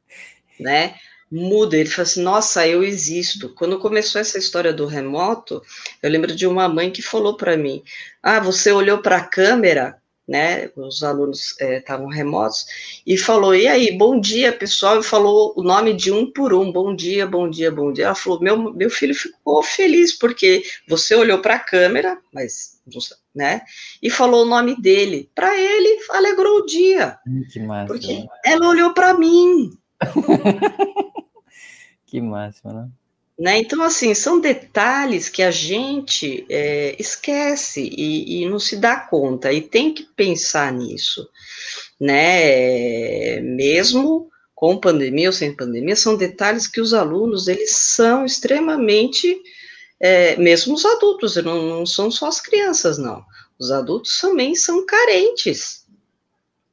né? 0.60 0.94
muda, 1.30 1.76
ele 1.76 1.88
fala 1.88 2.02
assim, 2.02 2.22
nossa, 2.22 2.66
eu 2.66 2.82
existo. 2.82 3.54
Quando 3.54 3.78
começou 3.78 4.20
essa 4.20 4.38
história 4.38 4.72
do 4.72 4.86
remoto, 4.86 5.62
eu 6.02 6.10
lembro 6.10 6.34
de 6.34 6.46
uma 6.46 6.68
mãe 6.68 6.90
que 6.90 7.02
falou 7.02 7.36
para 7.36 7.56
mim, 7.56 7.82
ah, 8.22 8.40
você 8.40 8.72
olhou 8.72 8.98
para 8.98 9.18
a 9.18 9.24
câmera, 9.24 10.00
né, 10.28 10.70
os 10.76 11.02
alunos 11.02 11.58
estavam 11.58 12.12
é, 12.12 12.14
remotos, 12.14 12.66
e 13.06 13.16
falou, 13.16 13.54
e 13.54 13.66
aí, 13.66 13.96
bom 13.96 14.20
dia, 14.20 14.52
pessoal, 14.52 15.00
e 15.00 15.02
falou 15.02 15.54
o 15.56 15.62
nome 15.62 15.94
de 15.94 16.12
um 16.12 16.30
por 16.30 16.52
um, 16.52 16.70
bom 16.70 16.94
dia, 16.94 17.26
bom 17.26 17.48
dia, 17.48 17.70
bom 17.70 17.90
dia. 17.90 18.04
Ela 18.04 18.14
falou, 18.14 18.40
meu, 18.40 18.74
meu 18.74 18.90
filho 18.90 19.14
ficou 19.14 19.62
feliz, 19.62 20.12
porque 20.12 20.62
você 20.86 21.14
olhou 21.14 21.38
para 21.38 21.54
a 21.54 21.60
câmera, 21.60 22.18
mas, 22.32 22.78
né, 23.34 23.62
e 24.02 24.10
falou 24.10 24.44
o 24.44 24.48
nome 24.48 24.78
dele. 24.80 25.30
Para 25.34 25.58
ele, 25.58 25.98
alegrou 26.10 26.58
o 26.58 26.66
dia. 26.66 27.18
Que 27.50 27.60
massa. 27.60 27.86
Porque 27.86 28.26
ela 28.44 28.68
olhou 28.68 28.92
para 28.92 29.14
mim. 29.14 29.70
Que 32.08 32.22
máximo, 32.22 32.72
né? 32.72 32.88
Né? 33.38 33.58
Então, 33.58 33.82
assim, 33.82 34.14
são 34.14 34.40
detalhes 34.40 35.28
que 35.28 35.42
a 35.42 35.50
gente 35.50 36.44
é, 36.48 36.96
esquece 36.98 37.88
e, 37.96 38.42
e, 38.42 38.48
não 38.48 38.58
se 38.58 38.76
dá 38.76 38.96
conta, 38.96 39.52
e 39.52 39.60
tem 39.60 39.94
que 39.94 40.02
pensar 40.02 40.72
nisso, 40.72 41.28
né? 42.00 43.40
Mesmo 43.40 44.28
com 44.54 44.76
pandemia 44.76 45.28
ou 45.28 45.32
sem 45.32 45.54
pandemia, 45.54 45.94
são 45.94 46.16
detalhes 46.16 46.66
que 46.66 46.80
os 46.80 46.92
alunos, 46.92 47.46
eles 47.46 47.70
são 47.70 48.24
extremamente, 48.24 49.40
é, 50.00 50.36
mesmo 50.36 50.74
os 50.74 50.84
adultos, 50.84 51.36
não, 51.36 51.62
não 51.62 51.86
são 51.86 52.10
só 52.10 52.26
as 52.26 52.40
crianças, 52.40 52.98
não. 52.98 53.24
Os 53.56 53.70
adultos 53.70 54.20
também 54.20 54.56
são 54.56 54.84
carentes, 54.84 55.86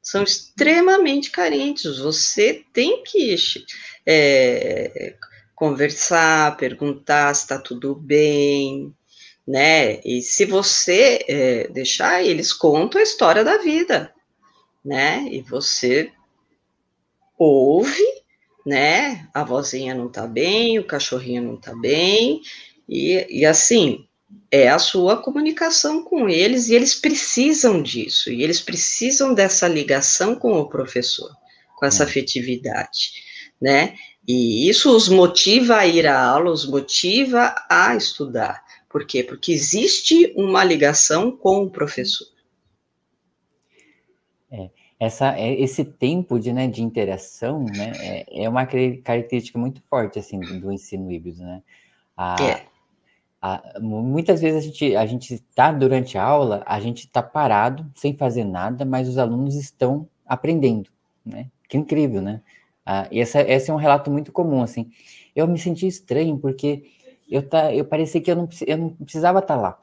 são 0.01 0.23
extremamente 0.23 1.29
carentes. 1.29 1.99
Você 1.99 2.63
tem 2.73 3.03
que 3.03 3.35
é, 4.05 5.15
conversar, 5.55 6.57
perguntar 6.57 7.33
se 7.33 7.43
está 7.43 7.57
tudo 7.57 7.95
bem, 7.95 8.93
né? 9.47 10.01
E 10.03 10.21
se 10.21 10.45
você 10.45 11.23
é, 11.27 11.67
deixar, 11.69 12.23
eles 12.23 12.51
contam 12.51 12.99
a 12.99 13.03
história 13.03 13.43
da 13.43 13.57
vida, 13.57 14.13
né? 14.83 15.27
E 15.31 15.41
você 15.41 16.11
ouve, 17.37 18.03
né? 18.65 19.27
A 19.33 19.43
vozinha 19.43 19.95
não 19.95 20.09
tá 20.09 20.27
bem, 20.27 20.77
o 20.79 20.85
cachorrinho 20.85 21.43
não 21.43 21.57
tá 21.57 21.73
bem, 21.75 22.41
e, 22.87 23.25
e 23.29 23.45
assim, 23.45 24.07
é 24.51 24.69
a 24.69 24.79
sua 24.79 25.17
comunicação 25.17 26.03
com 26.03 26.27
eles, 26.27 26.67
e 26.67 26.75
eles 26.75 26.95
precisam 26.95 27.81
disso, 27.81 28.31
e 28.31 28.43
eles 28.43 28.61
precisam 28.61 29.33
dessa 29.33 29.67
ligação 29.67 30.35
com 30.35 30.53
o 30.53 30.67
professor, 30.67 31.31
com 31.77 31.85
essa 31.85 32.03
hum. 32.03 32.07
afetividade, 32.07 33.23
né? 33.61 33.95
E 34.27 34.67
isso 34.67 34.95
os 34.95 35.07
motiva 35.07 35.77
a 35.77 35.87
ir 35.87 36.07
à 36.07 36.19
aula, 36.19 36.51
os 36.51 36.65
motiva 36.65 37.53
a 37.69 37.95
estudar. 37.95 38.63
Por 38.89 39.05
quê? 39.05 39.23
Porque 39.23 39.51
existe 39.51 40.33
uma 40.35 40.63
ligação 40.63 41.35
com 41.35 41.63
o 41.63 41.69
professor. 41.69 42.27
É, 44.49 44.69
essa, 44.99 45.37
é, 45.37 45.53
esse 45.59 45.83
tempo 45.83 46.39
de, 46.39 46.53
né, 46.53 46.67
de 46.67 46.81
interação 46.81 47.65
né, 47.65 47.91
é, 47.97 48.43
é 48.43 48.49
uma 48.49 48.65
característica 48.65 49.59
muito 49.59 49.81
forte 49.89 50.17
assim, 50.17 50.39
do, 50.39 50.59
do 50.59 50.71
ensino 50.71 51.11
híbrido. 51.11 51.43
Né? 51.43 51.61
A, 52.15 52.35
é. 52.41 52.65
a, 53.41 53.79
muitas 53.79 54.41
vezes 54.41 54.57
a 54.57 54.65
gente 54.65 54.95
a 54.95 55.05
gente 55.05 55.33
está 55.33 55.71
durante 55.71 56.17
a 56.17 56.23
aula, 56.23 56.63
a 56.65 56.79
gente 56.79 56.99
está 56.99 57.21
parado, 57.21 57.85
sem 57.93 58.15
fazer 58.15 58.45
nada, 58.45 58.85
mas 58.85 59.07
os 59.07 59.17
alunos 59.17 59.55
estão 59.55 60.07
aprendendo. 60.25 60.89
Né? 61.23 61.47
Que 61.67 61.77
incrível, 61.77 62.21
né? 62.21 62.41
Ah, 62.85 63.07
e 63.11 63.19
essa, 63.19 63.41
esse 63.41 63.71
é 63.71 63.73
um 63.73 63.77
relato 63.77 64.11
muito 64.11 64.31
comum, 64.31 64.61
assim. 64.61 64.91
Eu 65.35 65.47
me 65.47 65.57
senti 65.57 65.87
estranho 65.87 66.37
porque 66.37 66.83
eu, 67.29 67.47
tá, 67.47 67.73
eu 67.73 67.83
parecia 67.85 68.21
que 68.21 68.29
eu 68.31 68.35
não, 68.35 68.47
eu 68.67 68.77
não 68.77 68.89
precisava 68.89 69.39
estar 69.39 69.55
tá 69.55 69.61
lá, 69.61 69.79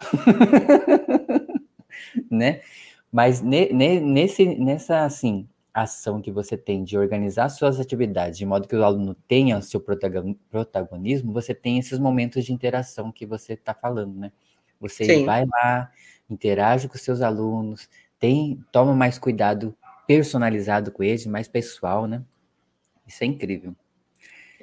né? 2.31 2.61
Mas 3.11 3.43
ne, 3.43 3.73
ne, 3.73 4.01
nesse, 4.01 4.47
nessa, 4.57 5.05
assim, 5.05 5.49
ação 5.75 6.21
que 6.21 6.31
você 6.31 6.57
tem 6.57 6.85
de 6.85 6.97
organizar 6.97 7.49
suas 7.49 7.81
atividades 7.81 8.39
de 8.39 8.47
modo 8.47 8.69
que 8.69 8.77
o 8.77 8.85
aluno 8.85 9.15
tenha 9.27 9.59
o 9.59 9.63
seu 9.63 9.81
protagonismo, 9.81 11.33
você 11.33 11.55
tem 11.55 11.79
esses 11.79 11.99
momentos 11.99 12.45
de 12.45 12.53
interação 12.53 13.11
que 13.11 13.27
você 13.27 13.55
está 13.55 13.75
falando, 13.75 14.15
né? 14.19 14.33
Você 14.81 15.05
Sim. 15.05 15.25
vai 15.25 15.45
lá, 15.47 15.91
interage 16.29 16.89
com 16.89 16.99
seus 16.99 17.21
alunos, 17.21 17.89
tem, 18.19 18.63
toma 18.71 18.95
mais 18.95 19.19
cuidado 19.19 19.75
personalizado 20.07 20.91
com 20.93 21.03
eles, 21.03 21.27
mais 21.27 21.49
pessoal, 21.49 22.07
né? 22.07 22.23
Isso 23.13 23.25
é 23.25 23.27
incrível. 23.27 23.77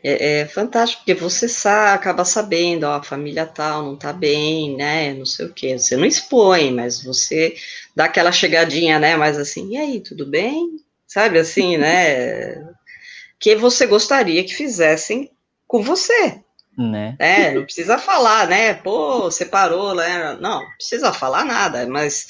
É, 0.04 0.40
é, 0.40 0.46
fantástico, 0.48 1.04
porque 1.04 1.14
você 1.14 1.48
sabe, 1.48 1.96
acaba 1.96 2.26
sabendo, 2.26 2.86
ó, 2.86 2.96
a 2.96 3.04
família 3.04 3.46
tal 3.46 3.84
não 3.84 3.96
tá 3.96 4.12
bem, 4.12 4.76
né, 4.76 5.14
não 5.14 5.26
sei 5.26 5.46
o 5.46 5.54
quê. 5.54 5.78
Você 5.78 5.96
não 5.96 6.06
expõe, 6.06 6.72
mas 6.72 7.04
você 7.04 7.56
dá 7.96 8.06
aquela 8.06 8.32
chegadinha, 8.32 8.98
né, 8.98 9.16
mas 9.16 9.38
assim, 9.38 9.74
e 9.74 9.78
aí, 9.78 10.00
tudo 10.00 10.26
bem? 10.26 10.78
Sabe, 11.06 11.38
assim, 11.38 11.78
né, 11.78 12.56
que 13.40 13.56
você 13.56 13.86
gostaria 13.86 14.44
que 14.44 14.56
fizessem 14.56 15.30
com 15.68 15.84
você. 15.84 16.42
Né? 16.78 17.16
É, 17.20 17.52
não 17.52 17.66
precisa 17.66 17.98
falar, 17.98 18.48
né, 18.48 18.74
pô, 18.74 19.30
separou, 19.30 19.94
né, 19.94 20.38
não, 20.40 20.62
não 20.62 20.70
precisa 20.78 21.12
falar 21.12 21.44
nada, 21.44 21.86
mas 21.88 22.28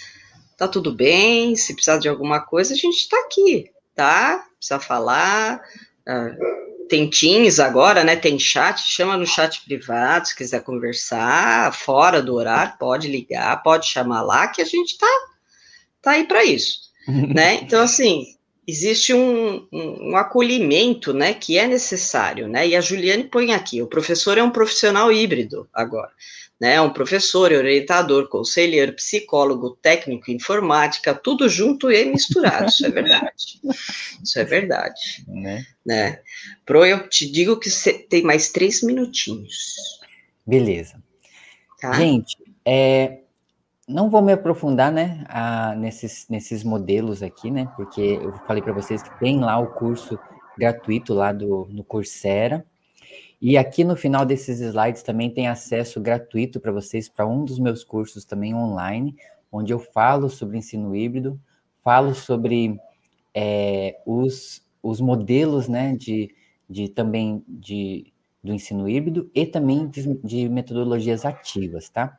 tá 0.58 0.68
tudo 0.68 0.92
bem, 0.92 1.56
se 1.56 1.74
precisar 1.74 2.00
de 2.00 2.10
alguma 2.10 2.42
coisa, 2.42 2.74
a 2.74 2.78
gente 2.78 3.08
tá 3.08 3.18
aqui, 3.20 3.72
tá? 3.96 4.44
Precisa 4.58 4.80
falar, 4.80 5.62
ah, 6.10 6.36
tem 6.90 7.08
Teams 7.08 7.60
agora, 7.60 8.04
né? 8.04 8.16
Tem 8.16 8.40
chat, 8.40 8.82
chama 8.82 9.16
no 9.16 9.26
chat 9.26 9.64
privado, 9.64 10.28
se 10.28 10.36
quiser 10.36 10.64
conversar, 10.64 11.72
fora 11.72 12.20
do 12.20 12.34
horário, 12.34 12.74
pode 12.80 13.08
ligar, 13.08 13.62
pode 13.62 13.88
chamar 13.88 14.24
lá, 14.24 14.48
que 14.48 14.62
a 14.62 14.66
gente 14.66 14.98
tá, 14.98 15.28
tá 16.02 16.12
aí 16.12 16.26
para 16.26 16.44
isso, 16.44 16.90
né? 17.08 17.56
Então, 17.62 17.84
assim, 17.84 18.26
existe 18.70 19.14
um, 19.14 19.68
um, 19.72 20.12
um, 20.12 20.16
acolhimento, 20.16 21.14
né, 21.14 21.34
que 21.34 21.58
é 21.58 21.68
necessário, 21.68 22.48
né? 22.48 22.68
E 22.68 22.76
a 22.76 22.82
Juliane 22.82 23.24
põe 23.24 23.54
aqui, 23.54 23.82
o 23.82 23.88
professor 23.88 24.38
é 24.38 24.44
um 24.44 24.52
profissional 24.52 25.12
híbrido 25.12 25.68
agora 25.74 26.12
né? 26.60 26.80
Um 26.82 26.92
professor, 26.92 27.52
orientador, 27.54 28.28
conselheiro, 28.28 28.94
psicólogo, 28.94 29.78
técnico, 29.82 30.30
informática, 30.30 31.16
tudo 31.16 31.48
junto 31.48 31.90
e 31.90 32.04
misturado. 32.06 32.68
Isso 32.68 32.86
é 32.86 32.90
verdade. 32.90 33.62
Isso 34.22 34.40
é 34.40 34.44
verdade. 34.44 35.24
Né? 35.28 35.66
né? 35.86 36.20
Pro, 36.66 36.86
eu 36.86 37.08
te 37.08 37.32
digo 37.32 37.58
que 37.58 37.70
você 37.70 37.94
tem 37.94 38.24
mais 38.24 38.52
três 38.52 38.84
minutinhos. 38.84 39.56
Beleza. 40.46 41.02
Tá? 41.80 41.94
Gente, 41.94 42.36
é, 42.66 43.20
não 43.90 44.10
vou 44.10 44.22
me 44.22 44.32
aprofundar, 44.32 44.92
né, 44.92 45.24
a, 45.28 45.76
nesses, 45.76 46.28
nesses 46.30 46.64
modelos 46.64 47.24
aqui, 47.24 47.50
né, 47.50 47.68
porque 47.76 48.20
eu 48.22 48.32
falei 48.46 48.62
para 48.62 48.72
vocês 48.72 49.02
que 49.02 49.20
tem 49.20 49.40
lá 49.40 49.58
o 49.58 49.74
curso 49.74 50.18
gratuito 50.58 51.14
lá 51.14 51.34
do, 51.34 51.68
no 51.72 51.84
Coursera, 51.84 52.64
e 53.42 53.58
aqui 53.58 53.84
no 53.84 53.96
final 53.96 54.26
desses 54.26 54.60
slides 54.60 55.02
também 55.02 55.30
tem 55.30 55.48
acesso 55.48 56.00
gratuito 56.00 56.60
para 56.60 56.72
vocês 56.72 57.10
para 57.10 57.26
um 57.26 57.44
dos 57.44 57.58
meus 57.58 57.84
cursos 57.84 58.26
também 58.26 58.54
online, 58.54 59.16
onde 59.52 59.74
eu 59.74 59.80
falo 59.80 60.30
sobre 60.30 60.58
ensino 60.58 60.96
híbrido, 60.96 61.40
falo 61.84 62.14
sobre 62.14 62.80
é, 63.34 63.98
os, 64.06 64.64
os 64.84 65.02
modelos 65.02 65.68
né, 65.68 65.96
de, 65.96 66.36
de 66.70 66.90
também 66.90 67.44
de, 67.48 68.12
do 68.44 68.54
ensino 68.54 68.88
híbrido 68.88 69.32
e 69.34 69.46
também 69.46 69.88
de, 69.88 70.14
de 70.22 70.50
metodologias 70.50 71.26
ativas, 71.26 71.90
tá? 71.90 72.18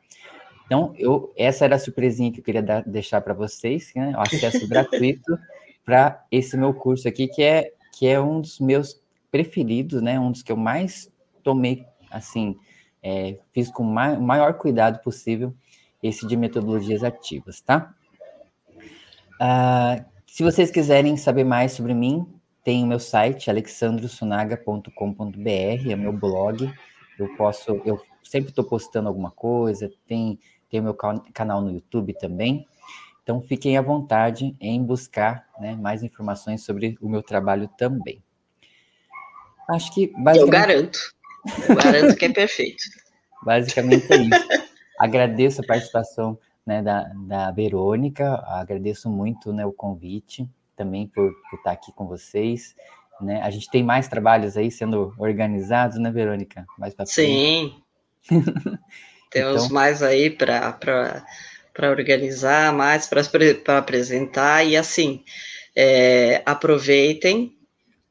Então, 0.71 0.95
eu, 0.97 1.33
essa 1.35 1.65
era 1.65 1.75
a 1.75 1.79
surpresinha 1.79 2.31
que 2.31 2.39
eu 2.39 2.43
queria 2.45 2.63
dar, 2.63 2.81
deixar 2.83 3.19
para 3.19 3.33
vocês, 3.33 3.91
né? 3.93 4.13
O 4.15 4.21
acesso 4.21 4.65
gratuito 4.69 5.37
para 5.83 6.23
esse 6.31 6.55
meu 6.55 6.73
curso 6.73 7.09
aqui, 7.09 7.27
que 7.27 7.43
é, 7.43 7.73
que 7.91 8.07
é 8.07 8.21
um 8.21 8.39
dos 8.39 8.57
meus 8.57 8.97
preferidos, 9.29 10.01
né? 10.01 10.17
Um 10.17 10.31
dos 10.31 10.41
que 10.41 10.49
eu 10.49 10.55
mais 10.55 11.11
tomei, 11.43 11.85
assim, 12.09 12.55
é, 13.03 13.37
fiz 13.51 13.69
com 13.69 13.83
o 13.83 13.85
maior 13.85 14.53
cuidado 14.53 15.01
possível 15.01 15.53
esse 16.01 16.25
de 16.25 16.37
metodologias 16.37 17.03
ativas, 17.03 17.59
tá? 17.59 17.93
Ah, 19.41 20.05
se 20.25 20.41
vocês 20.41 20.71
quiserem 20.71 21.17
saber 21.17 21.43
mais 21.43 21.73
sobre 21.73 21.93
mim, 21.93 22.25
tem 22.63 22.85
o 22.85 22.87
meu 22.87 22.99
site, 22.99 23.49
alexandrosunaga.com.br, 23.49 25.91
é 25.91 25.95
meu 25.97 26.13
blog. 26.13 26.73
Eu 27.19 27.35
posso, 27.35 27.81
eu 27.83 28.01
sempre 28.23 28.51
estou 28.51 28.63
postando 28.63 29.09
alguma 29.09 29.31
coisa, 29.31 29.91
tem, 30.07 30.39
tem 30.71 30.79
o 30.79 30.83
meu 30.83 30.95
canal 30.95 31.61
no 31.61 31.71
YouTube 31.71 32.13
também. 32.13 32.65
Então 33.21 33.41
fiquem 33.41 33.77
à 33.77 33.81
vontade 33.81 34.55
em 34.59 34.81
buscar 34.81 35.45
né, 35.59 35.75
mais 35.75 36.01
informações 36.01 36.63
sobre 36.63 36.97
o 37.01 37.09
meu 37.09 37.21
trabalho 37.21 37.69
também. 37.77 38.23
Acho 39.69 39.93
que 39.93 40.07
basicamente... 40.07 40.39
Eu 40.39 40.47
garanto. 40.47 40.99
Eu 41.69 41.75
garanto 41.75 42.15
que 42.15 42.25
é 42.25 42.29
perfeito. 42.29 42.83
Basicamente 43.43 44.05
é 44.13 44.17
isso. 44.17 44.47
Agradeço 44.99 45.61
a 45.61 45.65
participação 45.65 46.37
né, 46.63 46.83
da, 46.83 47.11
da 47.15 47.49
Verônica, 47.49 48.35
agradeço 48.45 49.09
muito 49.09 49.51
né, 49.51 49.65
o 49.65 49.73
convite 49.73 50.47
também 50.75 51.07
por, 51.07 51.33
por 51.49 51.57
estar 51.57 51.71
aqui 51.71 51.91
com 51.91 52.05
vocês. 52.05 52.75
Né? 53.19 53.41
A 53.41 53.49
gente 53.49 53.69
tem 53.69 53.83
mais 53.83 54.07
trabalhos 54.07 54.57
aí 54.57 54.69
sendo 54.69 55.13
organizados, 55.17 55.97
né, 55.97 56.11
Verônica? 56.11 56.65
Mais 56.77 56.93
Sim. 57.05 57.81
Temos 59.31 59.63
então... 59.63 59.73
mais 59.73 60.03
aí 60.03 60.29
para 60.29 61.25
organizar, 61.89 62.73
mais 62.73 63.07
para 63.07 63.21
apresentar, 63.77 64.65
e 64.65 64.75
assim, 64.75 65.23
é, 65.75 66.41
aproveitem, 66.45 67.55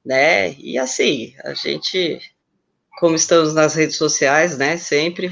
né? 0.05 0.55
E 0.55 0.79
assim, 0.79 1.35
a 1.45 1.53
gente, 1.53 2.21
como 2.99 3.15
estamos 3.15 3.55
nas 3.55 3.75
redes 3.75 3.97
sociais, 3.97 4.57
né? 4.57 4.79
Sempre 4.79 5.31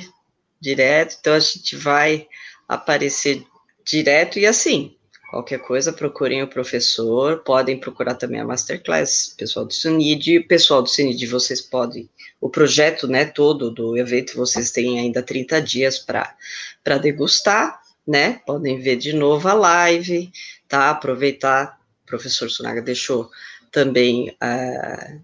direto, 0.60 1.16
então 1.18 1.34
a 1.34 1.40
gente 1.40 1.74
vai 1.74 2.28
aparecer 2.68 3.42
direto 3.84 4.38
e 4.38 4.46
assim, 4.46 4.94
qualquer 5.30 5.60
coisa, 5.60 5.92
procurem 5.92 6.42
o 6.42 6.48
professor, 6.48 7.38
podem 7.38 7.78
procurar 7.78 8.14
também 8.14 8.40
a 8.40 8.44
Masterclass, 8.44 9.34
pessoal 9.38 9.64
do 9.64 9.72
CINID, 9.72 10.40
pessoal 10.40 10.82
do 10.82 10.88
CINID, 10.88 11.26
vocês 11.26 11.62
podem, 11.62 12.10
o 12.40 12.48
projeto, 12.48 13.08
né, 13.08 13.24
todo 13.24 13.70
do 13.70 13.96
evento, 13.96 14.36
vocês 14.36 14.70
têm 14.70 15.00
ainda 15.00 15.22
30 15.22 15.60
dias 15.60 15.98
para 15.98 16.98
degustar, 16.98 17.80
né, 18.06 18.40
podem 18.46 18.80
ver 18.80 18.96
de 18.96 19.12
novo 19.12 19.48
a 19.48 19.54
live, 19.54 20.30
tá, 20.68 20.90
aproveitar, 20.90 21.78
o 22.04 22.06
professor 22.06 22.50
Sunaga 22.50 22.80
deixou 22.80 23.28
também 23.70 24.30
uh, 24.30 25.20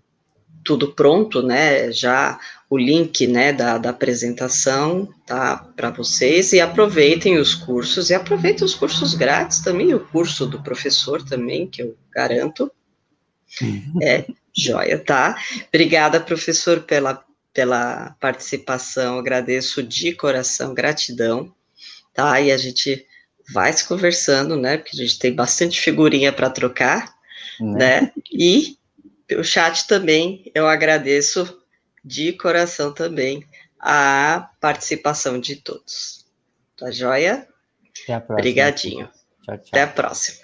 tudo 0.64 0.92
pronto, 0.92 1.42
né, 1.42 1.92
já 1.92 2.38
o 2.68 2.76
link, 2.76 3.26
né, 3.26 3.52
da, 3.52 3.78
da 3.78 3.90
apresentação, 3.90 5.08
tá, 5.26 5.56
para 5.76 5.90
vocês, 5.90 6.52
e 6.52 6.60
aproveitem 6.60 7.38
os 7.38 7.54
cursos, 7.54 8.10
e 8.10 8.14
aproveitem 8.14 8.64
os 8.64 8.74
cursos 8.74 9.14
grátis 9.14 9.60
também, 9.60 9.94
o 9.94 10.00
curso 10.00 10.46
do 10.46 10.60
professor 10.62 11.22
também, 11.22 11.68
que 11.68 11.82
eu 11.82 11.96
garanto, 12.10 12.70
é, 14.02 14.26
joia, 14.56 14.98
tá? 14.98 15.36
Obrigada, 15.68 16.20
professor, 16.20 16.80
pela, 16.80 17.24
pela 17.52 18.16
participação, 18.20 19.18
agradeço 19.18 19.82
de 19.82 20.14
coração, 20.14 20.74
gratidão, 20.74 21.52
tá, 22.12 22.40
e 22.40 22.52
a 22.52 22.56
gente 22.56 23.06
vai 23.52 23.72
se 23.72 23.86
conversando, 23.86 24.56
né, 24.56 24.78
porque 24.78 24.96
a 24.96 25.04
gente 25.04 25.18
tem 25.18 25.34
bastante 25.34 25.80
figurinha 25.80 26.32
para 26.32 26.50
trocar, 26.50 27.14
né, 27.60 28.00
né? 28.00 28.12
e 28.32 28.78
o 29.36 29.42
chat 29.42 29.86
também, 29.86 30.50
eu 30.54 30.66
agradeço 30.68 31.60
de 32.04 32.32
coração 32.32 32.92
também 32.92 33.44
a 33.80 34.50
participação 34.60 35.40
de 35.40 35.56
todos. 35.56 36.24
Tá 36.76 36.90
joia? 36.90 37.46
Até 38.02 38.14
a 38.14 38.20
próxima. 38.20 38.38
Obrigadinho. 38.40 39.10
Tchau, 39.44 39.58
tchau. 39.58 39.68
Até 39.68 39.82
a 39.82 39.86
próxima. 39.86 40.43